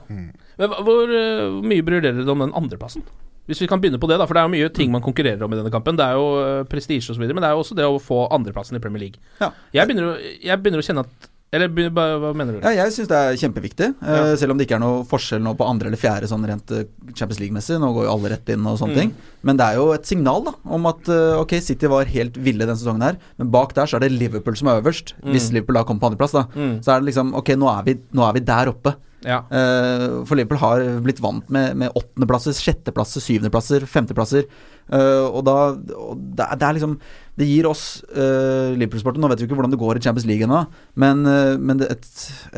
Men 0.62 0.78
hvor 0.86 1.12
eh, 1.12 1.44
hvor 1.58 1.68
mye 1.74 1.86
bryr 1.86 2.04
dere 2.04 2.22
dere 2.22 2.34
om 2.34 2.44
den 2.44 2.56
andreplassen? 2.58 3.04
Hvis 3.50 3.62
vi 3.64 3.68
kan 3.68 3.82
begynne 3.82 4.00
på 4.00 4.08
det, 4.08 4.20
da. 4.22 4.28
For 4.30 4.38
det 4.38 4.44
er 4.44 4.48
jo 4.48 4.54
mye 4.54 4.72
ting 4.76 4.92
man 4.94 5.04
konkurrerer 5.04 5.44
om 5.44 5.52
i 5.52 5.58
denne 5.60 5.74
kampen. 5.74 5.98
Det 6.00 6.06
er 6.06 6.20
jo 6.20 6.28
uh, 6.38 6.62
prestisje 6.70 7.12
osv., 7.12 7.26
men 7.26 7.42
det 7.42 7.50
er 7.50 7.56
jo 7.58 7.64
også 7.64 7.78
det 7.78 7.88
å 7.90 7.98
få 8.02 8.24
andreplassen 8.32 8.78
i 8.78 8.84
Premier 8.84 9.08
League. 9.08 9.20
Ja. 9.42 9.50
Jeg, 9.76 9.90
begynner 9.90 10.22
jeg 10.22 10.62
begynner 10.62 10.84
å 10.84 10.86
kjenne 10.86 11.04
at 11.08 11.31
Eller 11.52 11.68
hva, 11.92 12.32
mener 12.32 12.56
du? 12.56 12.60
Ja, 12.64 12.72
jeg 12.86 12.94
syns 12.96 13.10
det 13.12 13.18
er 13.20 13.36
kjempeviktig. 13.42 13.90
Ja. 14.00 14.22
Uh, 14.32 14.36
selv 14.40 14.54
om 14.54 14.60
det 14.60 14.68
ikke 14.70 14.78
er 14.78 14.84
noe 14.86 15.02
forskjell 15.10 15.42
nå 15.44 15.52
på 15.60 15.66
andre 15.68 15.90
eller 15.92 16.00
fjerde 16.00 16.30
sånn 16.32 16.46
rent 16.48 16.72
eh, 16.72 16.86
Champions 17.12 17.42
League-messig. 17.42 17.76
Nå 17.84 17.90
går 17.98 18.08
jo 18.08 18.14
alle 18.14 18.32
rett 18.32 18.54
inn 18.56 18.64
og 18.72 18.78
sånne 18.80 18.96
Mm. 18.96 19.02
ting. 19.02 19.12
Men 19.44 19.60
det 19.60 19.66
er 19.68 19.76
jo 19.82 19.90
et 19.92 20.08
signal 20.08 20.46
da 20.48 20.54
om 20.78 20.88
at 20.88 21.12
uh, 21.12 21.42
ok, 21.42 21.58
City 21.60 21.88
var 21.92 22.08
helt 22.08 22.38
ville 22.40 22.64
denne 22.64 22.80
sesongen 22.80 23.04
her, 23.04 23.20
men 23.38 23.52
bak 23.52 23.76
der 23.76 23.86
så 23.92 24.00
er 24.00 24.06
det 24.06 24.14
Liverpool 24.16 24.56
som 24.56 24.72
er 24.72 24.80
øverst. 24.80 25.12
Hvis 25.28 25.52
Liverpool 25.52 25.76
da 25.76 25.84
kommer 25.84 26.00
på 26.06 26.12
andreplass, 26.14 26.38
da. 26.40 26.46
Mm. 26.56 26.78
Så 26.86 26.96
er 26.96 27.02
det 27.04 27.12
liksom 27.12 27.36
ok, 27.36 27.52
nå 27.60 27.68
er 27.76 27.84
vi, 27.90 27.98
nå 28.16 28.24
er 28.30 28.38
vi 28.40 28.46
der 28.48 28.72
oppe. 28.72 28.96
Ja. 29.28 29.44
Uh, 29.54 30.22
for 30.26 30.38
Liverpool 30.38 30.62
har 30.62 30.84
blitt 31.06 31.22
vant 31.22 31.50
med, 31.54 31.76
med 31.78 31.94
åttendeplasser, 31.98 32.56
sjetteplasser, 32.58 33.24
syvendeplasser, 33.24 33.86
femteplasser. 33.90 34.48
Uh, 34.92 35.30
og 35.30 35.44
da 35.48 35.58
og 35.96 36.18
det, 36.36 36.44
er, 36.44 36.58
det 36.60 36.66
er 36.68 36.76
liksom 36.76 36.96
Det 37.40 37.46
gir 37.48 37.68
oss 37.70 38.02
uh, 38.12 38.74
Liverpool-sporten 38.76 39.24
Nå 39.24 39.30
vet 39.32 39.40
vi 39.40 39.46
ikke 39.48 39.56
hvordan 39.56 39.72
det 39.72 39.80
går 39.80 40.00
i 40.00 40.02
Champions 40.04 40.26
League 40.28 40.44
ennå, 40.44 40.66
men, 41.00 41.22
uh, 41.24 41.54
men 41.56 41.80
det 41.80 41.88
et, 41.94 42.10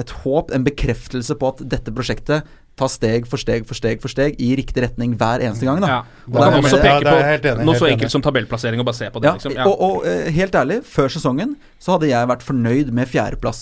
et 0.02 0.14
håp, 0.24 0.50
en 0.56 0.66
bekreftelse 0.66 1.38
på 1.38 1.52
at 1.54 1.62
dette 1.76 1.94
prosjektet 1.94 2.48
tar 2.80 2.90
steg 2.90 3.28
for 3.30 3.38
steg 3.38 3.68
for 3.70 3.78
steg 3.78 4.02
for 4.02 4.10
steg 4.10 4.40
i 4.42 4.50
riktig 4.58 4.82
retning 4.82 5.14
hver 5.20 5.44
eneste 5.46 5.68
gang. 5.68 5.84
Da. 5.84 5.92
Ja. 5.92 6.26
Og 6.32 6.40
da 6.40 6.48
kan 6.56 6.66
også 6.66 6.82
peke 6.82 7.04
det 7.06 7.14
er 7.14 7.30
helt 7.36 7.46
enig, 7.52 7.68
noe 7.68 7.78
så 7.78 7.84
så 7.84 7.86
enig. 7.86 8.00
enkelt 8.00 8.16
som 8.16 8.26
tabellplassering, 8.26 8.82
og 8.82 8.90
bare 8.90 8.98
se 8.98 9.12
på 9.14 9.22
det. 9.22 9.30
ja, 9.30 9.36
liksom. 9.38 9.54
Ja. 9.60 9.68
Og, 9.70 9.84
og 10.02 10.34
helt 10.40 10.58
ærlig, 10.58 10.80
før 10.90 11.14
sesongen 11.14 11.54
så 11.78 12.00
hadde 12.00 12.10
jeg 12.10 12.34
vært 12.34 12.48
fornøyd 12.48 12.90
med 12.98 13.14
fjerdeplass. 13.14 13.62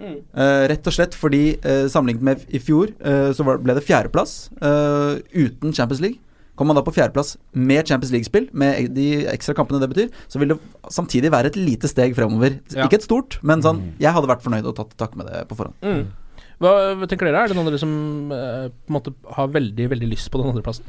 Eh, 0.00 0.64
rett 0.70 0.90
og 0.90 0.94
slett 0.94 1.14
fordi 1.16 1.56
uh, 1.62 1.86
sammenlignet 1.90 2.26
med 2.26 2.44
i 2.54 2.60
fjor, 2.62 2.92
uh, 3.04 3.30
så 3.36 3.46
var, 3.46 3.60
ble 3.62 3.76
det 3.76 3.84
fjerdeplass 3.86 4.48
eh, 4.58 5.20
uten 5.36 5.74
Champions 5.74 6.02
League. 6.02 6.20
Kommer 6.54 6.72
man 6.72 6.78
da 6.78 6.84
på 6.86 6.94
fjerdeplass 6.94 7.34
med 7.58 7.88
Champions 7.88 8.12
League-spill, 8.14 8.46
med 8.54 8.92
de 8.94 9.24
ekstra 9.32 9.56
kampene 9.58 9.80
det 9.82 9.88
betyr, 9.90 10.10
så 10.30 10.38
vil 10.38 10.52
det 10.52 10.58
samtidig 10.94 11.32
være 11.34 11.50
et 11.50 11.58
lite 11.58 11.90
steg 11.90 12.14
fremover. 12.14 12.60
Ja. 12.70 12.86
Ikke 12.86 13.00
et 13.00 13.06
stort, 13.06 13.40
men 13.42 13.62
sånn 13.64 13.80
Jeg 14.02 14.14
hadde 14.14 14.30
vært 14.30 14.44
fornøyd 14.44 14.68
og 14.70 14.76
tatt 14.78 14.94
tak 15.00 15.16
med 15.18 15.26
det 15.30 15.42
på 15.50 15.58
forhånd. 15.58 15.74
Mm. 15.82 16.44
Hva 16.62 16.74
hva 17.00 17.08
tenker 17.10 17.26
dere? 17.26 17.42
Er 17.42 17.50
det 17.50 17.58
noen 17.58 17.66
av 17.66 17.74
dere 17.74 17.82
som 17.82 17.96
på 18.30 18.92
en 18.92 18.94
måte 18.94 19.14
har 19.34 19.50
veldig 19.50 19.88
veldig 19.96 20.12
lyst 20.12 20.30
på 20.30 20.38
den 20.38 20.52
andreplassen? 20.52 20.86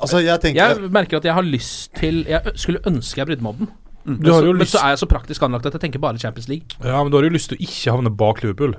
Altså, 0.00 0.22
jeg 0.24 0.40
tenker 0.40 0.80
Jeg 0.80 0.92
merker 0.96 1.20
at 1.20 1.28
jeg 1.28 1.36
har 1.36 1.44
lyst 1.44 1.92
til 1.98 2.24
Jeg 2.24 2.56
skulle 2.56 2.80
ønske 2.88 3.20
jeg 3.20 3.28
brydde 3.28 3.44
meg 3.44 3.52
om 3.52 3.66
den. 3.66 3.72
Mm. 4.04 4.18
Du 4.18 4.32
har 4.32 4.42
så, 4.42 4.52
men 4.58 4.68
så 4.68 4.82
er 4.82 4.94
jeg 4.94 5.02
så 5.04 5.08
praktisk 5.10 5.44
anlagt 5.46 5.68
at 5.68 5.76
jeg 5.78 5.84
tenker 5.86 6.02
bare 6.02 6.18
Champions 6.18 6.48
League. 6.50 6.76
Ja, 6.82 6.98
men 7.02 7.12
du 7.12 7.18
har 7.18 7.26
jo 7.26 7.32
lyst 7.34 7.52
til 7.52 7.60
å 7.60 7.64
ikke 7.64 7.96
havne 7.96 8.12
bak 8.22 8.42
Liverpool. 8.42 8.76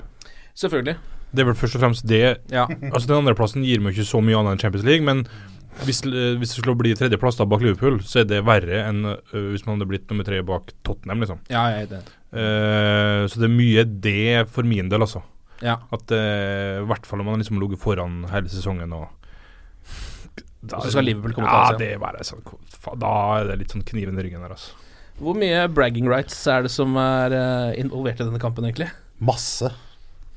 Selvfølgelig. 0.60 0.98
Det 1.34 1.42
er 1.42 1.50
vel 1.50 1.58
først 1.58 1.80
og 1.80 1.82
fremst 1.82 2.06
det 2.06 2.22
Ja. 2.54 2.68
Altså 2.92 3.08
Den 3.10 3.24
andreplassen 3.24 3.66
gir 3.66 3.82
meg 3.82 3.96
ikke 3.96 4.06
så 4.06 4.22
mye 4.22 4.38
annet 4.38 4.56
enn 4.56 4.62
Champions 4.62 4.86
League, 4.86 5.06
men 5.06 5.26
hvis, 5.82 6.04
eh, 6.06 6.36
hvis 6.38 6.52
det 6.54 6.60
skulle 6.60 6.78
bli 6.78 6.92
tredjeplass 6.94 7.40
da 7.40 7.48
bak 7.50 7.64
Liverpool, 7.66 7.98
så 8.06 8.22
er 8.22 8.28
det 8.30 8.44
verre 8.46 8.84
enn 8.86 9.08
uh, 9.10 9.16
hvis 9.50 9.66
man 9.66 9.80
hadde 9.80 9.90
blitt 9.90 10.06
nummer 10.12 10.28
tre 10.28 10.44
bak 10.46 10.70
Tottenham, 10.86 11.24
liksom. 11.24 11.40
ja, 11.50 11.64
jeg 11.74 11.88
er 11.88 11.90
det. 11.96 12.02
Uh, 12.30 13.26
så 13.26 13.42
det 13.42 13.48
er 13.48 13.56
mye 13.56 13.86
det 14.06 14.44
for 14.54 14.70
min 14.70 14.92
del, 14.92 15.02
altså. 15.02 15.24
Ja. 15.64 15.80
At 15.96 16.12
eh, 16.12 16.82
I 16.82 16.88
hvert 16.90 17.06
fall 17.08 17.22
om 17.24 17.30
man 17.30 17.40
liksom 17.40 17.56
har 17.56 17.64
ligget 17.64 17.82
foran 17.82 18.24
hele 18.32 18.52
sesongen 18.52 18.96
og 18.98 19.08
da, 20.64 20.80
så 20.80 20.94
skal 20.94 21.08
Liverpool 21.08 21.36
komme 21.36 21.48
til 21.48 21.56
ja, 21.56 21.64
ta 21.64 21.76
Ja, 21.76 21.80
det 21.80 21.90
er 21.94 22.02
bare 22.02 22.24
sånn 22.28 22.44
Da 23.00 23.14
er 23.38 23.50
det 23.50 23.58
litt 23.62 23.74
sånn 23.76 23.86
kniven 23.88 24.20
i 24.20 24.26
ryggen 24.26 24.44
der, 24.44 24.56
altså. 24.56 24.76
Hvor 25.24 25.38
mye 25.40 25.64
bragging 25.72 26.10
rights 26.12 26.36
er 26.52 26.66
det 26.66 26.72
som 26.74 26.98
er 27.00 27.34
eh, 27.38 27.80
involvert 27.82 28.20
i 28.20 28.28
denne 28.28 28.42
kampen, 28.44 28.68
egentlig? 28.68 28.90
masse. 29.24 29.70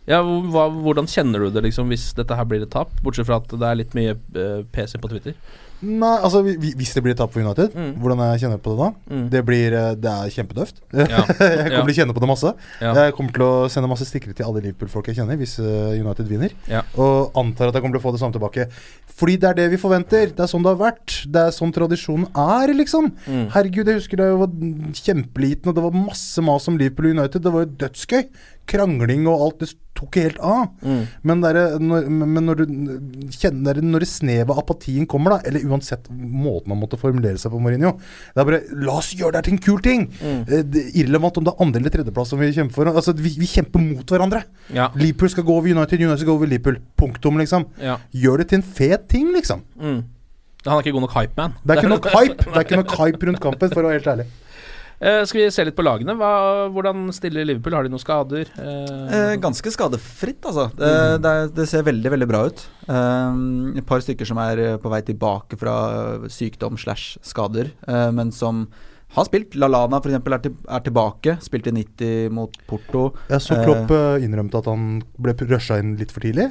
Ja, 0.07 0.21
hva, 0.23 0.69
Hvordan 0.71 1.09
kjenner 1.11 1.43
du 1.43 1.51
det 1.51 1.65
liksom 1.67 1.91
hvis 1.91 2.13
dette 2.15 2.37
her 2.39 2.47
blir 2.47 2.63
et 2.63 2.71
tap? 2.71 2.93
Bortsett 3.03 3.27
fra 3.27 3.41
at 3.43 3.51
det 3.51 3.67
er 3.67 3.79
litt 3.81 3.97
mye 3.99 4.15
eh, 4.15 4.61
PC 4.75 5.01
på 5.03 5.11
Twitter. 5.11 5.35
Nei, 5.83 6.19
altså 6.25 6.43
vi- 6.43 6.57
vi- 6.57 6.73
Hvis 6.75 6.95
det 6.95 7.03
blir 7.05 7.13
et 7.13 7.19
tap 7.19 7.33
for 7.33 7.41
United, 7.41 7.75
Mm. 7.75 7.95
hvordan 8.01 8.19
jeg 8.33 8.41
kjenner 8.41 8.59
på 8.59 8.71
det 8.73 8.79
da? 8.81 9.15
Mm. 9.15 9.29
Det 9.31 9.45
blir 9.45 9.73
eh, 9.73 9.95
Det 9.95 10.11
er 10.11 10.31
kjempedøft 10.33 10.81
Ja. 10.95 11.05
jeg 11.05 11.27
kommer 11.37 11.71
Ja. 11.71 11.83
til 11.85 11.93
å 11.93 11.97
kjenne 11.99 12.15
på 12.17 12.21
det 12.21 12.29
masse. 12.29 12.55
Ja. 12.81 12.95
Jeg 12.95 13.15
kommer 13.15 13.33
til 13.33 13.43
å 13.45 13.69
sende 13.69 13.89
masse 13.89 14.07
stikkere 14.09 14.35
til 14.35 14.47
alle 14.47 14.63
Liverpool-folk 14.63 15.07
jeg 15.07 15.17
kjenner, 15.17 15.37
hvis 15.37 15.59
eh, 15.61 16.01
United 16.01 16.27
vinner. 16.29 16.51
Ja. 16.69 16.83
Og 16.97 17.33
antar 17.37 17.69
at 17.69 17.75
jeg 17.75 17.83
kommer 17.83 17.99
til 17.99 18.03
å 18.03 18.09
få 18.09 18.13
det 18.13 18.21
samme 18.21 18.33
tilbake. 18.33 18.69
Fordi 19.17 19.37
det 19.41 19.45
er 19.51 19.55
det 19.55 19.71
vi 19.71 19.77
forventer. 19.77 20.27
Det 20.35 20.41
er 20.41 20.49
sånn 20.51 20.63
det 20.65 20.73
har 20.77 20.93
vært. 20.93 21.27
Det 21.31 21.41
er 21.47 21.51
sånn 21.53 21.73
tradisjonen 21.73 22.27
er, 22.37 22.73
liksom. 22.75 23.13
Mm. 23.29 23.51
Herregud, 23.53 23.87
jeg 23.87 23.97
husker 24.01 24.17
da 24.17 24.25
jeg 24.25 24.39
var 24.39 24.49
kjempeliten, 24.93 25.69
og 25.69 25.75
det 25.77 25.85
var 25.85 25.91
masse 25.97 26.43
mas 26.45 26.67
om 26.69 26.77
Liverpool 26.79 27.07
og 27.13 27.17
United. 27.19 27.43
Det 27.43 27.53
var 27.53 27.65
jo 27.65 27.73
dødsgøy. 27.85 28.25
Krangling 28.69 29.27
og 29.31 29.43
alt. 29.47 29.61
Det 29.63 29.75
tok 29.97 30.19
helt 30.21 30.39
av. 30.45 30.67
Mm. 30.85 31.05
Men, 31.25 31.41
der, 31.41 31.59
når, 31.81 32.09
men 32.13 32.45
når 32.45 32.59
du 32.61 32.65
kjenner 33.33 33.73
der, 33.79 33.81
Når 33.87 34.03
det 34.05 34.09
snevet 34.11 34.51
av 34.53 34.59
apatien 34.61 35.07
kommer, 35.09 35.33
da, 35.37 35.49
eller 35.49 35.65
uansett 35.71 36.11
måten 36.13 36.69
man 36.69 36.83
måtte 36.83 36.99
formulere 37.01 37.41
seg 37.41 37.55
på 37.55 37.61
Mourinho 37.65 37.95
Det 38.35 38.43
er 38.43 38.49
bare 38.51 38.61
La 38.85 38.99
oss 39.01 39.15
gjøre 39.17 39.33
det 39.33 39.41
her 39.41 39.47
til 39.49 39.57
en 39.57 39.63
kul 39.65 39.81
ting! 39.87 40.05
Mm. 40.21 40.43
Eh, 40.53 40.77
Irrelevant 41.01 41.41
om 41.41 41.47
det 41.49 41.55
er 41.55 41.65
andre- 41.65 41.81
eller 41.81 41.95
tredjeplass 41.97 42.35
som 42.35 42.43
vi 42.45 42.51
kjemper 42.53 42.77
for. 42.77 42.93
Altså, 42.93 43.15
vi, 43.17 43.33
vi 43.41 43.49
kjemper 43.49 43.81
mot 43.87 44.05
hverandre. 44.17 44.43
Ja. 44.77 44.91
Liverpool 45.01 45.33
skal 45.33 45.49
gå 45.49 45.57
over 45.57 45.73
United, 45.73 45.97
United 46.03 46.21
skal 46.21 46.33
gå 46.35 46.37
over 46.43 46.53
Liverpool. 46.53 46.77
Punktum, 47.01 47.41
liksom. 47.41 47.65
Ja. 47.81 47.97
Gjør 48.13 48.43
det 48.45 48.51
til 48.53 48.61
en 48.61 48.69
fet 48.77 49.09
ting, 49.13 49.33
liksom. 49.33 49.65
Mm. 49.81 50.03
Han 50.67 50.75
er 50.77 50.83
ikke 50.85 50.97
god 50.99 51.07
nok 51.07 51.15
hype-man. 51.17 51.57
Det 51.63 51.73
er 51.73 51.81
ikke 51.81 51.93
nok 51.97 52.09
hype 52.13 52.43
Det 52.45 52.53
er 52.57 52.65
ikke 52.67 52.83
nok 52.83 52.95
hype 53.01 53.29
rundt 53.31 53.41
kampen, 53.49 53.71
for 53.73 53.81
å 53.81 53.89
være 53.89 54.01
helt 54.03 54.13
ærlig. 54.13 54.29
Eh, 54.97 55.23
skal 55.29 55.43
vi 55.43 55.51
se 55.53 55.65
litt 55.69 55.77
på 55.77 55.85
lagene? 55.85 56.15
Hva, 56.17 56.31
hvordan 56.73 57.11
stiller 57.13 57.45
Liverpool? 57.45 57.75
Har 57.77 57.85
de 57.85 57.91
noen 57.93 58.01
skader? 58.01 58.49
Eh, 58.57 59.15
Eh, 59.17 59.37
ganske 59.43 59.69
skadefritt, 59.75 60.41
altså. 60.49 60.71
Det, 60.75 60.91
det, 61.23 61.33
er- 61.37 61.51
det 61.53 61.67
ser 61.69 61.83
veldig 61.85 62.11
veldig 62.15 62.29
bra 62.31 62.41
ut. 62.49 62.65
Et 63.77 63.87
par 63.87 64.01
stykker 64.01 64.27
som 64.27 64.39
er 64.41 64.79
på 64.81 64.89
vei 64.93 65.03
tilbake 65.05 65.59
fra 65.61 65.77
sykdom 66.33 66.79
slash 66.81 67.19
skader, 67.23 67.73
eh, 67.87 68.11
men 68.11 68.33
som 68.33 68.67
har 69.17 69.25
spilt. 69.29 69.55
Lalana 69.55 70.01
f.eks. 70.01 70.17
Er, 70.17 70.39
til, 70.43 70.57
er 70.67 70.81
tilbake. 70.81 71.37
Spilte 71.45 71.73
90 71.77 72.31
mot 72.35 72.57
Porto. 72.67 73.11
Jeg 73.31 73.41
så 73.45 73.61
Klopp 73.65 73.93
innrømte 74.25 74.59
at 74.59 74.67
han 74.73 75.03
ble 75.21 75.37
rusha 75.47 75.79
inn 75.79 75.95
litt 76.01 76.11
for 76.13 76.21
tidlig. 76.25 76.49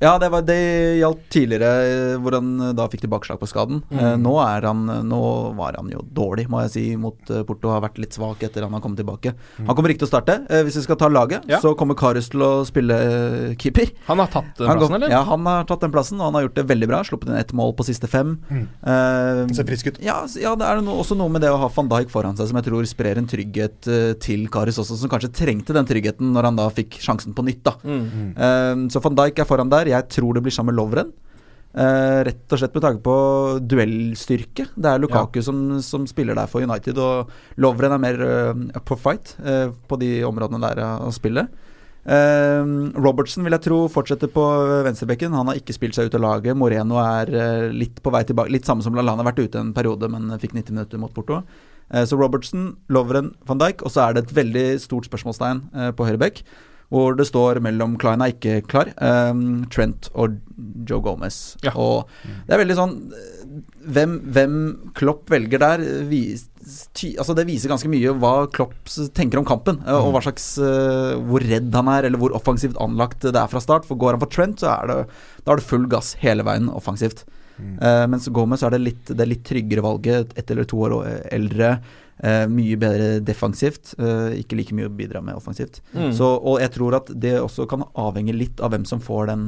Ja, 0.00 0.12
det, 0.22 0.28
var, 0.30 0.42
det 0.46 0.56
gjaldt 1.00 1.24
tidligere, 1.34 1.70
eh, 2.14 2.16
hvor 2.22 2.36
han 2.38 2.50
eh, 2.68 2.72
da 2.78 2.84
fikk 2.90 3.02
tilbakeslag 3.02 3.40
på 3.40 3.48
skaden. 3.50 3.80
Mm. 3.90 3.98
Eh, 3.98 4.16
nå, 4.22 4.34
han, 4.38 4.84
nå 5.08 5.20
var 5.58 5.74
han 5.80 5.88
jo 5.90 6.04
dårlig, 6.14 6.46
må 6.52 6.60
jeg 6.64 6.70
si, 6.74 6.84
mot 7.00 7.18
Porto. 7.48 7.72
Har 7.72 7.82
vært 7.82 7.98
litt 7.98 8.14
svak 8.14 8.42
etter 8.46 8.62
han 8.66 8.72
har 8.76 8.80
kommet 8.84 9.00
tilbake. 9.02 9.32
Mm. 9.58 9.66
Han 9.66 9.74
kommer 9.78 9.90
ikke 9.90 10.04
til 10.04 10.08
å 10.08 10.12
starte. 10.12 10.36
Eh, 10.48 10.62
hvis 10.66 10.78
vi 10.78 10.84
skal 10.86 10.96
ta 11.00 11.08
laget, 11.10 11.42
Ja. 11.50 11.58
så 11.60 11.74
kommer 11.76 11.98
Karius 11.98 12.30
til 12.30 12.40
å 12.46 12.64
spille 12.68 12.98
keeper. 13.58 13.90
han 14.06 14.18
har 14.22 14.28
tatt 14.32 14.54
den 14.58 14.68
Han 14.68 14.78
plassen, 14.78 14.94
går- 14.94 15.02
eller? 15.02 15.10
Ja, 15.16 15.22
han 15.24 15.46
har 15.46 15.64
tatt 15.64 15.80
den 15.80 15.92
plassen, 15.92 16.20
og 16.20 16.26
han 16.30 16.34
har 16.38 16.42
gjort 16.48 16.54
det 16.54 16.66
veldig 16.70 16.88
bra. 16.88 17.02
Sluppet 17.02 17.28
inn 17.28 17.36
ett 17.40 17.52
mål 17.52 17.74
på 17.74 17.84
siste 17.88 18.06
fem. 18.08 18.38
Mm. 18.50 18.68
Eh, 18.86 19.54
Ser 19.54 19.64
frisk 19.64 19.86
ut. 19.90 19.98
ja, 20.00 20.20
ja, 20.38 20.54
det 20.54 20.64
er 20.66 20.78
også 20.82 21.16
noe 21.18 21.28
med 21.28 21.42
det 21.42 21.50
å 21.50 21.58
ha 21.58 21.68
van 21.74 21.88
Dijk 21.88 22.10
foran 22.10 22.36
seg 22.38 22.48
som 22.48 22.56
jeg 22.62 22.68
tror 22.70 22.86
sprer 22.86 23.18
en 23.18 23.26
trygghet 23.26 23.82
til 24.20 24.46
Karius 24.48 24.78
også, 24.78 24.96
som 24.96 25.10
kanskje 25.10 25.32
trengte 25.34 25.74
den 25.74 25.86
tryggheten 25.88 26.32
når 26.32 26.42
han 26.44 26.56
da 26.56 26.68
fikk 26.70 26.98
sjansen 27.02 27.34
på 27.34 27.42
nytt. 27.44 27.62
da. 27.66 27.74
Eh, 27.82 28.86
Så 28.88 29.02
van 29.02 29.14
Dijk 29.18 29.38
er 29.42 29.44
foran 29.48 29.68
der. 29.68 29.87
Jeg 29.90 30.08
tror 30.12 30.36
det 30.36 30.44
blir 30.46 30.54
sammen 30.54 30.74
med 30.74 30.80
Lovren. 30.80 31.14
Uh, 31.78 32.24
rett 32.26 32.54
og 32.54 32.58
slett 32.58 32.74
med 32.74 32.84
tanke 32.84 33.04
på 33.04 33.16
duellstyrke. 33.70 34.70
Det 34.74 34.90
er 34.90 35.02
Lukaku 35.02 35.40
som, 35.44 35.78
som 35.84 36.06
spiller 36.10 36.38
der 36.38 36.48
for 36.50 36.64
United, 36.64 36.98
og 36.98 37.60
Lovren 37.60 37.94
er 37.94 38.02
mer 38.02 38.22
uh, 38.24 38.80
på 38.88 38.98
fight 38.98 39.36
uh, 39.44 39.74
på 39.88 40.00
de 40.00 40.16
områdene 40.26 40.62
der 40.64 40.84
han 40.84 41.14
spiller. 41.14 41.50
Robertsen 42.08 43.04
Robertson 43.04 43.44
vil 43.44 43.52
jeg 43.52 43.64
tro 43.66 43.78
fortsetter 43.92 44.30
på 44.32 44.44
venstrebekken. 44.86 45.34
Han 45.36 45.50
har 45.50 45.58
ikke 45.58 45.74
spilt 45.76 45.96
seg 45.96 46.08
ut 46.08 46.16
av 46.16 46.22
laget. 46.24 46.56
Moreno 46.56 46.96
er 47.02 47.32
eh, 47.36 47.64
litt 47.74 48.00
på 48.00 48.12
vei 48.14 48.22
tilbake. 48.24 48.52
Litt 48.54 48.68
samme 48.68 48.84
som 48.84 48.96
Lallana 48.96 49.20
har 49.20 49.28
vært 49.28 49.42
ute 49.44 49.60
en 49.60 49.74
periode, 49.76 50.08
men 50.08 50.30
fikk 50.40 50.54
90 50.56 50.72
minutter 50.72 51.02
mot 51.02 51.12
Porto. 51.12 51.42
Eh, 51.90 52.06
så 52.08 52.16
Robertsen, 52.16 52.70
Lovren, 52.88 53.34
van 53.48 53.60
Dijk, 53.60 53.84
og 53.84 53.92
så 53.92 54.06
er 54.06 54.16
det 54.16 54.24
et 54.24 54.36
veldig 54.40 54.66
stort 54.80 55.10
spørsmålstegn 55.10 55.62
eh, 55.74 55.90
på 55.92 56.08
høyrebekk. 56.08 56.40
Hvor 56.88 57.16
det 57.18 57.26
står 57.28 57.58
mellom 57.60 57.98
Klein 58.00 58.22
er 58.24 58.32
ikke 58.32 58.62
klar, 58.64 58.88
um, 58.96 59.66
Trent 59.68 60.08
og 60.16 60.38
Joe 60.88 61.02
Gomez. 61.04 61.56
Ja. 61.60 61.74
Og 61.76 62.08
det 62.48 62.54
er 62.56 62.62
veldig 62.62 62.76
sånn 62.78 62.94
hvem, 63.88 64.14
hvem 64.32 64.54
Klopp 64.96 65.28
velger 65.32 65.60
der, 65.60 65.82
vis, 66.08 66.46
ty, 66.96 67.14
altså 67.20 67.36
det 67.36 67.46
viser 67.48 67.72
ganske 67.72 67.90
mye 67.92 68.14
hva 68.20 68.32
Klopp 68.52 68.88
tenker 69.16 69.40
om 69.40 69.46
kampen. 69.48 69.82
eh, 69.84 70.00
Og 70.00 70.14
hva 70.16 70.22
slags 70.24 70.48
uh, 70.60 71.16
hvor 71.28 71.44
redd 71.44 71.72
han 71.76 71.92
er, 71.92 72.08
eller 72.08 72.20
hvor 72.20 72.32
offensivt 72.36 72.80
anlagt 72.80 73.24
det 73.28 73.36
er 73.36 73.52
fra 73.52 73.60
start. 73.64 73.88
For 73.88 74.00
går 74.00 74.16
han 74.16 74.24
for 74.24 74.32
Trent, 74.32 74.64
så 74.64 74.72
er 74.78 74.88
det, 74.92 74.98
da 75.44 75.52
er 75.54 75.60
det 75.60 75.68
full 75.68 75.84
gass 75.92 76.14
hele 76.24 76.44
veien 76.48 76.72
offensivt. 76.72 77.26
Eh, 77.58 78.04
mens 78.10 78.28
Gomez 78.34 78.62
er 78.64 78.74
det 78.74 78.82
litt, 78.82 79.14
det 79.14 79.28
litt 79.28 79.44
tryggere 79.46 79.84
valget. 79.84 80.34
Ett 80.38 80.50
eller 80.54 80.68
to 80.68 80.82
år 80.86 80.98
eldre. 81.32 81.78
Uh, 82.18 82.48
mye 82.50 82.74
bedre 82.74 83.20
defensivt. 83.22 83.92
Uh, 83.94 84.34
ikke 84.34 84.56
like 84.58 84.74
mye 84.74 84.88
å 84.88 84.94
bidra 84.94 85.20
med 85.22 85.38
offensivt. 85.38 85.78
Mm. 85.92 86.10
Så, 86.16 86.26
og 86.26 86.58
jeg 86.58 86.72
tror 86.74 86.96
at 86.98 87.12
det 87.14 87.36
også 87.38 87.68
kan 87.70 87.84
avhenge 87.94 88.34
litt 88.34 88.58
av 88.58 88.72
hvem 88.74 88.82
som 88.88 88.98
får 88.98 89.30
den 89.30 89.44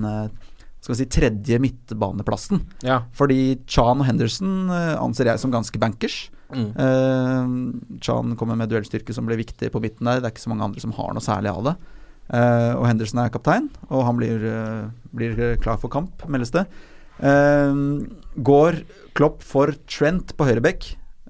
skal 0.81 0.95
vi 0.95 0.99
si, 1.03 1.09
tredje 1.13 1.59
midtbaneplassen. 1.61 2.63
Ja. 2.87 3.03
Fordi 3.13 3.59
Chan 3.69 4.01
og 4.01 4.07
Henderson 4.07 4.71
anser 4.71 5.29
jeg 5.29 5.43
som 5.43 5.53
ganske 5.53 5.83
bankers. 5.83 6.31
Mm. 6.55 6.71
Uh, 6.75 7.99
Chan 8.01 8.37
kommer 8.39 8.59
med 8.59 8.71
duellstyrke 8.71 9.15
som 9.15 9.27
blir 9.29 9.41
viktig 9.41 9.71
på 9.73 9.83
midten 9.83 10.09
der. 10.09 10.21
Det 10.21 10.31
er 10.31 10.35
ikke 10.35 10.47
så 10.47 10.53
mange 10.53 10.67
andre 10.67 10.83
som 10.83 10.95
har 10.97 11.13
noe 11.15 11.25
særlig 11.25 11.53
av 11.53 11.67
det. 11.69 11.75
Uh, 12.31 12.73
og 12.79 12.87
Henderson 12.87 13.25
er 13.25 13.33
kaptein, 13.35 13.67
og 13.89 14.05
han 14.07 14.19
blir, 14.19 14.45
uh, 14.47 14.91
blir 15.17 15.39
klar 15.63 15.81
for 15.83 15.91
kamp, 15.93 16.23
meldes 16.31 16.55
det. 16.55 16.65
Eh, 17.21 17.75
går 18.41 18.81
Klopp 19.19 19.45
for 19.45 19.75
Trent 19.91 20.35
på 20.39 20.47
høyrebekk, 20.49 20.87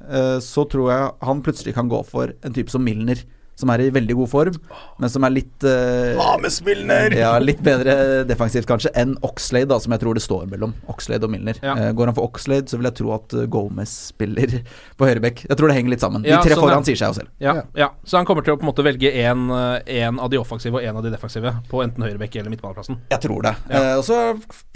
eh, 0.06 0.38
så 0.44 0.66
tror 0.70 0.90
jeg 0.92 1.12
han 1.26 1.42
plutselig 1.42 1.74
kan 1.74 1.90
gå 1.90 2.02
for 2.06 2.34
en 2.44 2.56
type 2.56 2.70
som 2.70 2.84
Milner. 2.84 3.24
Som 3.60 3.72
er 3.74 3.84
i 3.84 3.90
veldig 3.92 4.16
god 4.22 4.30
form, 4.32 4.58
men 5.00 5.12
som 5.12 5.24
er 5.26 5.34
litt 5.34 5.66
uh, 5.66 6.16
ja, 7.16 7.32
litt 7.42 7.60
bedre 7.64 7.94
defensivt 8.28 8.68
kanskje 8.68 8.92
enn 8.98 9.16
Oxlade, 9.26 9.68
da, 9.70 9.78
som 9.82 9.92
jeg 9.94 10.02
tror 10.02 10.16
det 10.16 10.24
står 10.24 10.46
mellom. 10.50 10.72
Oxlade 10.90 11.26
og 11.26 11.32
Milner. 11.34 11.58
Ja. 11.64 11.76
Uh, 11.76 11.90
går 11.96 12.10
han 12.10 12.16
for 12.16 12.28
Oxlade, 12.30 12.70
så 12.70 12.80
vil 12.80 12.88
jeg 12.88 12.98
tro 13.00 13.12
at 13.14 13.34
eh, 13.36 13.46
Gomez 13.50 13.92
spiller 14.10 14.60
på 14.98 15.08
høyrebekk. 15.08 15.44
Jeg 15.48 15.58
tror 15.58 15.70
det 15.70 15.76
henger 15.78 15.94
litt 15.94 16.04
sammen. 16.04 16.24
De 16.24 16.32
tre 16.32 16.56
sånn, 16.56 16.64
foran 16.64 16.86
sier 16.86 17.00
seg 17.00 17.12
jo 17.12 17.18
selv. 17.20 17.32
Ja, 17.42 17.56
ja. 17.78 17.90
Så 18.04 18.18
han 18.20 18.28
kommer 18.28 18.46
til 18.46 18.56
å 18.56 18.60
på 18.60 18.66
en 18.66 18.70
måte 18.70 18.84
velge 18.86 19.12
én 19.12 20.20
av 20.20 20.30
de 20.32 20.40
offensive 20.40 20.80
og 20.80 20.86
én 20.86 20.96
av 20.96 21.04
de 21.04 21.12
defensive 21.12 21.52
på 21.70 21.82
enten 21.84 22.04
høyrebekk 22.06 22.40
eller 22.40 22.54
midtbaneplassen. 22.54 23.00
Jeg 23.12 23.24
tror 23.24 23.46
det. 23.46 23.54
Ja. 23.68 23.82
Eh, 23.82 23.94
og 24.00 24.04
så 24.06 24.20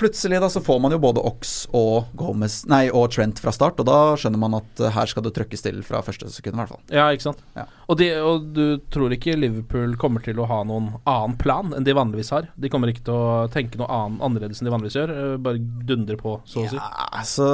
plutselig 0.00 0.42
da 0.44 0.50
så 0.52 0.62
får 0.64 0.82
man 0.84 0.94
jo 0.94 1.00
både 1.02 1.24
Ox 1.24 1.54
og 1.74 2.12
Gomez 2.18 2.62
Nei, 2.70 2.86
og 2.92 3.10
Trent 3.14 3.40
fra 3.42 3.52
start, 3.54 3.80
og 3.82 3.88
da 3.88 4.00
skjønner 4.20 4.40
man 4.40 4.58
at 4.60 4.84
her 4.94 5.10
skal 5.10 5.24
det 5.26 5.34
trøkkes 5.36 5.64
til 5.64 5.80
fra 5.86 6.02
første 6.04 6.30
sekund, 6.32 6.56
i 6.56 6.62
hvert 6.62 6.74
fall. 6.74 6.82
Ja, 6.92 7.08
ikke 7.14 7.28
sant. 7.30 7.42
Ja. 7.56 7.66
Og, 7.88 7.98
de, 8.00 8.10
og 8.24 8.48
du 8.56 8.64
tror 8.92 9.14
ikke 9.14 9.36
Liverpool 9.38 9.96
kommer 10.00 10.24
til 10.24 10.38
å 10.40 10.46
ha 10.50 10.60
noen 10.66 10.90
annen 11.10 11.36
plan 11.40 11.74
enn 11.76 11.86
de 11.86 11.94
vanligvis 11.96 12.32
har? 12.34 12.48
De 12.60 12.70
kommer 12.72 12.92
ikke 12.92 13.04
til 13.08 13.16
å 13.16 13.46
tenke 13.52 13.80
noe 13.80 13.90
annen, 13.92 14.20
annerledes 14.24 14.60
enn 14.62 14.68
de 14.68 14.74
vanligvis 14.74 14.98
gjør? 14.98 15.14
eh, 15.14 15.36
Bare 15.44 15.62
dundre 15.90 16.18
på, 16.20 16.36
så 16.48 16.64
å 16.64 16.68
si? 16.72 16.80
Ja, 16.80 17.08
altså 17.20 17.48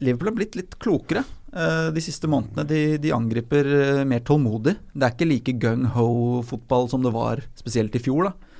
Liverpool 0.00 0.32
har 0.32 0.38
blitt 0.38 0.58
litt 0.58 0.76
klokere 0.82 1.24
eh, 1.24 1.88
de 1.94 2.04
siste 2.04 2.30
månedene. 2.30 2.66
De, 2.68 2.82
de 3.02 3.14
angriper 3.16 3.72
eh, 3.78 4.04
mer 4.08 4.24
tålmodig. 4.26 4.76
Det 4.94 5.06
er 5.08 5.16
ikke 5.16 5.30
like 5.30 5.56
gung-ho-fotball 5.64 6.90
som 6.92 7.04
det 7.06 7.14
var 7.16 7.44
spesielt 7.60 7.96
i 7.98 8.02
fjor. 8.02 8.30
da 8.30 8.50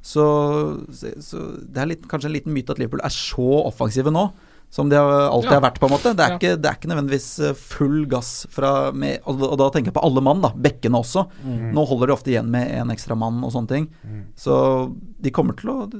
så, 0.00 0.24
så 0.96 1.40
det 1.60 1.80
er 1.82 1.90
litt, 1.90 2.06
kanskje 2.08 2.30
en 2.30 2.36
liten 2.38 2.54
myte 2.54 2.72
at 2.72 2.80
Liverpool 2.80 3.02
er 3.04 3.12
så 3.12 3.48
offensive 3.66 4.12
nå. 4.14 4.30
Som 4.70 4.88
de 4.88 4.94
alltid 4.94 5.50
Ja. 5.50 5.56
har 5.58 5.64
vært, 5.64 5.80
på 5.82 5.88
en 5.88 5.92
måte. 5.96 6.12
Det 6.14 6.22
er, 6.22 6.30
Ja. 6.30 6.38
ikke, 6.38 6.62
det 6.62 6.68
er 6.70 6.76
ikke 6.78 6.90
nødvendigvis 6.92 7.28
eh, 7.42 7.54
full 7.58 8.04
gass 8.06 8.46
fra 8.54 8.92
med, 8.94 9.18
og, 9.26 9.42
og 9.42 9.56
da 9.58 9.66
tenker 9.74 9.90
jeg 9.90 9.96
på 9.96 10.04
alle 10.06 10.22
mann, 10.22 10.40
da. 10.44 10.52
Bekkene 10.54 10.94
også. 11.00 11.24
Mm. 11.42 11.72
Nå 11.74 11.84
holder 11.90 12.06
de 12.06 12.14
ofte 12.14 12.30
igjen 12.30 12.46
med 12.48 12.70
en 12.78 12.92
ekstra 12.94 13.16
mann 13.18 13.42
og 13.42 13.50
sånne 13.50 13.68
ting. 13.68 13.88
Så 14.38 14.94
de 15.20 15.30
kommer 15.34 15.58
til 15.58 15.72
å 15.74 15.90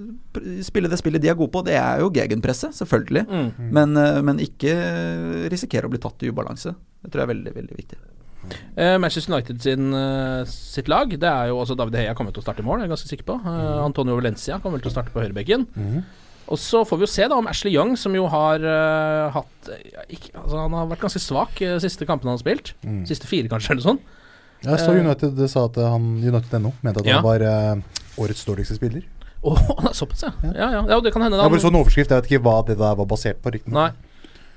spille 0.62 0.88
det 0.88 1.00
spillet 1.02 1.20
de 1.20 1.28
er 1.32 1.34
gode 1.34 1.50
på. 1.50 1.64
Det 1.66 1.74
er 1.74 1.98
jo 2.04 2.12
gegenpresset, 2.14 2.70
selvfølgelig. 2.78 3.26
Mm. 3.26 3.50
Men, 3.74 3.96
eh, 3.96 4.20
men 4.22 4.38
ikke 4.38 4.70
risikere 5.50 5.90
å 5.90 5.90
bli 5.90 5.98
tatt 5.98 6.22
i 6.22 6.30
ubalanse. 6.30 6.76
Det 7.02 7.10
tror 7.10 7.24
jeg 7.24 7.28
er 7.28 7.34
veldig, 7.34 7.54
veldig 7.58 7.76
viktig. 7.82 7.98
Uh, 8.78 8.96
Manchester 8.98 9.34
United 9.34 9.60
sin, 9.60 9.92
uh, 9.92 10.44
sitt 10.48 10.88
lag, 10.88 11.10
det 11.10 11.28
er 11.28 11.50
jo 11.50 11.58
også 11.60 11.76
David 11.76 11.98
Heia 12.00 12.14
kommer 12.16 12.32
til 12.32 12.40
å 12.40 12.46
starte 12.46 12.62
i 12.62 12.64
mål, 12.64 12.80
jeg 12.80 12.88
er 12.88 12.94
ganske 12.94 13.10
sikker 13.10 13.26
på. 13.28 13.36
Uh, 13.44 13.84
Antonio 13.84 14.16
Valencia 14.16 14.56
kommer 14.64 14.80
til 14.80 14.88
å 14.88 14.94
starte 14.94 15.12
på 15.12 15.20
høyrebekken. 15.20 15.66
Og 16.50 16.58
så 16.58 16.82
får 16.86 16.98
vi 16.98 17.06
jo 17.06 17.10
se 17.10 17.26
da 17.30 17.36
om 17.38 17.46
Ashley 17.50 17.72
Young, 17.74 17.92
som 17.98 18.14
jo 18.16 18.24
har 18.30 18.64
uh, 18.64 19.30
hatt 19.36 19.70
ja, 19.70 20.02
ikke, 20.10 20.32
altså 20.34 20.64
Han 20.64 20.74
har 20.74 20.88
vært 20.90 21.04
ganske 21.04 21.22
svak 21.22 21.60
uh, 21.62 21.76
siste 21.82 22.08
kampene 22.08 22.32
han 22.32 22.40
har 22.40 22.42
spilt. 22.42 22.72
Siste 23.08 23.30
fire, 23.30 23.50
kanskje, 23.52 23.76
eller 23.76 23.86
sånn. 23.86 24.02
Jeg 24.64 24.82
så 24.82 24.92
United 24.98 25.38
uh, 25.38 25.46
sa 25.48 25.64
at 25.70 25.78
han 25.80 26.10
United.no 26.18 26.74
mente 26.82 27.00
at 27.00 27.08
Ja. 27.08 27.20
han 27.20 27.26
var 27.28 27.44
uh, 27.46 28.02
årets 28.20 28.42
dårligste 28.48 28.76
spiller. 28.80 29.06
Å, 29.40 29.54
er 29.56 29.94
såpass, 30.00 30.26
ja. 30.26 30.32
Ja, 30.50 30.68
ja. 30.74 30.82
ja 30.90 31.00
det 31.00 31.14
kan 31.14 31.24
hende. 31.24 31.38
Da. 31.38 31.46
Jeg 31.46 31.54
bare 31.54 31.64
så 31.64 31.72
en 31.72 31.80
overskrift, 31.80 32.10
jeg 32.10 32.24
vet 32.24 32.32
ikke 32.32 32.44
hva 32.44 32.58
det 32.66 32.76
der 32.80 32.98
var 32.98 33.08
basert 33.08 33.40
på. 33.40 33.54
riktig 33.54 33.72
Nei. 33.72 33.92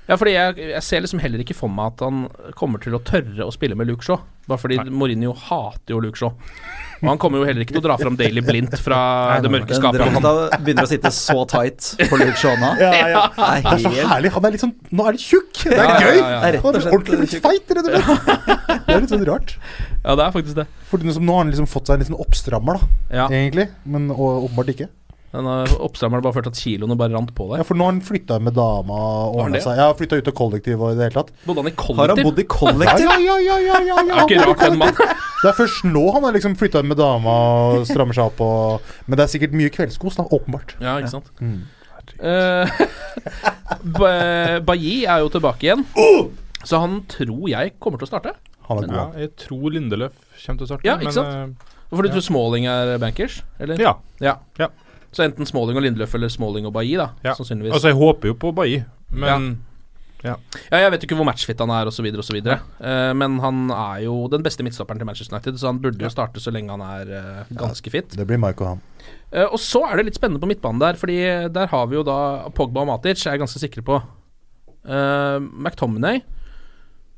Ja, 0.04 0.18
fordi 0.20 0.34
jeg, 0.36 0.56
jeg 0.74 0.82
ser 0.84 1.00
liksom 1.00 1.20
heller 1.22 1.40
ikke 1.40 1.54
for 1.56 1.72
meg 1.72 1.94
at 1.94 2.02
han 2.04 2.26
kommer 2.58 2.82
til 2.82 2.92
å 2.96 3.00
tørre 3.00 3.46
å 3.46 3.52
spille 3.54 3.76
med 3.78 3.88
Luke 3.88 4.04
Shaw. 4.04 4.18
Bare 4.44 4.60
fordi 4.60 4.76
Mourinho 4.92 5.30
hater 5.46 5.94
jo 5.94 6.00
Luke 6.04 6.20
Shaw. 6.20 6.34
Og 7.04 7.08
han 7.08 7.20
kommer 7.20 7.40
jo 7.40 7.46
heller 7.48 7.64
ikke 7.64 7.74
til 7.74 7.80
å 7.80 7.84
dra 7.86 7.96
fram 8.00 8.16
Daily 8.16 8.42
Blindt 8.44 8.76
fra 8.80 8.98
det 9.44 9.50
mørke 9.52 9.76
skapet. 9.76 10.02
Han, 10.04 10.20
drakta 10.24 10.58
begynner 10.64 10.84
å 10.86 10.90
sitte 10.90 11.10
så 11.16 11.38
tight 11.48 11.88
på 12.10 12.18
Luke 12.20 12.36
Shaw 12.40 12.54
nå. 12.60 12.70
Ja, 12.80 12.90
ja. 13.14 13.22
Det 13.34 13.46
er 13.48 13.64
Det 13.64 13.72
er 13.72 13.82
så 13.84 14.08
herlig. 14.12 14.32
Han 14.36 14.48
er 14.48 14.54
litt 14.54 14.64
sånn 14.64 14.74
Nå 14.92 15.06
er 15.08 15.16
det 15.16 15.24
tjukk! 15.24 15.62
Det 15.64 15.78
er 15.78 15.80
Ja, 15.80 15.96
gøy! 16.00 16.18
ja, 16.20 16.28
ja. 16.34 16.40
Det 16.44 16.50
er 16.50 16.58
Han 16.66 16.78
er 16.80 16.88
ordentlig 16.98 17.20
litt 17.24 17.36
feit, 17.44 17.74
rett 17.78 17.88
og 17.88 17.96
slett. 17.96 18.52
Det 18.84 18.96
er 18.98 19.00
litt 19.06 19.14
sånn 19.16 19.24
rart. 19.28 19.56
ja, 20.04 20.18
det 20.20 20.26
er 20.28 20.36
faktisk 20.36 20.58
det. 20.60 20.66
For 20.90 21.00
nå 21.08 21.16
har 21.16 21.40
han 21.44 21.52
liksom 21.54 21.70
fått 21.70 21.88
seg 21.88 21.96
en 21.98 22.04
liten 22.04 22.20
oppstrammer, 22.20 22.76
da, 22.80 22.92
Ja. 23.22 23.26
egentlig. 23.32 23.70
Men 23.88 24.10
åpenbart 24.12 24.72
ikke. 24.74 24.90
Den 25.34 25.48
oppstrammeren 25.82 26.20
har 26.20 26.26
bare 26.28 26.36
ført 26.36 26.46
at 26.52 26.58
kiloene 26.62 26.94
bare 26.98 27.10
rant 27.16 27.32
på 27.34 27.48
Ja. 27.58 27.64
For 27.66 27.74
nå 27.74 27.88
har 27.88 27.92
han 27.96 28.00
flytta 28.06 28.36
med 28.38 28.54
dama 28.54 28.94
og 29.26 29.38
ordna 29.42 29.58
seg. 29.64 29.80
Ja, 29.80 29.88
flytta 29.98 30.20
ut 30.20 30.28
av 30.30 30.34
kollektiv 30.38 30.78
og 30.78 30.92
i 30.92 30.98
det 31.00 31.08
hele 31.08 31.16
tatt. 31.24 31.32
Bodde 31.48 31.64
han 31.64 31.70
i 31.72 31.74
Har 31.98 32.12
han 32.14 32.22
bodd 32.22 32.38
i 32.38 32.44
kollektiv? 32.46 33.08
Ja, 33.10 33.16
ja, 33.18 33.38
ja, 33.42 33.56
ja, 33.58 33.80
ja, 33.82 33.96
ja, 33.96 33.96
Det 34.04 34.14
er 34.14 34.28
ikke 34.28 34.46
rart 34.46 34.62
den 34.62 34.78
mann. 34.78 34.94
Det 34.94 35.48
er 35.50 35.56
først 35.58 35.84
nå 35.90 36.04
han 36.14 36.22
har 36.28 36.36
liksom 36.38 36.54
flytta 36.60 36.84
med 36.86 36.96
dama 37.02 37.34
og 37.74 37.86
strammer 37.90 38.14
seg 38.14 38.30
opp. 38.30 38.40
Og, 38.46 38.94
men 39.08 39.18
det 39.18 39.26
er 39.26 39.32
sikkert 39.34 39.56
mye 39.58 39.72
kveldskos, 39.74 40.20
da. 40.20 40.28
Åpenbart. 40.30 40.76
Ja, 40.80 40.94
ikke 41.02 41.10
sant. 41.16 41.32
Mm. 41.42 41.64
Eh, 42.20 42.70
Bailly 44.70 45.04
er 45.08 45.24
jo 45.24 45.30
tilbake 45.34 45.66
igjen. 45.66 45.84
Så 46.64 46.78
han 46.80 47.00
tror 47.10 47.48
jeg 47.50 47.74
kommer 47.82 47.98
til 48.00 48.06
å 48.08 48.12
starte. 48.12 48.36
Han 48.68 48.80
er 48.80 48.88
god. 48.88 48.96
Ja, 48.96 49.06
jeg 49.26 49.34
tror 49.40 49.74
Lindeløf 49.74 50.14
kommer 50.46 50.62
til 50.62 50.64
å 50.64 50.70
starte. 50.70 50.86
Ja, 50.88 50.96
ikke 51.02 51.12
sant? 51.18 51.34
men, 51.34 51.56
For 51.90 52.02
du 52.02 52.08
Ja. 52.08 52.14
tror 52.16 52.24
Smalling 52.24 52.64
er 52.66 52.96
bankers? 52.98 53.42
Eller? 53.60 53.74
eh, 53.74 53.82
ja. 53.84 53.94
Ja. 54.20 54.38
Ja. 54.58 54.68
Så 55.14 55.22
enten 55.26 55.46
Smalling 55.46 55.78
og 55.78 55.84
Lindløf 55.86 56.16
eller 56.18 56.32
Smalling 56.32 56.66
og 56.66 56.74
Bailly, 56.74 56.96
da. 56.98 57.12
ja. 57.22 57.36
Sannsynligvis. 57.38 57.76
Altså, 57.76 57.92
jeg 57.92 58.00
håper 58.00 58.32
jo 58.32 58.36
på 58.38 58.50
Bailly, 58.56 58.82
men 59.14 59.54
ja, 60.24 60.38
jeg 60.72 60.92
vet 60.92 61.02
jo 61.02 61.08
ikke 61.10 61.16
hvor 61.18 61.26
matchfit 61.28 61.60
han 61.60 61.70
er, 61.74 61.88
osv., 61.90 62.06
osv. 62.22 62.38
Uh, 62.40 63.12
men 63.16 63.36
han 63.42 63.58
er 63.68 64.04
jo 64.06 64.14
den 64.32 64.44
beste 64.44 64.64
midtstopperen 64.64 65.00
til 65.00 65.08
Manchester 65.08 65.36
United, 65.36 65.58
så 65.60 65.68
han 65.68 65.80
burde 65.84 66.00
jo 66.00 66.12
starte 66.12 66.40
så 66.40 66.52
lenge 66.54 66.72
han 66.72 66.84
er 66.84 67.10
uh, 67.44 67.56
ganske 67.60 67.92
fit. 67.92 68.16
Det 68.16 68.24
blir 68.28 68.40
Mike 68.40 68.64
og 68.64 68.74
han. 68.74 68.84
Uh, 69.28 69.44
og 69.50 69.58
så 69.60 69.82
er 69.84 70.00
det 70.00 70.06
litt 70.08 70.16
spennende 70.16 70.40
på 70.40 70.48
midtbanen 70.48 70.80
der, 70.80 70.96
Fordi 70.96 71.18
der 71.52 71.68
har 71.68 71.90
vi 71.90 71.98
jo 71.98 72.04
da 72.06 72.16
Pogba 72.56 72.86
og 72.86 72.88
Matic, 72.88 73.26
er 73.26 73.36
jeg 73.36 73.44
ganske 73.44 73.60
sikre 73.60 73.84
på. 73.84 73.98
Uh, 74.84 75.40
McTominay 75.40 76.22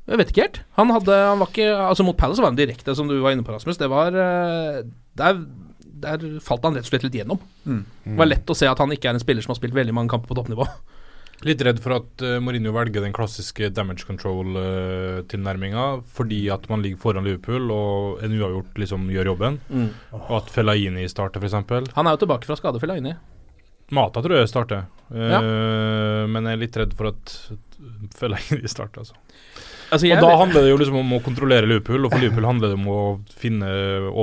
Jeg 0.07 0.19
vet 0.19 0.29
ikke 0.31 0.43
helt. 0.45 0.61
Han 0.79 0.91
hadde 0.95 1.15
Han 1.15 1.41
var 1.41 1.49
ikke 1.51 1.65
Altså 1.75 2.05
Mot 2.07 2.15
Palace 2.15 2.39
var 2.39 2.53
han 2.53 2.59
direkte, 2.59 2.95
som 2.95 3.09
du 3.11 3.17
var 3.19 3.35
inne 3.35 3.43
på, 3.43 3.55
Rasmus. 3.55 3.79
Det 3.79 3.89
var 3.91 4.11
Det 4.15 4.27
Der, 5.19 5.41
der 6.03 6.23
falt 6.43 6.63
han 6.67 6.75
rett 6.77 6.85
og 6.85 6.91
slett 6.91 7.05
litt 7.07 7.17
gjennom. 7.19 7.39
Mm. 7.65 7.81
Det 8.05 8.17
var 8.19 8.29
lett 8.29 8.53
å 8.53 8.55
se 8.57 8.67
at 8.69 8.79
han 8.83 8.93
ikke 8.93 9.09
er 9.11 9.17
en 9.17 9.23
spiller 9.23 9.45
som 9.45 9.53
har 9.53 9.59
spilt 9.59 9.75
veldig 9.77 9.95
mange 9.97 10.11
kamper 10.13 10.29
på 10.31 10.37
toppnivå. 10.39 10.67
litt 11.45 11.61
redd 11.61 11.77
for 11.83 11.93
at 11.99 12.23
uh, 12.25 12.39
Mourinho 12.41 12.71
velger 12.73 13.03
den 13.05 13.13
klassiske 13.13 13.67
damage 13.77 14.07
control-tilnærminga 14.07 15.83
fordi 16.17 16.39
at 16.53 16.65
man 16.71 16.81
ligger 16.85 17.01
foran 17.01 17.27
Liverpool 17.27 17.69
og 17.73 18.23
en 18.25 18.33
uavgjort 18.39 18.79
liksom 18.81 19.05
gjør 19.13 19.31
jobben. 19.33 19.59
Mm. 19.69 19.89
Og 20.23 20.33
at 20.41 20.49
Fellaini 20.53 21.05
starter, 21.11 21.43
f.eks. 21.43 21.93
Han 21.97 22.07
er 22.09 22.15
jo 22.17 22.23
tilbake 22.25 22.49
fra 22.49 22.57
skade 22.59 22.81
Fellaini. 22.81 23.13
Mata 23.95 24.19
tror 24.25 24.41
jeg 24.41 24.49
starter, 24.51 24.87
uh, 25.13 25.29
Ja. 25.31 25.39
men 26.27 26.43
jeg 26.49 26.57
er 26.57 26.63
litt 26.65 26.77
redd 26.81 26.97
for 26.97 27.13
at 27.13 27.35
Fellaini 28.17 28.67
starter, 28.67 29.05
altså. 29.05 29.15
Altså, 29.87 30.09
Og 30.11 30.19
da 30.19 30.31
handler 30.41 30.65
det 30.65 30.71
jo 30.71 30.79
liksom 30.81 30.97
om 30.99 31.13
å 31.15 31.21
kontrollere 31.23 31.67
Liverpool, 31.69 32.05
og 32.05 32.11
for 32.11 32.23
Liverpool 32.23 32.47
handler 32.49 32.73
det 32.73 32.77
om 32.79 32.87
å 32.91 33.01
finne 33.39 33.69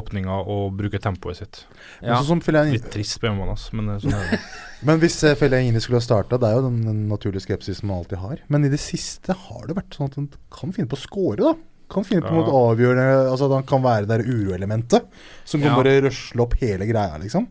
åpninger 0.00 0.50
og 0.54 0.74
bruke 0.76 1.00
tempoet 1.00 1.40
sitt. 1.40 1.60
Men 2.02 2.26
sånn 2.28 2.42
Litt 2.70 2.90
trist 2.92 3.20
på 3.20 3.30
hjemmebane, 3.30 3.56
men 3.78 3.94
eh, 3.94 4.00
sånn 4.02 4.16
er 4.18 4.34
det. 4.34 4.40
Men 4.84 4.98
hvis 5.00 5.14
uh, 5.24 5.30
Fellaini 5.40 5.80
skulle 5.80 5.96
ha 5.96 6.04
starta, 6.04 6.36
det 6.36 6.50
er 6.50 6.58
jo 6.58 6.66
den, 6.66 6.82
den 6.84 6.98
naturlige 7.08 7.46
skepsisen 7.46 7.88
man 7.88 8.02
alltid 8.02 8.20
har. 8.20 8.42
Men 8.52 8.66
i 8.66 8.72
det 8.72 8.82
siste 8.82 9.32
har 9.46 9.62
det 9.64 9.78
vært 9.78 9.96
sånn 9.96 10.10
at 10.10 10.18
han 10.18 10.26
kan 10.52 10.74
finne 10.76 10.90
på 10.90 10.98
å 10.98 11.00
score, 11.00 11.38
da. 11.40 11.54
Kan 11.90 12.02
finne 12.04 12.22
på 12.22 12.32
Ja. 12.32 12.40
noe 12.40 12.74
avgjørende 12.74 13.30
Altså 13.30 13.44
at 13.44 13.52
han 13.58 13.62
kan 13.68 13.82
være 13.82 14.06
det 14.08 14.26
uroelementet 14.26 15.04
som 15.44 15.60
kan 15.60 15.70
Ja. 15.70 15.76
bare 15.76 16.00
røsle 16.08 16.40
opp 16.40 16.54
hele 16.60 16.86
greia, 16.88 17.18
liksom. 17.20 17.46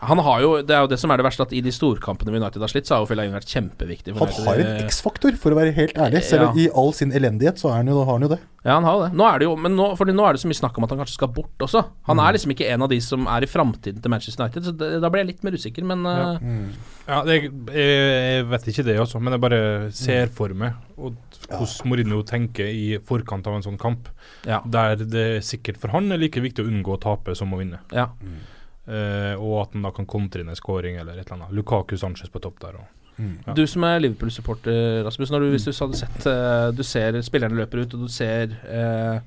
Han 0.00 0.18
har 0.18 0.40
jo, 0.40 0.62
Det 0.62 0.70
er 0.74 0.80
jo 0.80 0.86
det 0.88 0.98
som 0.98 1.10
er 1.10 1.16
det 1.18 1.24
verste, 1.26 1.42
at 1.42 1.52
i 1.52 1.60
de 1.60 1.70
storkampene 1.70 2.34
United 2.34 2.60
har 2.60 2.68
slitt, 2.68 2.84
så 2.86 2.96
har 2.96 3.06
jo 3.06 3.06
Fellaini 3.14 3.32
vært 3.32 3.46
kjempeviktig. 3.46 4.16
Han 4.18 4.28
har 4.46 4.54
en 4.56 4.86
X-faktor, 4.88 5.36
for 5.36 5.50
å 5.52 5.54
være 5.56 5.72
helt 5.72 5.94
ærlig. 5.94 6.22
Selv 6.24 6.42
Ja. 6.42 6.52
i 6.56 6.68
all 6.74 6.92
sin 6.92 7.12
elendighet, 7.12 7.56
så 7.58 7.70
er 7.70 7.76
han 7.76 7.86
jo, 7.86 8.04
har 8.04 8.12
han 8.18 8.22
jo 8.22 8.28
det. 8.28 8.40
Ja, 8.66 8.74
han 8.80 8.84
har 8.88 8.96
jo 8.98 9.02
det. 9.06 9.12
Nå 9.14 9.26
er 9.30 9.38
det 9.38 9.46
jo, 9.46 9.52
men 9.62 9.76
nå, 9.78 9.84
fordi 9.96 10.10
nå 10.16 10.24
er 10.26 10.34
det 10.34 10.40
så 10.42 10.48
mye 10.50 10.58
snakk 10.58 10.76
om 10.80 10.84
at 10.84 10.90
han 10.90 10.98
kanskje 10.98 11.14
skal 11.20 11.28
bort 11.30 11.62
også. 11.62 11.84
Han 12.08 12.16
Mm. 12.18 12.22
er 12.26 12.32
liksom 12.34 12.50
ikke 12.56 12.66
en 12.74 12.82
av 12.82 12.88
de 12.90 12.98
som 13.04 13.28
er 13.30 13.44
i 13.46 13.46
framtiden 13.46 14.02
til 14.02 14.10
Manchester 14.10 14.42
United, 14.44 14.64
så 14.66 14.72
det, 14.76 14.88
da 15.04 15.08
ble 15.12 15.20
jeg 15.22 15.28
litt 15.28 15.44
mer 15.46 15.52
usikker, 15.54 15.84
men 15.86 16.02
Ja. 16.02 16.32
eh, 16.34 16.74
Ja, 17.06 17.22
det, 17.22 17.36
jeg, 17.42 17.52
jeg 17.70 18.46
vet 18.50 18.66
ikke 18.72 18.84
det 18.84 18.98
også, 18.98 19.20
men 19.22 19.32
jeg 19.36 19.40
bare 19.40 19.92
ser 19.92 20.26
for 20.34 20.48
meg 20.52 20.74
og 20.98 21.14
hvordan 21.46 21.86
Mourinho 21.86 22.22
tenker 22.26 22.66
i 22.66 22.98
forkant 22.98 23.46
av 23.46 23.54
en 23.54 23.62
sånn 23.62 23.78
kamp. 23.78 24.08
Ja. 24.44 24.60
Der 24.66 24.96
det 24.96 25.44
sikkert 25.46 25.76
for 25.78 25.88
han 25.94 26.10
er 26.10 26.18
like 26.18 26.40
viktig 26.42 26.64
å 26.64 26.68
unngå 26.68 26.96
å 26.96 27.00
tape 27.00 27.36
som 27.36 27.52
å 27.54 27.58
vinne. 27.62 27.78
Ja. 27.92 28.08
Eh, 28.88 29.34
og 29.38 29.62
at 29.66 29.72
han 29.74 29.82
da 29.82 29.90
kan 29.90 30.06
kontre 30.06 30.40
inn 30.42 30.48
en 30.50 30.58
scoring 30.58 30.96
eller 30.98 31.18
et 31.18 31.26
eller 31.30 31.44
annet. 31.44 31.54
Lukaku 31.54 31.96
Sanchez 31.98 32.28
på 32.30 32.40
topp 32.42 32.58
der. 32.62 32.76
Og, 33.16 33.32
ja. 33.46 33.56
Du 33.56 33.64
som 33.70 33.84
er 33.88 34.02
Liverpool-supporter, 34.04 35.02
Rasmus. 35.06 35.32
Du, 35.32 35.48
hvis 35.52 35.64
du 35.64 35.72
hadde 35.72 35.98
sett 35.98 36.26
eh, 36.28 36.68
Du 36.76 36.82
ser 36.84 37.16
spillerne 37.24 37.56
løper 37.56 37.84
ut, 37.84 37.94
og 37.96 38.06
du 38.06 38.12
ser 38.12 38.52
eh, 38.68 39.20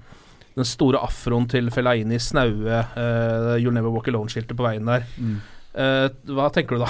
den 0.60 0.68
store 0.68 1.02
afroen 1.06 1.48
til 1.50 1.72
Fellaini 1.72 2.20
snaue 2.20 2.68
uh, 2.68 3.56
'You'll 3.56 3.76
Never 3.76 3.94
Walk 3.94 4.10
Alone'-skiltet 4.12 4.58
på 4.58 4.66
veien 4.66 4.88
der. 4.88 5.06
Mm. 5.18 5.40
Eh, 5.80 6.10
hva 6.36 6.50
tenker 6.54 6.78
du 6.78 6.84
da? 6.84 6.90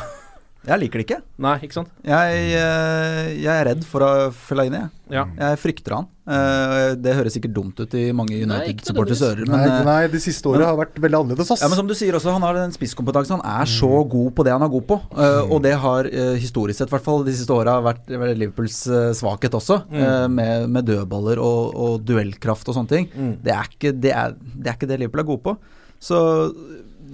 Jeg 0.68 0.80
liker 0.82 1.00
det 1.00 1.06
ikke. 1.08 1.18
Nei, 1.40 1.54
ikke 1.64 1.74
sant? 1.78 1.88
Jeg, 2.04 2.40
eh, 2.60 3.28
jeg 3.40 3.48
er 3.54 3.66
redd 3.70 3.84
for 3.88 4.04
å 4.04 4.10
Fellaini. 4.36 4.82
jeg. 4.82 4.90
Ja. 5.16 5.24
Jeg 5.40 5.58
frykter 5.58 5.96
han. 5.96 6.08
Eh, 6.30 6.96
Det 7.00 7.14
høres 7.16 7.34
sikkert 7.34 7.54
dumt 7.56 7.80
ut 7.80 7.94
i 7.98 8.12
mange 8.14 8.36
United-supporters 8.44 9.22
ører, 9.26 9.48
men 9.48 9.56
Nei, 9.58 9.70
eh, 9.80 9.84
nei, 9.88 10.08
de 10.12 10.20
siste 10.20 10.46
åra 10.52 10.60
men- 10.60 10.68
har 10.68 10.78
vært 10.86 11.00
veldig 11.00 11.20
annerledes, 11.24 11.50
ass. 11.56 11.62
Ja, 11.64 11.70
men 11.72 11.78
som 11.80 11.88
du 11.88 11.94
sier 11.96 12.14
også, 12.14 12.32
Han 12.34 12.42
har 12.44 12.54
den 12.54 12.72
spisskompetansen. 12.76 13.40
Han 13.42 13.62
er 13.62 13.66
så 13.66 14.04
god 14.08 14.36
på 14.36 14.44
det 14.44 14.52
han 14.52 14.62
er 14.62 14.68
god 14.70 14.86
på. 14.86 15.00
eh, 15.18 15.42
og 15.50 15.64
det 15.64 15.74
har 15.80 16.04
historisk 16.38 16.76
sett, 16.78 16.90
i 16.92 16.96
hvert 16.98 17.04
fall 17.08 17.24
de 17.24 17.32
siste 17.32 17.50
åra, 17.56 17.82
vært, 17.82 18.06
Liverpools 18.38 18.84
svakhet 19.18 19.52
også. 19.56 19.88
Mm. 19.90 19.96
eh, 20.04 20.28
med, 20.28 20.70
med 20.70 20.86
dødballer 20.86 21.40
og, 21.40 21.74
og 21.74 22.06
duellkraft 22.06 22.68
og 22.70 22.76
sånne 22.76 22.90
ting. 22.90 23.10
Mm. 23.16 23.42
Det, 23.42 23.52
er 23.56 23.64
ikke, 23.64 24.00
det, 24.00 24.12
er, 24.12 24.36
det 24.38 24.68
er 24.68 24.74
ikke 24.78 24.88
det 24.92 25.00
Liverpool 25.00 25.22
er 25.22 25.32
god 25.32 25.42
på. 25.44 25.58
Så 26.00 26.54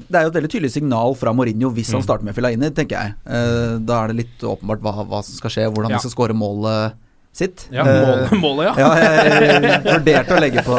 det 0.10 0.20
er 0.20 0.26
jo 0.28 0.34
et 0.34 0.38
veldig 0.40 0.52
tydelig 0.54 0.72
signal 0.76 1.16
fra 1.20 1.34
Mourinho 1.34 1.70
hvis 1.76 1.92
han 1.94 2.02
Mm. 2.02 2.06
starter 2.08 2.26
med 2.28 2.36
Fellaini, 2.38 2.70
tenker 2.76 2.96
jeg. 3.00 3.16
Uh, 3.26 3.80
da 3.80 4.04
er 4.04 4.08
det 4.14 4.20
litt 4.26 4.46
åpenbart 4.46 4.82
hva, 4.86 4.94
hva 5.06 5.24
som 5.26 5.34
skal 5.40 5.50
skje, 5.54 5.66
hvordan 5.72 5.92
Ja. 5.92 5.98
de 5.98 6.06
skal 6.06 6.14
skåre 6.16 6.36
målet 6.38 6.94
sitt. 7.36 7.66
Ja, 7.70 7.84
målet, 7.84 8.32
målet, 8.40 8.70
ja. 8.70 8.74
ja, 8.80 8.92
jeg 8.96 9.82
vurderte 9.84 10.36
å 10.38 10.40
legge 10.40 10.62
på 10.64 10.76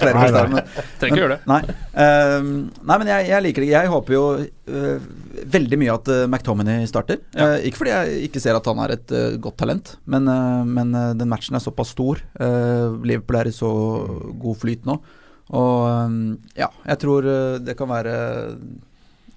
flere 0.00 0.14
Nei, 0.18 0.30
nei. 0.34 0.42
men 0.50 0.64
Trenger 0.98 1.12
ikke 1.14 1.20
gjøre 1.22 1.36
det. 1.36 1.46
Nei, 1.46 1.60
uh, 1.94 2.48
nei 2.90 2.96
men 2.98 3.10
jeg, 3.12 3.28
jeg 3.30 3.44
liker 3.46 3.62
det. 3.62 3.68
Jeg 3.70 3.92
håper 3.92 4.16
jo 4.16 4.24
uh, 4.42 5.06
veldig 5.54 5.78
mye 5.78 5.94
at 5.94 6.10
uh, 6.10 6.24
McTominay 6.26 6.88
starter. 6.90 7.20
Ja. 7.38 7.52
Ikke 7.62 7.84
fordi 7.84 7.94
jeg 7.94 8.26
ikke 8.32 8.42
ser 8.42 8.58
at 8.58 8.66
han 8.66 8.82
er 8.82 8.96
et 8.96 9.14
godt 9.46 9.60
talent, 9.62 9.94
men, 10.10 10.26
men 10.74 10.90
den 11.20 11.30
matchen 11.30 11.54
er 11.54 11.62
såpass 11.62 11.94
stor. 11.94 12.18
Liverpool 13.06 13.38
er 13.38 13.50
i 13.52 13.54
så 13.54 13.70
god 14.42 14.58
flyt 14.58 14.84
nå. 14.90 14.98
Og 15.52 16.38
ja, 16.56 16.68
jeg 16.88 16.98
tror 17.02 17.26
øh, 17.28 17.58
det 17.60 17.76
kan 17.76 17.88
være 17.88 18.14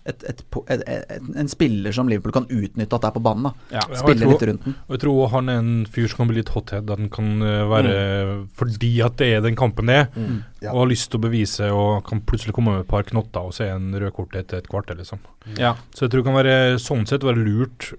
et, 0.06 0.22
et, 0.30 0.42
et, 0.70 0.82
et, 0.86 1.30
en 1.42 1.48
spiller 1.50 1.92
som 1.98 2.06
Liverpool 2.08 2.32
kan 2.36 2.46
utnytte 2.46 2.94
at 2.94 3.02
det 3.02 3.08
er 3.10 3.14
på 3.16 3.22
banen. 3.26 3.48
da 3.48 3.52
Ja. 3.80 3.82
Spille 3.98 4.22
tror- 4.22 4.36
litt 4.36 4.44
rundt 4.52 4.64
den. 4.68 4.76
Og 4.86 4.94
jeg 4.94 5.02
tror 5.02 5.28
han 5.34 5.50
er 5.50 5.58
en 5.64 5.86
fyr 5.90 6.08
som 6.08 6.18
kan 6.22 6.28
bli 6.30 6.38
litt 6.44 6.52
hothead. 6.54 6.92
At 6.94 7.00
han 7.02 7.10
kan 7.10 7.40
være 7.42 7.96
mm. 7.96 8.44
Fordi 8.54 8.92
at 9.02 9.18
det 9.18 9.32
er 9.34 9.42
den 9.42 9.56
kampen 9.58 9.88
det 9.90 9.96
er, 10.04 10.08
Mm. 10.16 10.44
Ja. 10.62 10.72
og 10.72 10.84
har 10.84 10.92
lyst 10.94 11.10
til 11.12 11.20
å 11.20 11.24
bevise 11.26 11.72
og 11.74 12.06
kan 12.06 12.22
plutselig 12.22 12.54
komme 12.54 12.72
med 12.78 12.86
et 12.86 12.88
par 12.88 13.02
knotter 13.04 13.42
og 13.50 13.54
se 13.58 13.66
en 13.68 13.92
rød 13.98 14.14
kort 14.14 14.36
etter 14.36 14.58
et 14.62 14.70
kvarter, 14.70 14.96
liksom. 14.96 15.20
Ja. 15.58 15.74
Så 15.94 16.06
jeg 16.06 16.12
tror 16.12 16.22
det 16.24 16.30
kan 16.30 16.38
være 16.46 16.78
sånn 16.80 17.08
sett 17.08 17.22
være 17.26 17.42
lurt 17.44 17.94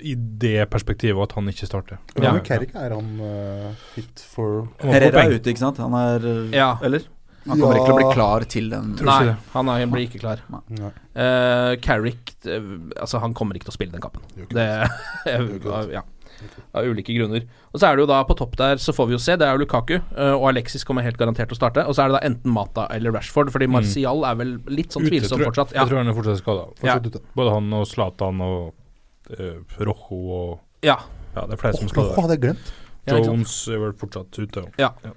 i 0.00 0.14
det 0.14 0.68
perspektivet 0.70 1.18
at 1.22 1.32
han 1.32 1.48
ikke 1.48 1.66
starter. 1.66 1.98
Ja. 2.22 2.36
Carrick 2.44 2.74
er 2.76 2.92
han 2.94 3.08
uh, 3.18 3.72
fit 3.96 4.20
for 4.20 4.68
Herrera 4.78 5.24
er 5.24 5.32
ute, 5.40 5.50
ikke 5.50 5.58
sant? 5.64 5.78
Han 5.82 5.92
er 5.94 6.52
Ja. 6.54 6.76
Eller? 6.82 7.02
Han 7.48 7.60
kommer 7.60 7.78
Ja. 7.78 7.80
ikke 7.80 7.88
til 7.88 7.94
å 7.94 7.98
bli 7.98 8.12
klar 8.14 8.44
til 8.54 8.68
den. 8.72 8.92
Nei, 9.08 9.36
han 9.54 9.72
er, 9.72 9.86
blir 9.90 10.06
ikke 10.08 10.20
klar. 10.22 10.44
Nei. 10.52 10.92
Uh, 11.18 11.72
Carrick 11.82 12.34
eh, 12.46 12.68
Altså, 13.00 13.18
han 13.22 13.34
kommer 13.34 13.58
ikke 13.58 13.70
til 13.70 13.74
å 13.74 13.78
spille 13.78 13.96
den 13.96 14.04
kampen. 14.04 14.22
Det, 14.52 14.66
ikke 15.26 15.80
ja, 15.96 16.04
av 16.76 16.86
ulike 16.86 17.14
grunner. 17.16 17.46
Og 17.72 17.80
så 17.80 17.88
er 17.88 17.96
det 17.96 18.04
jo 18.04 18.10
da 18.10 18.20
på 18.28 18.36
topp 18.38 18.56
der, 18.60 18.80
så 18.82 18.94
får 18.94 19.08
vi 19.10 19.16
jo 19.16 19.20
se, 19.22 19.36
det 19.40 19.46
er 19.48 19.56
jo 19.56 19.62
Lukaku, 19.64 19.96
eh, 19.98 20.34
og 20.34 20.48
Alexis 20.52 20.86
kommer 20.86 21.06
helt 21.06 21.18
garantert 21.20 21.50
til 21.50 21.58
å 21.58 21.60
starte. 21.60 21.84
Og 21.88 21.96
så 21.96 22.04
er 22.04 22.12
det 22.12 22.18
da 22.18 22.24
enten 22.28 22.54
Mata 22.54 22.86
eller 22.94 23.14
Rashford, 23.16 23.52
fordi 23.54 23.70
Martial 23.70 24.24
er 24.28 24.38
vel 24.40 24.56
litt 24.70 24.94
sånn 24.94 25.08
tvilsom 25.08 25.42
fortsatt. 25.48 25.74
Ja. 25.74 25.82
Jeg 25.82 25.92
tror 25.92 26.02
han 26.02 26.12
er 26.12 26.18
fortsatt 26.18 26.42
skada. 26.42 26.66
Ja. 26.82 26.98
Fortsatt. 26.98 27.32
Både 27.38 27.54
han 27.56 27.78
og 27.80 27.86
Zlatan 27.90 28.44
og 28.44 28.74
uh, 29.38 29.80
Rojo 29.80 30.20
og 30.42 30.84
ja. 30.86 31.00
Ja, 31.34 31.44
det 31.46 31.56
er 31.56 31.60
flere 31.60 31.78
som 31.78 31.90
er 31.90 32.12
hadde 32.16 32.36
jeg 32.36 32.44
glemt. 32.44 32.70
Ja, 33.08 33.16
ikke 33.16 33.24
sant? 33.24 33.28
Jones 33.30 33.54
er 33.72 33.82
vel 33.82 33.94
fortsatt 33.98 34.38
ute. 34.38 34.64
Ja. 34.80 34.92
Ja. 35.04 35.14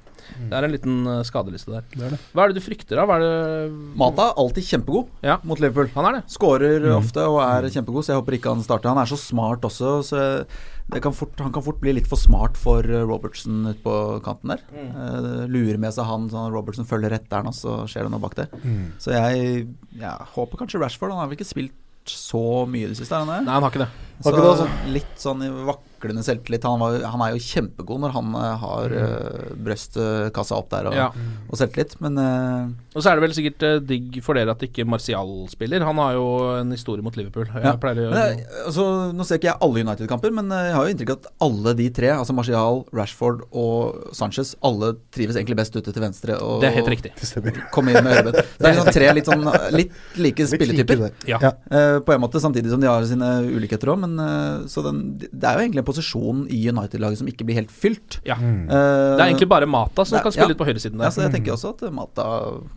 Det 0.50 0.58
er 0.58 0.64
en 0.68 0.72
liten 0.74 1.08
eh, 1.08 1.22
skadeliste 1.28 1.72
der. 1.74 1.84
Det 1.94 2.04
er 2.08 2.10
det. 2.16 2.20
Hva 2.34 2.44
er 2.44 2.52
det 2.54 2.60
du 2.62 2.66
frykter, 2.66 2.96
da? 3.00 3.06
Hva 3.10 3.16
er 3.20 3.24
det 3.26 3.72
Mata 4.02 4.30
er 4.32 4.40
alltid 4.42 4.64
kjempegod 4.70 5.08
Ja. 5.24 5.38
mot 5.44 5.60
Liverpool. 5.60 5.90
Han 5.96 6.06
er 6.10 6.20
det. 6.20 6.24
Skårer 6.32 6.80
Mm. 6.82 6.98
ofte 6.98 7.26
og 7.28 7.40
er 7.42 7.70
kjempegod, 7.70 8.04
så 8.04 8.14
jeg 8.14 8.22
håper 8.22 8.38
ikke 8.40 8.54
han 8.56 8.64
starter. 8.64 8.90
Han 8.94 8.98
er 9.02 9.06
så 9.10 9.18
smart 9.18 9.62
også, 9.62 9.92
så 10.04 10.46
det 10.92 11.02
kan 11.02 11.14
fort, 11.14 11.38
han 11.40 11.52
kan 11.54 11.64
fort 11.64 11.80
bli 11.80 11.94
litt 11.94 12.08
for 12.08 12.18
smart 12.20 12.58
for 12.58 12.84
eh, 12.84 13.06
Robertson 13.08 13.66
ute 13.70 13.82
på 13.84 14.22
kanten 14.26 14.50
der. 14.56 14.62
Eh, 14.76 15.48
lurer 15.48 15.78
med 15.80 15.94
seg 15.94 16.06
han, 16.06 16.30
sånn 16.30 16.48
at 16.50 16.54
Robertson 16.54 16.86
følger 16.86 17.12
etter 17.16 17.38
han, 17.42 17.48
og 17.48 17.54
så 17.56 17.86
skjer 17.88 18.04
det 18.08 18.12
noe 18.12 18.20
bak 18.24 18.36
det. 18.36 18.50
Mm. 18.64 18.92
Så 19.00 19.12
jeg 19.16 19.68
jeg 20.00 20.28
håper 20.36 20.58
kanskje 20.58 20.80
Rashford. 20.82 21.12
Han 21.12 21.20
har 21.20 21.28
vel 21.28 21.38
ikke 21.38 21.48
spilt 21.54 21.72
så 22.06 22.66
mye 22.68 22.88
i 22.88 22.92
det 22.92 22.98
siste, 22.98 23.14
han 23.14 23.30
er. 23.30 23.44
Nei, 23.46 23.54
han 23.54 23.62
har 23.62 23.70
ikke 23.72 23.84
det. 23.86 23.90
Så 24.22 24.32
Har 24.32 24.34
ikke 24.34 24.42
det, 24.42 24.52
altså. 24.58 24.92
litt 24.94 25.18
sånn 25.22 25.44
i 25.46 25.50
vak 25.68 25.80
vaklende 26.02 26.24
selvtillit. 26.26 26.66
Han, 26.66 26.82
var, 26.82 27.00
han 27.14 27.22
er 27.26 27.36
jo 27.36 27.42
kjempegod 27.46 28.02
når 28.02 28.14
han 28.16 28.34
eh, 28.38 28.56
har 28.62 28.96
uh, 28.96 29.56
brøstkassa 29.62 30.58
opp 30.58 30.70
der 30.74 30.90
og, 30.90 30.96
Ja. 30.98 31.08
og 31.50 31.58
selvtillit, 31.60 31.96
men 32.02 32.18
eh, 32.18 32.72
Og 32.96 33.04
så 33.04 33.12
er 33.12 33.20
det 33.20 33.24
vel 33.26 33.36
sikkert 33.36 33.66
eh, 33.68 33.78
digg 33.88 34.18
for 34.26 34.38
dere 34.38 34.52
at 34.56 34.64
ikke 34.66 34.86
Martial 34.90 35.30
spiller. 35.52 35.84
Han 35.88 36.00
har 36.02 36.16
jo 36.18 36.26
en 36.60 36.72
historie 36.74 37.04
mot 37.06 37.16
Liverpool. 37.18 37.48
Ja. 37.62 37.76
men 37.78 38.42
altså, 38.66 38.86
Nå 39.16 39.26
ser 39.28 39.40
ikke 39.40 39.52
jeg 39.52 39.60
alle 39.62 39.86
United-kamper, 39.86 40.34
men 40.36 40.52
eh, 40.52 40.70
jeg 40.72 40.76
har 40.78 40.88
jo 40.88 40.96
inntrykk 40.96 41.14
av 41.14 41.22
at 41.22 41.30
alle 41.48 41.76
de 41.80 41.90
tre, 41.94 42.12
altså 42.16 42.36
Martial, 42.36 42.84
Rashford 42.96 43.46
og 43.52 44.12
Sanchez, 44.18 44.56
alle 44.66 44.94
trives 45.14 45.38
egentlig 45.40 45.60
best 45.62 45.76
ute 45.78 45.92
til 45.94 46.04
venstre. 46.04 46.38
Og, 46.42 46.62
Det 46.64 46.72
er 46.72 46.78
helt 46.80 46.92
riktig. 46.92 47.14
Det. 47.22 47.56
Komme 47.74 47.94
inn 47.94 48.04
med 48.04 48.16
høyrebent. 48.18 48.42
Det 48.62 48.68
er 48.68 48.76
liksom 48.76 48.92
tre 48.96 49.14
litt, 49.16 49.30
sånn, 49.30 49.48
litt 49.76 50.18
like 50.22 50.46
spilletyper. 50.50 51.06
Ja. 51.30 51.40
Eh, 51.72 52.00
på 52.06 52.16
en 52.16 52.22
måte, 52.24 52.42
samtidig 52.44 52.72
som 52.74 52.82
de 52.82 52.90
har 52.90 53.06
sine 53.08 53.30
ulikheter 53.52 53.92
òg, 53.94 54.02
men 54.04 54.18
eh, 54.22 54.68
så 54.72 54.84
den, 54.86 55.02
det 55.22 55.48
er 55.48 55.58
jo 55.58 55.66
egentlig 55.66 55.84
en 55.84 55.88
posisjon 55.92 56.46
i 56.50 56.64
United-laget 56.72 57.22
som 57.22 57.28
ikke 57.30 57.46
blir 57.48 57.60
helt 57.62 57.72
fylt. 57.72 58.20
Ja. 58.28 58.36
Mm. 58.40 58.66
Eh, 58.66 58.72
Det 58.72 59.22
er 59.22 59.28
egentlig 59.30 59.50
bare 59.52 59.68
Mata 59.68 60.06
som 60.06 60.18
det- 60.18 60.24
kan 60.24 60.32
spille 60.32 60.48
ja. 60.48 60.54
litt 60.56 60.58
på 60.58 60.66
høyresiden 60.68 61.00
Ja, 61.02 61.10
så 61.12 61.22
jeg 61.28 61.32
tenker 61.36 61.54
også 61.54 61.76
at 61.76 61.92
Mata 61.94 62.26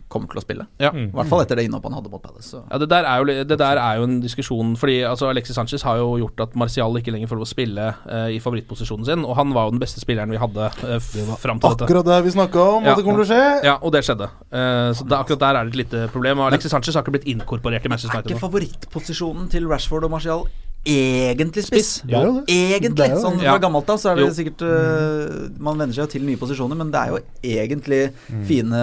kommer 0.09 0.27
til 0.29 0.39
å 0.39 0.43
spille. 0.43 0.67
Ja. 0.79 0.91
I 0.91 1.09
hvert 1.11 1.27
fall 1.31 1.41
etter 1.41 1.55
det 1.55 1.65
innhoppet 1.65 1.89
han 1.91 1.97
hadde 1.99 2.11
mot 2.11 2.21
Palace. 2.21 2.49
Så. 2.51 2.61
Ja, 2.69 2.77
det 2.77 2.89
der, 2.89 3.03
er 3.03 3.17
jo, 3.19 3.25
det 3.43 3.57
der 3.57 3.77
er 3.81 3.97
jo 3.97 4.03
en 4.03 4.19
diskusjon 4.21 4.75
Fordi 4.77 5.01
altså, 5.07 5.29
Alexis 5.29 5.55
Sanchez 5.55 5.81
har 5.83 5.97
jo 5.97 6.17
gjort 6.19 6.39
at 6.45 6.55
Martial 6.55 6.93
ikke 6.99 7.11
lenger 7.13 7.27
får 7.31 7.39
lov 7.39 7.47
å 7.47 7.49
spille 7.49 7.85
uh, 8.05 8.27
i 8.29 8.39
favorittposisjonen 8.39 9.05
sin, 9.05 9.25
og 9.25 9.35
han 9.35 9.53
var 9.55 9.65
jo 9.65 9.71
den 9.75 9.79
beste 9.79 9.99
spilleren 10.03 10.29
vi 10.29 10.37
hadde 10.37 10.67
uh, 10.67 10.99
fram 11.39 11.59
til 11.59 11.69
dette. 11.73 11.87
Akkurat 11.87 12.05
det 12.05 12.19
vi 12.25 12.31
snakka 12.35 12.59
om, 12.77 12.83
Ja. 12.83 12.91
at 12.91 12.97
det 12.97 13.05
kommer 13.05 13.23
til 13.23 13.27
å 13.27 13.31
skje. 13.33 13.63
Ja, 13.65 13.77
og 13.81 13.91
det 13.95 14.03
skjedde. 14.05 14.29
Uh, 14.51 14.91
så 14.93 15.07
da, 15.07 15.23
akkurat 15.23 15.39
der 15.39 15.55
er 15.55 15.63
det 15.65 15.73
et 15.73 15.79
lite 15.85 16.07
problem. 16.11 16.39
Og 16.39 16.51
Alexis 16.51 16.71
Sanchez 16.71 16.95
har 16.95 17.03
ikke 17.03 17.15
blitt 17.17 17.27
inkorporert 17.29 17.85
i 17.85 17.89
Manchester 17.89 18.19
Er 18.19 18.23
ikke 18.23 18.39
favorittposisjonen 18.43 19.49
til 19.49 19.67
Rashford 19.67 20.03
og 20.03 20.11
Martial 20.11 20.45
egentlig 20.85 21.63
spiss? 21.65 21.89
spiss. 21.97 22.11
Ja. 22.11 22.21
Egentlig. 22.45 22.95
Det 22.95 23.05
er 23.07 23.13
jo 23.13 23.17
det. 23.17 23.23
Sånn 23.23 23.39
fra 23.41 23.57
gammelt 23.63 23.89
av 23.89 23.99
så 24.01 24.11
er 24.11 24.19
det 24.19 24.25
Jo. 24.27 24.33
sikkert 24.37 24.61
uh, 24.65 25.49
Man 25.59 25.79
venner 25.81 25.95
seg 25.95 26.03
jo 26.05 26.11
til 26.15 26.25
nye 26.27 26.39
posisjoner, 26.39 26.77
men 26.79 26.91
det 26.93 27.01
er 27.01 27.13
jo 27.15 27.19
egentlig 27.41 28.01
fine 28.47 28.81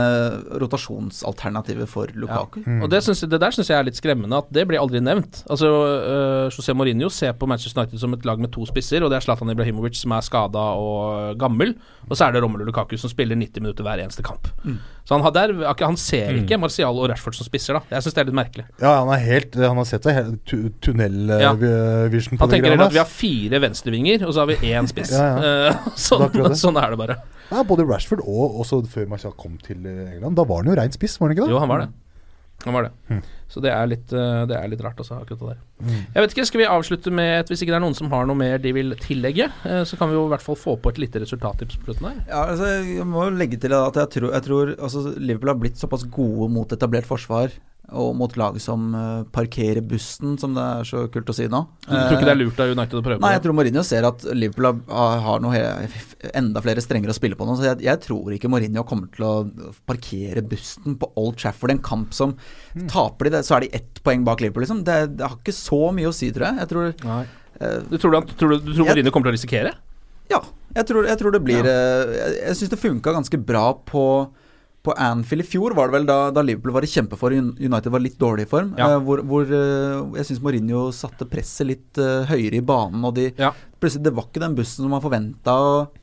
rotasjonsalternativer 0.63 1.87
for 1.91 2.11
Lukaku. 2.15 2.61
Og 2.83 2.89
det, 2.91 3.03
synes, 3.07 3.23
det 3.31 3.41
der 3.43 3.55
syns 3.55 3.71
jeg 3.71 3.79
er 3.79 3.87
litt 3.87 3.99
skremmende, 3.99 4.41
at 4.43 4.51
det 4.55 4.67
blir 4.71 4.81
aldri 4.83 5.03
nevnt. 5.05 5.43
Altså, 5.53 5.71
uh, 5.73 6.47
José 6.53 6.75
Mourinho 6.77 7.11
ser 7.13 7.33
på 7.39 7.49
Manchester 7.51 7.83
United 7.83 8.03
som 8.03 8.15
et 8.17 8.27
lag 8.29 8.41
med 8.43 8.53
to 8.55 8.67
spisser, 8.69 9.03
og 9.05 9.13
det 9.13 9.21
er 9.21 9.27
Zlatan 9.27 9.53
Ibrahimovic 9.55 9.99
som 10.01 10.15
er 10.17 10.27
skada 10.27 10.65
og 10.79 11.39
gammel, 11.41 11.77
og 12.09 12.17
så 12.17 12.27
er 12.29 12.35
det 12.37 12.43
Romelu 12.45 12.67
Lukaku 12.69 12.97
som 13.01 13.11
spiller 13.13 13.39
90 13.39 13.63
minutter 13.65 13.87
hver 13.87 14.03
eneste 14.03 14.25
kamp. 14.27 14.51
Så 15.03 15.17
han, 15.17 15.23
har 15.27 15.33
der, 15.35 15.53
han 15.83 15.97
ser 15.99 16.37
ikke 16.39 16.57
Martial 16.63 16.95
og 16.95 17.09
Rashford 17.11 17.35
som 17.35 17.47
spisser, 17.47 17.75
da. 17.75 17.83
Jeg 17.91 18.05
syns 18.05 18.15
det 18.15 18.23
er 18.23 18.29
litt 18.29 18.39
merkelig. 18.39 18.65
Ja, 18.79 18.93
han 19.01 19.11
er 19.11 19.23
helt 19.25 19.57
Han 19.59 19.81
har 19.81 19.89
sett 19.89 20.07
seg 20.07 20.37
tunnelvision 20.47 22.39
på 22.39 22.45
Han 22.45 22.53
det 22.53 22.57
tenker 22.57 22.71
heller 22.71 22.87
at 22.87 22.95
vi 22.95 23.01
har 23.03 23.11
fire 23.11 23.63
venstrevinger, 23.65 24.27
og 24.29 24.37
så 24.37 24.45
har 24.45 24.53
vi 24.53 24.73
én 24.73 24.87
spiss. 24.91 25.11
Ja, 25.17 25.33
ja. 25.43 25.75
sånn, 26.07 26.29
er 26.29 26.37
det. 26.39 26.55
sånn 26.61 26.79
er 26.79 26.95
det 26.95 27.01
bare. 27.03 27.19
Ja, 27.51 27.65
både 27.67 27.87
Rashford 27.89 28.23
og 28.23 28.63
også 28.63 28.81
før 28.93 29.11
Martial 29.11 29.35
kom 29.37 29.59
til 29.65 29.83
eh, 29.91 30.15
England. 30.15 30.39
Da 30.39 30.47
var 30.49 30.63
han 30.63 30.71
jo 30.71 30.79
rein 30.79 30.95
spiss, 30.95 31.19
var 31.19 31.29
han 31.29 31.37
ikke 31.37 31.49
det? 31.49 31.55
Jo, 31.57 31.61
han 31.65 31.73
var 31.73 31.85
det. 31.85 31.91
Han 32.65 32.77
var 32.77 32.87
det. 32.87 32.93
Mm. 33.11 33.23
Så 33.53 33.61
det 33.61 33.73
er 33.75 33.89
litt, 33.91 34.13
eh, 34.17 34.43
det 34.49 34.57
er 34.57 34.69
litt 34.73 34.83
rart, 34.85 35.01
altså, 35.03 35.19
akkurat 35.21 35.41
det 35.41 35.49
der. 35.53 35.59
Mm. 35.83 35.97
Jeg 36.15 36.25
vet 36.25 36.35
ikke, 36.35 36.47
Skal 36.49 36.63
vi 36.63 36.69
avslutte 36.71 37.13
med 37.13 37.33
et, 37.41 37.51
Hvis 37.51 37.65
ikke 37.65 37.75
det 37.75 37.79
er 37.81 37.85
noen 37.85 37.97
som 37.99 38.11
har 38.13 38.29
noe 38.29 38.39
mer 38.39 38.63
de 38.63 38.73
vil 38.73 38.95
tillegge, 39.03 39.51
eh, 39.67 39.83
så 39.89 39.99
kan 39.99 40.09
vi 40.09 40.17
jo 40.17 40.25
i 40.29 40.33
hvert 40.33 40.45
fall 40.45 40.57
få 40.57 40.77
på 40.81 40.93
et 40.93 41.03
lite 41.03 41.21
resultattips 41.25 41.77
på 41.81 41.91
slutten 41.91 42.09
her. 42.09 42.23
Ja, 42.29 42.47
altså, 42.55 42.71
jeg 42.87 43.09
må 43.09 43.27
jo 43.27 43.37
legge 43.37 43.61
til 43.61 43.75
at 43.77 43.99
jeg 43.99 44.15
tror, 44.17 44.31
jeg 44.33 44.47
tror 44.47 44.73
altså, 44.79 45.05
Liverpool 45.19 45.53
har 45.53 45.61
blitt 45.61 45.83
såpass 45.83 46.07
gode 46.09 46.49
mot 46.55 46.73
etablert 46.73 47.09
forsvar 47.09 47.53
og 47.93 48.15
mot 48.17 48.33
lag 48.41 48.55
som 48.63 48.87
eh, 48.95 49.25
parkerer 49.35 49.83
bussen, 49.85 50.37
som 50.41 50.55
det 50.57 50.63
er 50.63 50.87
så 50.89 51.03
kult 51.13 51.29
å 51.29 51.35
si 51.37 51.45
nå. 51.51 51.59
Du 51.85 51.91
tror 51.93 52.15
ikke 52.15 52.29
det 52.29 52.33
er 52.33 52.39
lurt 52.41 52.61
av 52.63 52.71
United 52.73 53.01
å 53.01 53.03
prøve 53.05 53.21
Nei, 53.21 53.33
jeg 53.35 53.43
tror 53.45 53.57
Mourinho 53.59 53.83
ser 53.85 54.07
at 54.09 54.25
Liverpool 54.33 54.69
har, 54.89 55.43
noe 55.45 55.61
enda 56.39 56.63
flere 56.65 56.85
strenger 56.85 57.13
å 57.13 57.17
spille 57.17 57.37
på 57.37 57.45
nå. 57.49 57.57
Så 57.59 57.67
jeg, 57.67 57.83
jeg 57.85 58.01
tror 58.07 58.33
ikke 58.37 58.49
Mourinho 58.53 58.85
kommer 58.89 59.11
til 59.13 59.27
å 59.29 59.33
parkere 59.91 60.45
bussen 60.47 60.97
på 61.03 61.11
Old 61.21 61.37
Trafford. 61.43 61.75
En 61.75 61.83
kamp 61.85 62.17
som 62.17 62.37
taper 62.89 63.29
de 63.29 63.35
det, 63.37 63.45
så 63.49 63.59
er 63.59 63.67
de 63.67 63.73
ett 63.83 64.01
poeng 64.07 64.25
bak 64.25 64.41
Liverpool, 64.41 64.65
liksom. 64.65 64.85
Det, 64.87 64.99
det 65.19 65.27
har 65.29 65.37
ikke 65.41 65.55
så 65.57 65.83
mye 65.93 66.09
å 66.09 66.17
si, 66.17 66.31
tror 66.33 66.49
jeg. 66.49 66.63
Jeg 66.63 66.73
tror 66.73 67.09
Nei. 67.11 67.23
eh, 67.61 67.79
Du 67.91 67.99
tror, 67.99 68.17
du, 68.23 68.37
tror, 68.39 68.57
du, 68.63 68.73
tror 68.73 68.89
Mourinho 68.89 69.13
kommer 69.13 69.29
til 69.29 69.35
å 69.35 69.41
risikere? 69.41 69.75
Ja, 70.31 70.41
jeg 70.79 70.87
tror, 70.89 71.05
jeg 71.11 71.19
tror 71.21 71.35
det 71.35 71.43
blir 71.45 71.67
eh, 71.69 72.13
Jeg, 72.17 72.37
jeg 72.47 72.57
syns 72.63 72.71
det 72.73 72.81
funka 72.81 73.13
ganske 73.13 73.43
bra 73.43 73.67
på 73.91 74.05
på 74.83 74.93
Anfield 74.99 75.45
i 75.45 75.47
fjor 75.47 75.75
var 75.79 75.89
det 75.89 75.95
vel 75.95 76.07
da, 76.09 76.17
da 76.35 76.43
Liverpool 76.43 76.75
var 76.75 76.83
i 76.83 76.91
kjempeform, 76.91 77.53
United 77.63 77.93
var 77.95 78.03
litt 78.03 78.17
dårlig 78.19 78.49
i 78.49 78.51
form. 78.51 78.73
Ja. 78.79 78.89
eh, 78.91 79.03
hvor 79.07 79.23
hvor 79.31 79.47
eh, 79.47 80.01
jeg 80.19 80.29
syns 80.29 80.41
Mourinho 80.43 80.89
satte 80.97 81.29
presset 81.31 81.69
litt 81.69 82.01
uh, 82.03 82.27
høyere 82.27 82.59
i 82.59 82.65
banen. 82.67 83.05
Og 83.07 83.15
de 83.19 83.31
Ja. 83.39 83.53
Plutselig, 83.83 84.05
det 84.07 84.13
var 84.15 84.29
ikke 84.29 84.43
den 84.43 84.55
bussen 84.55 84.85
som 84.85 84.93
man 84.95 85.03
forventa. 85.03 85.55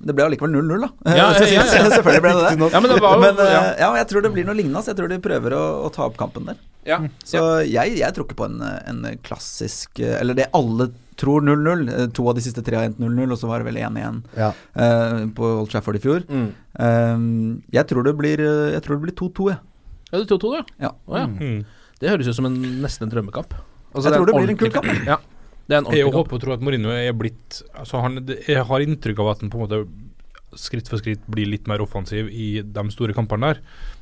Det 0.03 0.15
ble 0.15 0.25
allikevel 0.27 0.51
0-0, 0.51 0.81
da. 0.83 1.15
Ja. 1.15 1.27
Selvfølgelig 1.95 2.23
ble 2.23 2.33
det 2.35 2.47
det. 2.47 2.71
Ja, 2.71 2.79
men 2.83 2.91
det 2.91 3.01
var 3.03 3.19
Men 3.23 3.39
uh, 3.39 3.51
ja. 3.51 3.61
ja, 3.83 3.91
jeg 3.99 4.09
tror 4.11 4.23
det 4.23 4.33
blir 4.35 4.47
noe 4.47 4.55
lignende. 4.55 4.83
Så 4.83 4.93
jeg 4.93 5.01
tror 5.01 5.11
de 5.11 5.19
prøver 5.23 5.55
å, 5.59 5.63
å 5.87 5.91
ta 5.95 6.07
opp 6.07 6.17
kampen 6.19 6.47
der. 6.47 6.63
Ja. 6.87 7.01
Så 7.27 7.43
jeg, 7.67 7.99
jeg 7.99 8.15
tror 8.15 8.27
ikke 8.27 8.39
på 8.39 8.47
en, 8.47 8.63
en 8.63 9.03
klassisk 9.27 9.99
Eller 9.99 10.37
det 10.37 10.45
alle 10.55 10.87
tror 11.19 11.43
0-0. 11.45 11.87
Eh, 11.93 12.07
To 12.15 12.27
av 12.31 12.37
de 12.37 12.43
siste 12.43 12.63
tre 12.65 12.79
har 12.79 12.89
endt 12.89 12.99
0-0, 13.01 13.33
og 13.33 13.39
så 13.39 13.49
var 13.49 13.61
det 13.61 13.69
vel 13.69 13.79
1-1 13.81 14.21
Ja. 14.37 14.51
uh, 14.75 15.25
på 15.35 15.49
Old 15.61 15.71
Trafford 15.71 15.99
i 15.99 16.03
fjor. 16.03 16.23
Mm. 16.29 16.49
Eh, 16.85 17.25
jeg 17.75 17.89
tror 17.91 18.07
det 18.07 18.15
blir 18.19 18.39
eh, 18.43 18.73
Jeg 18.75 18.85
tror 18.85 18.99
det 18.99 19.07
blir 19.07 19.17
2-2, 19.19 19.49
jeg. 19.51 19.59
Ja, 20.09 20.19
er 20.21 20.29
2-2, 20.31 20.53
ja. 20.57 20.63
Ja. 20.87 20.93
Oh, 21.07 21.17
ja. 21.19 21.27
Mm. 21.27 21.65
Det 21.99 22.09
høres 22.09 22.29
ut 22.29 22.37
som 22.37 22.47
en, 22.49 22.57
nesten 22.81 23.05
en 23.07 23.13
drømmekamp. 23.13 23.53
Altså, 23.93 24.09
Jeg 24.09 24.17
tror 24.17 24.29
det 24.29 24.37
blir 24.37 24.53
en 24.55 24.61
kul 24.61 24.71
kamp. 24.73 24.91
Ja. 25.05 25.19
Det 25.69 25.77
er 25.77 25.83
en 25.83 25.91
Jeg 25.93 26.09
håper 26.09 26.37
og 26.37 26.41
tror 26.41 26.55
at 26.55 26.63
Mourinho 26.65 26.89
er 26.89 27.13
blitt 27.13 27.59
altså 27.77 28.01
han, 28.01 28.23
Jeg 28.25 28.63
har 28.65 28.85
inntrykk 28.85 29.19
av 29.21 29.35
at 29.35 29.43
han 29.43 29.51
på 29.53 29.59
en 29.59 29.67
måte 29.67 29.81
skritt 30.57 30.87
for 30.89 30.97
skritt 30.97 31.21
blir 31.29 31.45
litt 31.45 31.67
mer 31.69 31.83
offensiv 31.83 32.31
i 32.33 32.63
de 32.65 32.83
store 32.89 33.13
kampene 33.13 33.51
der. 33.51 33.59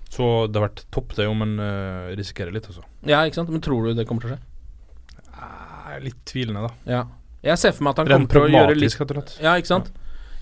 Så 0.08 0.48
det 0.48 0.56
har 0.56 0.70
vært 0.70 0.86
topp, 0.96 1.18
det, 1.18 1.26
om 1.28 1.44
han 1.44 1.58
risikerer 2.16 2.54
litt, 2.56 2.70
altså. 2.72 2.86
Ja, 3.04 3.26
ikke 3.28 3.42
sant? 3.42 3.52
Men 3.52 3.60
tror 3.66 3.84
du 3.84 3.98
det 3.98 4.06
kommer 4.08 4.24
til 4.24 4.32
å 4.32 4.38
skje? 4.38 4.46
Er 5.98 6.06
litt 6.06 6.20
tvilende, 6.30 6.68
da. 6.68 6.76
Ja. 6.90 7.06
Jeg 7.48 7.62
ser 7.62 7.74
for 7.76 7.86
meg 7.88 7.96
at 7.96 8.02
han 8.04 8.12
Rent 8.12 8.30
kommer 8.30 8.50
til 8.50 8.58
å 8.58 8.62
gjøre 8.62 8.78
litt 8.78 8.94
rett 8.98 9.12
og 9.12 9.18
slett. 9.18 9.34
Ja, 9.44 9.56
ikke 9.58 9.72
sant? 9.72 9.92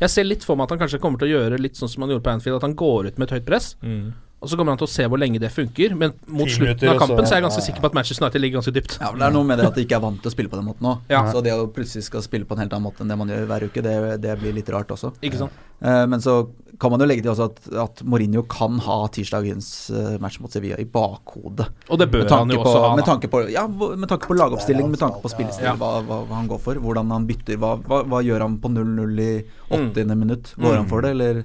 Jeg 0.01 0.11
ser 0.11 0.27
litt 0.27 0.43
for 0.43 0.59
meg 0.59 0.67
at 0.67 0.75
han 0.75 0.81
kanskje 0.83 0.99
kommer 1.03 1.21
til 1.21 1.29
å 1.29 1.37
gjøre 1.37 1.59
litt 1.61 1.79
sånn 1.79 1.91
som 1.91 2.03
han 2.03 2.11
gjorde 2.11 2.25
på 2.25 2.33
Anfield, 2.33 2.57
at 2.59 2.67
han 2.67 2.75
går 2.79 3.09
ut 3.09 3.19
med 3.21 3.29
et 3.29 3.35
høyt 3.37 3.47
press. 3.47 3.69
Mm. 3.85 4.09
Og 4.43 4.49
så 4.51 4.57
kommer 4.59 4.75
han 4.75 4.77
til 4.77 4.85
å 4.85 4.91
se 4.91 5.05
hvor 5.09 5.17
lenge 5.17 5.39
det 5.41 5.49
funker, 5.49 5.95
men 5.97 6.11
mot 6.27 6.45
slutten 6.51 6.89
av 6.91 6.99
kampen 6.99 7.23
så- 7.23 7.29
så 7.31 7.33
er 7.33 7.41
jeg 7.41 7.45
ganske 7.47 7.63
sikker 7.65 7.81
på 7.81 7.85
at 7.89 7.93
Manchester 7.95 8.25
United 8.25 8.41
ligger 8.41 8.59
ganske 8.59 8.73
dypt. 8.75 8.97
Ja, 9.01 9.09
men 9.11 9.19
Det 9.19 9.27
er 9.27 9.31
noe 9.31 9.43
med 9.43 9.57
det 9.57 9.65
at 9.65 9.75
de 9.75 9.85
ikke 9.85 9.95
er 9.95 9.99
vant 10.01 10.21
til 10.21 10.29
å 10.29 10.33
spille 10.35 10.49
på 10.49 10.57
den 10.59 10.65
måten 10.65 10.81
nå. 10.85 10.99
Ja. 11.09 11.23
Så 11.31 11.41
det 11.41 11.53
å 11.53 11.65
plutselig 11.71 12.03
skal 12.03 12.21
spille 12.21 12.45
på 12.45 12.51
en 12.51 12.59
helt 12.59 12.71
annen 12.73 12.83
måte 12.85 13.01
enn 13.01 13.07
det 13.07 13.17
man 13.17 13.27
gjør 13.27 13.47
hver 13.47 13.63
uke, 13.63 13.81
det, 13.81 14.21
det 14.21 14.39
blir 14.39 14.53
litt 14.53 14.69
rart 14.69 14.87
også. 14.93 15.13
Ikke 15.23 15.37
sant? 15.39 15.51
Eh, 15.81 16.05
men 16.05 16.19
så 16.21 16.47
kan 16.79 16.91
man 16.91 16.99
jo 16.99 17.05
legge 17.07 17.23
til 17.23 17.31
også 17.31 17.45
at, 17.45 17.73
at 17.73 18.03
Mourinho 18.05 18.43
kan 18.47 18.77
ha 18.79 19.07
tirsdagens 19.07 19.89
eh, 19.89 20.17
match 20.19 20.39
mot 20.39 20.51
Sevilla 20.51 20.77
i 20.77 20.85
bakhodet. 20.85 21.67
Og 21.89 21.97
det 21.97 22.11
bør 22.11 22.29
han 22.29 22.49
jo 22.49 22.57
på, 22.61 22.65
også 22.69 22.81
ha. 22.89 22.95
med 22.95 23.05
tanke 23.05 23.27
på, 23.31 23.49
ja, 23.51 23.65
med 23.67 24.07
tanke 24.09 24.27
på 24.27 24.35
lagoppstilling, 24.37 24.89
med 24.89 24.99
tanke 24.99 25.21
på 25.23 25.29
spillestil, 25.31 25.63
Ja. 25.63 25.75
hva, 25.75 26.01
hva, 26.05 26.21
hva 26.27 26.35
han 26.35 26.47
går 26.47 26.59
for. 26.59 26.75
Hvordan 26.75 27.09
han 27.11 27.25
bytter. 27.27 27.57
Hva, 27.57 27.77
hva, 27.81 28.03
hva 28.05 28.21
gjør 28.23 28.41
han 28.41 28.57
på 28.59 28.69
0-0 28.69 29.19
i 29.19 29.43
80. 29.71 30.05
Mm. 30.05 30.19
minutt? 30.19 30.53
Går 30.59 30.75
han 30.75 30.87
for 30.87 31.01
det, 31.01 31.11
eller 31.15 31.43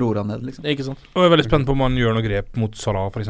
ror 0.00 0.20
han 0.22 0.30
ned, 0.32 0.42
liksom? 0.46 0.64
Ikke 0.72 0.86
sant? 0.86 0.98
Og 1.12 1.22
jeg 1.22 1.28
er 1.30 1.34
veldig 1.36 1.46
spent 1.48 1.68
på 1.68 1.74
om 1.76 1.84
han 1.84 1.96
gjør 2.00 2.16
noe 2.16 2.24
grep 2.24 2.56
mot 2.60 2.76
Salah, 2.78 3.08
f.eks. 3.12 3.28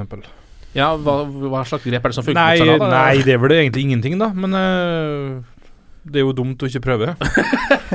Ja, 0.73 0.93
hva, 0.97 1.17
hva 1.29 1.65
slags 1.69 1.85
grep 1.85 2.05
er 2.07 2.13
det 2.13 2.17
som 2.17 2.25
funker 2.25 2.39
Nei, 2.39 2.59
mot 2.61 2.65
Salah? 2.65 2.79
da? 2.81 3.01
nei, 3.11 3.25
det 3.27 3.35
er 3.35 3.41
vel 3.43 3.55
egentlig 3.59 3.83
ingenting, 3.89 4.15
da. 4.21 4.31
Men 4.33 4.55
eh, 4.57 5.52
det 6.03 6.19
er 6.19 6.25
jo 6.25 6.33
dumt 6.35 6.63
å 6.63 6.67
ikke 6.67 6.81
prøve. 6.83 7.13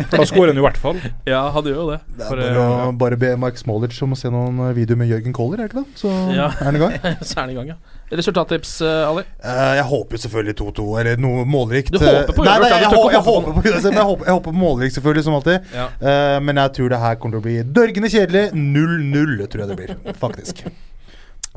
Da 0.08 0.24
skårer 0.28 0.54
han 0.54 0.60
i 0.60 0.64
hvert 0.64 0.80
fall. 0.80 1.00
Ja, 1.28 1.42
han 1.52 1.66
gjør 1.68 1.80
jo 1.82 1.86
det. 1.90 1.98
Det 2.16 2.28
For, 2.30 2.40
er 2.40 2.56
bare, 2.56 2.64
eh, 2.64 2.86
å, 2.88 2.94
bare 2.96 3.18
be 3.20 3.34
Mike 3.40 3.60
Smolich 3.60 3.98
om 4.06 4.16
å 4.16 4.18
se 4.20 4.32
noen 4.32 4.62
eh, 4.64 4.74
videoer 4.78 5.02
med 5.02 5.12
Jørgen 5.12 5.36
Koller, 5.36 5.60
er 5.60 5.68
det 5.68 5.74
ikke 5.74 5.84
det? 5.84 6.00
Så 6.00 6.12
Ja. 6.32 6.48
er 6.54 6.70
han 6.70 6.80
i 6.80 6.82
gang. 6.84 6.96
så 7.28 7.34
er 7.34 7.42
han 7.42 7.52
i 7.52 7.58
gang, 7.58 7.72
ja. 7.74 7.78
Resultattips, 8.22 8.74
eh, 8.88 9.04
Ali? 9.10 9.26
Uh, 9.44 9.74
jeg 9.76 9.86
håper 9.92 10.24
selvfølgelig 10.24 10.56
2-2, 10.62 10.88
eller 11.02 11.22
noe 11.22 11.44
målrikt. 11.50 11.92
Du 11.92 12.00
håper 12.00 12.32
på 12.32 12.48
Nei, 12.48 12.58
nei, 12.64 12.72
jeg, 12.72 12.92
håper 12.94 13.24
på 13.28 13.38
men 13.58 13.68
jeg 13.68 14.08
håper, 14.08 14.30
jeg 14.30 14.38
håper 14.38 14.48
på 14.48 14.58
målrikt, 14.62 14.96
selvfølgelig, 14.96 15.28
som 15.28 15.40
alltid. 15.42 15.72
Ja. 15.76 15.88
Uh, 16.00 16.38
men 16.48 16.64
jeg 16.64 16.78
tror 16.80 16.94
det 16.96 17.02
her 17.04 17.20
kommer 17.20 17.38
til 17.38 17.44
å 17.44 17.48
bli 17.50 17.58
dørgende 17.82 18.14
kjedelig. 18.14 18.46
0-0, 18.56 19.48
tror 19.52 19.66
jeg 19.66 19.74
det 19.74 19.80
blir, 19.82 19.98
faktisk. 20.24 20.64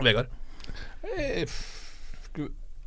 Vegard? 0.00 0.32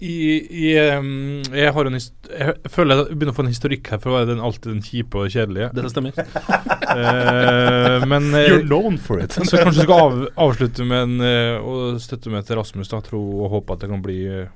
I, 0.04 0.16
i, 0.43 0.72
em, 0.82 1.12
jeg 1.56 1.72
har 1.76 1.88
en 1.88 1.95
Jeg 1.95 2.72
føler 2.72 2.99
jeg 2.99 3.16
begynner 3.16 3.32
å 3.32 3.38
få 3.38 3.45
en 3.45 3.51
historikk 3.54 3.91
her 3.93 4.01
for 4.04 4.12
å 4.12 4.18
være 4.18 4.30
den, 4.34 4.41
alltid 4.43 4.74
den 4.74 4.82
kjipe 4.84 5.22
og 5.22 5.32
kjedelige. 5.32 5.70
Det 5.78 5.91
stemmer. 5.93 6.18
uh, 6.18 8.04
men 8.12 8.28
eh, 8.36 8.49
You're 8.49 8.66
known 8.66 8.97
for 8.99 9.24
it. 9.24 9.38
Så 9.38 9.56
jeg 9.56 9.64
kanskje 9.64 9.86
skal 9.86 10.04
av, 10.10 10.18
avslutte 10.47 10.88
med 10.89 11.08
en 11.08 11.24
uh, 11.24 11.64
og 11.64 12.01
støtte 12.04 12.34
meg 12.34 12.43
til 12.47 12.60
Rasmus. 12.60 12.91
da 12.91 12.99
Tro 13.06 13.22
og 13.45 13.54
håpe 13.56 13.78
at 13.78 13.86
det 13.86 13.91
kan 13.93 14.04
bli 14.04 14.20
uh, 14.28 14.51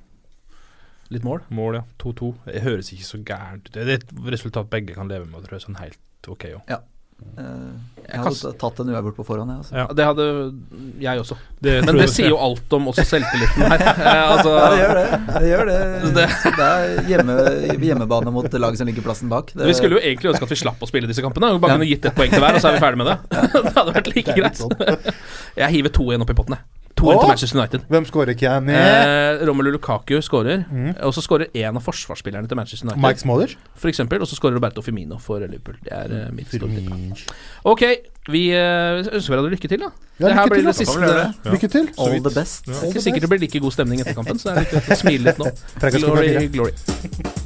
Litt 1.14 1.24
mål? 1.24 1.46
mål, 1.56 1.80
ja. 1.80 1.86
2-2. 2.04 2.34
Det 2.50 2.66
høres 2.66 2.92
ikke 2.92 3.08
så 3.08 3.22
gærent 3.24 3.70
ut. 3.70 3.74
Det 3.78 3.88
er 3.88 4.02
et 4.02 4.14
resultat 4.28 4.68
begge 4.72 4.98
kan 4.98 5.08
leve 5.08 5.30
med, 5.30 5.46
tror 5.46 5.56
jeg. 5.56 5.64
Sånn 5.70 5.80
helt 5.80 6.28
ok 6.28 6.50
òg. 6.58 6.74
Eh, 6.76 6.84
jeg 7.38 8.22
hadde 8.24 8.52
tatt 8.62 8.80
en 8.82 8.90
uavgjort 8.94 9.16
på 9.18 9.24
forhånd, 9.28 9.50
jeg. 9.52 9.58
Altså. 9.62 9.74
Ja. 9.76 9.86
Det 9.98 10.06
hadde 10.08 10.26
jeg 11.04 11.20
også. 11.22 11.36
Det 11.62 11.74
Men 11.86 11.98
det 12.00 12.08
sier 12.14 12.30
jo 12.32 12.38
alt 12.42 12.74
om 12.78 12.88
også 12.94 13.04
selvtilliten 13.10 13.66
her. 13.68 13.84
Eh, 14.08 14.32
altså, 14.32 14.54
Ja, 14.54 14.70
det 14.72 14.80
gjør 14.80 14.96
det. 14.98 15.20
Det 15.28 15.50
gjør 15.52 15.66
det. 15.72 15.80
Det- 16.16 16.54
Det 16.58 16.68
er 16.68 17.04
hjemme, 17.12 17.36
hjemmebane 17.84 18.32
mot 18.32 18.48
laget 18.54 18.78
som 18.80 18.88
ligger 18.88 19.04
plassen 19.06 19.30
bak. 19.30 19.52
Det, 19.54 19.66
Vi 19.68 19.74
skulle 19.78 20.00
jo 20.00 20.02
egentlig 20.02 20.32
ønske 20.34 20.48
at 20.48 20.54
vi 20.56 20.60
slapp 20.64 20.80
å 20.82 20.88
spille 20.90 21.08
disse 21.10 21.22
kampene. 21.26 21.52
Bare 21.52 21.60
Bare 21.60 21.78
kunne 21.78 21.90
gitt 21.90 22.06
ett 22.06 22.16
poeng 22.16 22.32
til 22.32 22.40
hver, 22.42 22.56
og 22.56 22.62
så 22.64 22.72
er 22.72 22.78
vi 22.80 22.86
ferdig 22.86 22.98
med 23.04 23.12
det. 23.12 23.18
det 23.68 23.76
hadde 23.76 23.94
vært 24.00 24.12
like 24.16 24.38
greit. 24.40 25.14
Jeg 25.58 25.70
hiver 25.76 25.90
2-1 26.00 26.22
opp 26.26 26.32
i 26.34 26.38
potten, 26.38 26.58
jeg. 26.58 26.64
2-1 26.98 27.20
til 27.22 27.30
Manchester 27.30 27.60
United. 27.60 27.86
Hvem 27.94 28.06
skårer 28.10 28.34
Kenny? 28.40 28.74
Eh, 28.74 29.44
Romelu 29.48 29.72
Lukaku 29.76 30.18
skårer, 30.26 30.64
og 31.06 31.14
så 31.14 31.22
skårer 31.22 31.52
en 31.54 31.78
av 31.78 31.84
forsvarsspillerne 31.86 32.50
til 32.50 32.58
Manchester 32.58 32.88
United. 32.90 33.04
Mike 33.06 33.22
Smoller? 33.22 33.54
For 33.78 33.92
eksempel, 33.92 34.22
og 34.22 34.28
så 34.28 34.36
skårer 34.40 34.58
Roberto 34.58 34.82
Firmino 34.82 35.20
for 35.22 35.40
Liverpool. 35.46 35.78
Det 35.84 35.94
er 35.94 36.14
eh, 36.24 36.28
mitt 36.34 36.50
store 36.54 36.70
tipp. 36.74 37.26
Ok, 37.70 37.84
vi 38.34 38.48
eh, 38.58 39.04
ønsker 39.06 39.34
hverandre 39.36 39.54
lykke 39.54 39.72
til, 39.72 39.86
da. 39.86 39.92
Ja, 40.18 40.32
lykke 40.34 40.50
blir 40.50 40.58
til, 40.58 40.66
det 40.66 40.74
da. 40.74 40.78
siste. 40.82 40.94
Kan 40.98 41.04
vi 41.04 41.12
gjøre 41.14 41.34
Det 41.44 41.54
Lykke 41.58 41.68
til. 41.76 41.90
All 42.00 42.24
the 42.30 42.36
best. 42.40 42.68
er 42.68 42.88
ikke 42.90 43.06
sikkert 43.06 43.28
det 43.28 43.30
blir 43.36 43.46
like 43.46 43.60
god 43.68 43.78
stemning 43.78 44.02
etter 44.02 44.18
kampen, 44.18 44.40
så 44.42 44.56
det 44.56 44.66
er 44.66 44.80
litt 44.82 44.90
å 44.98 45.02
smile 45.04 45.30
litt 45.30 45.44
nå. 45.44 45.54
Glory, 46.00 46.48
glory. 46.58 47.46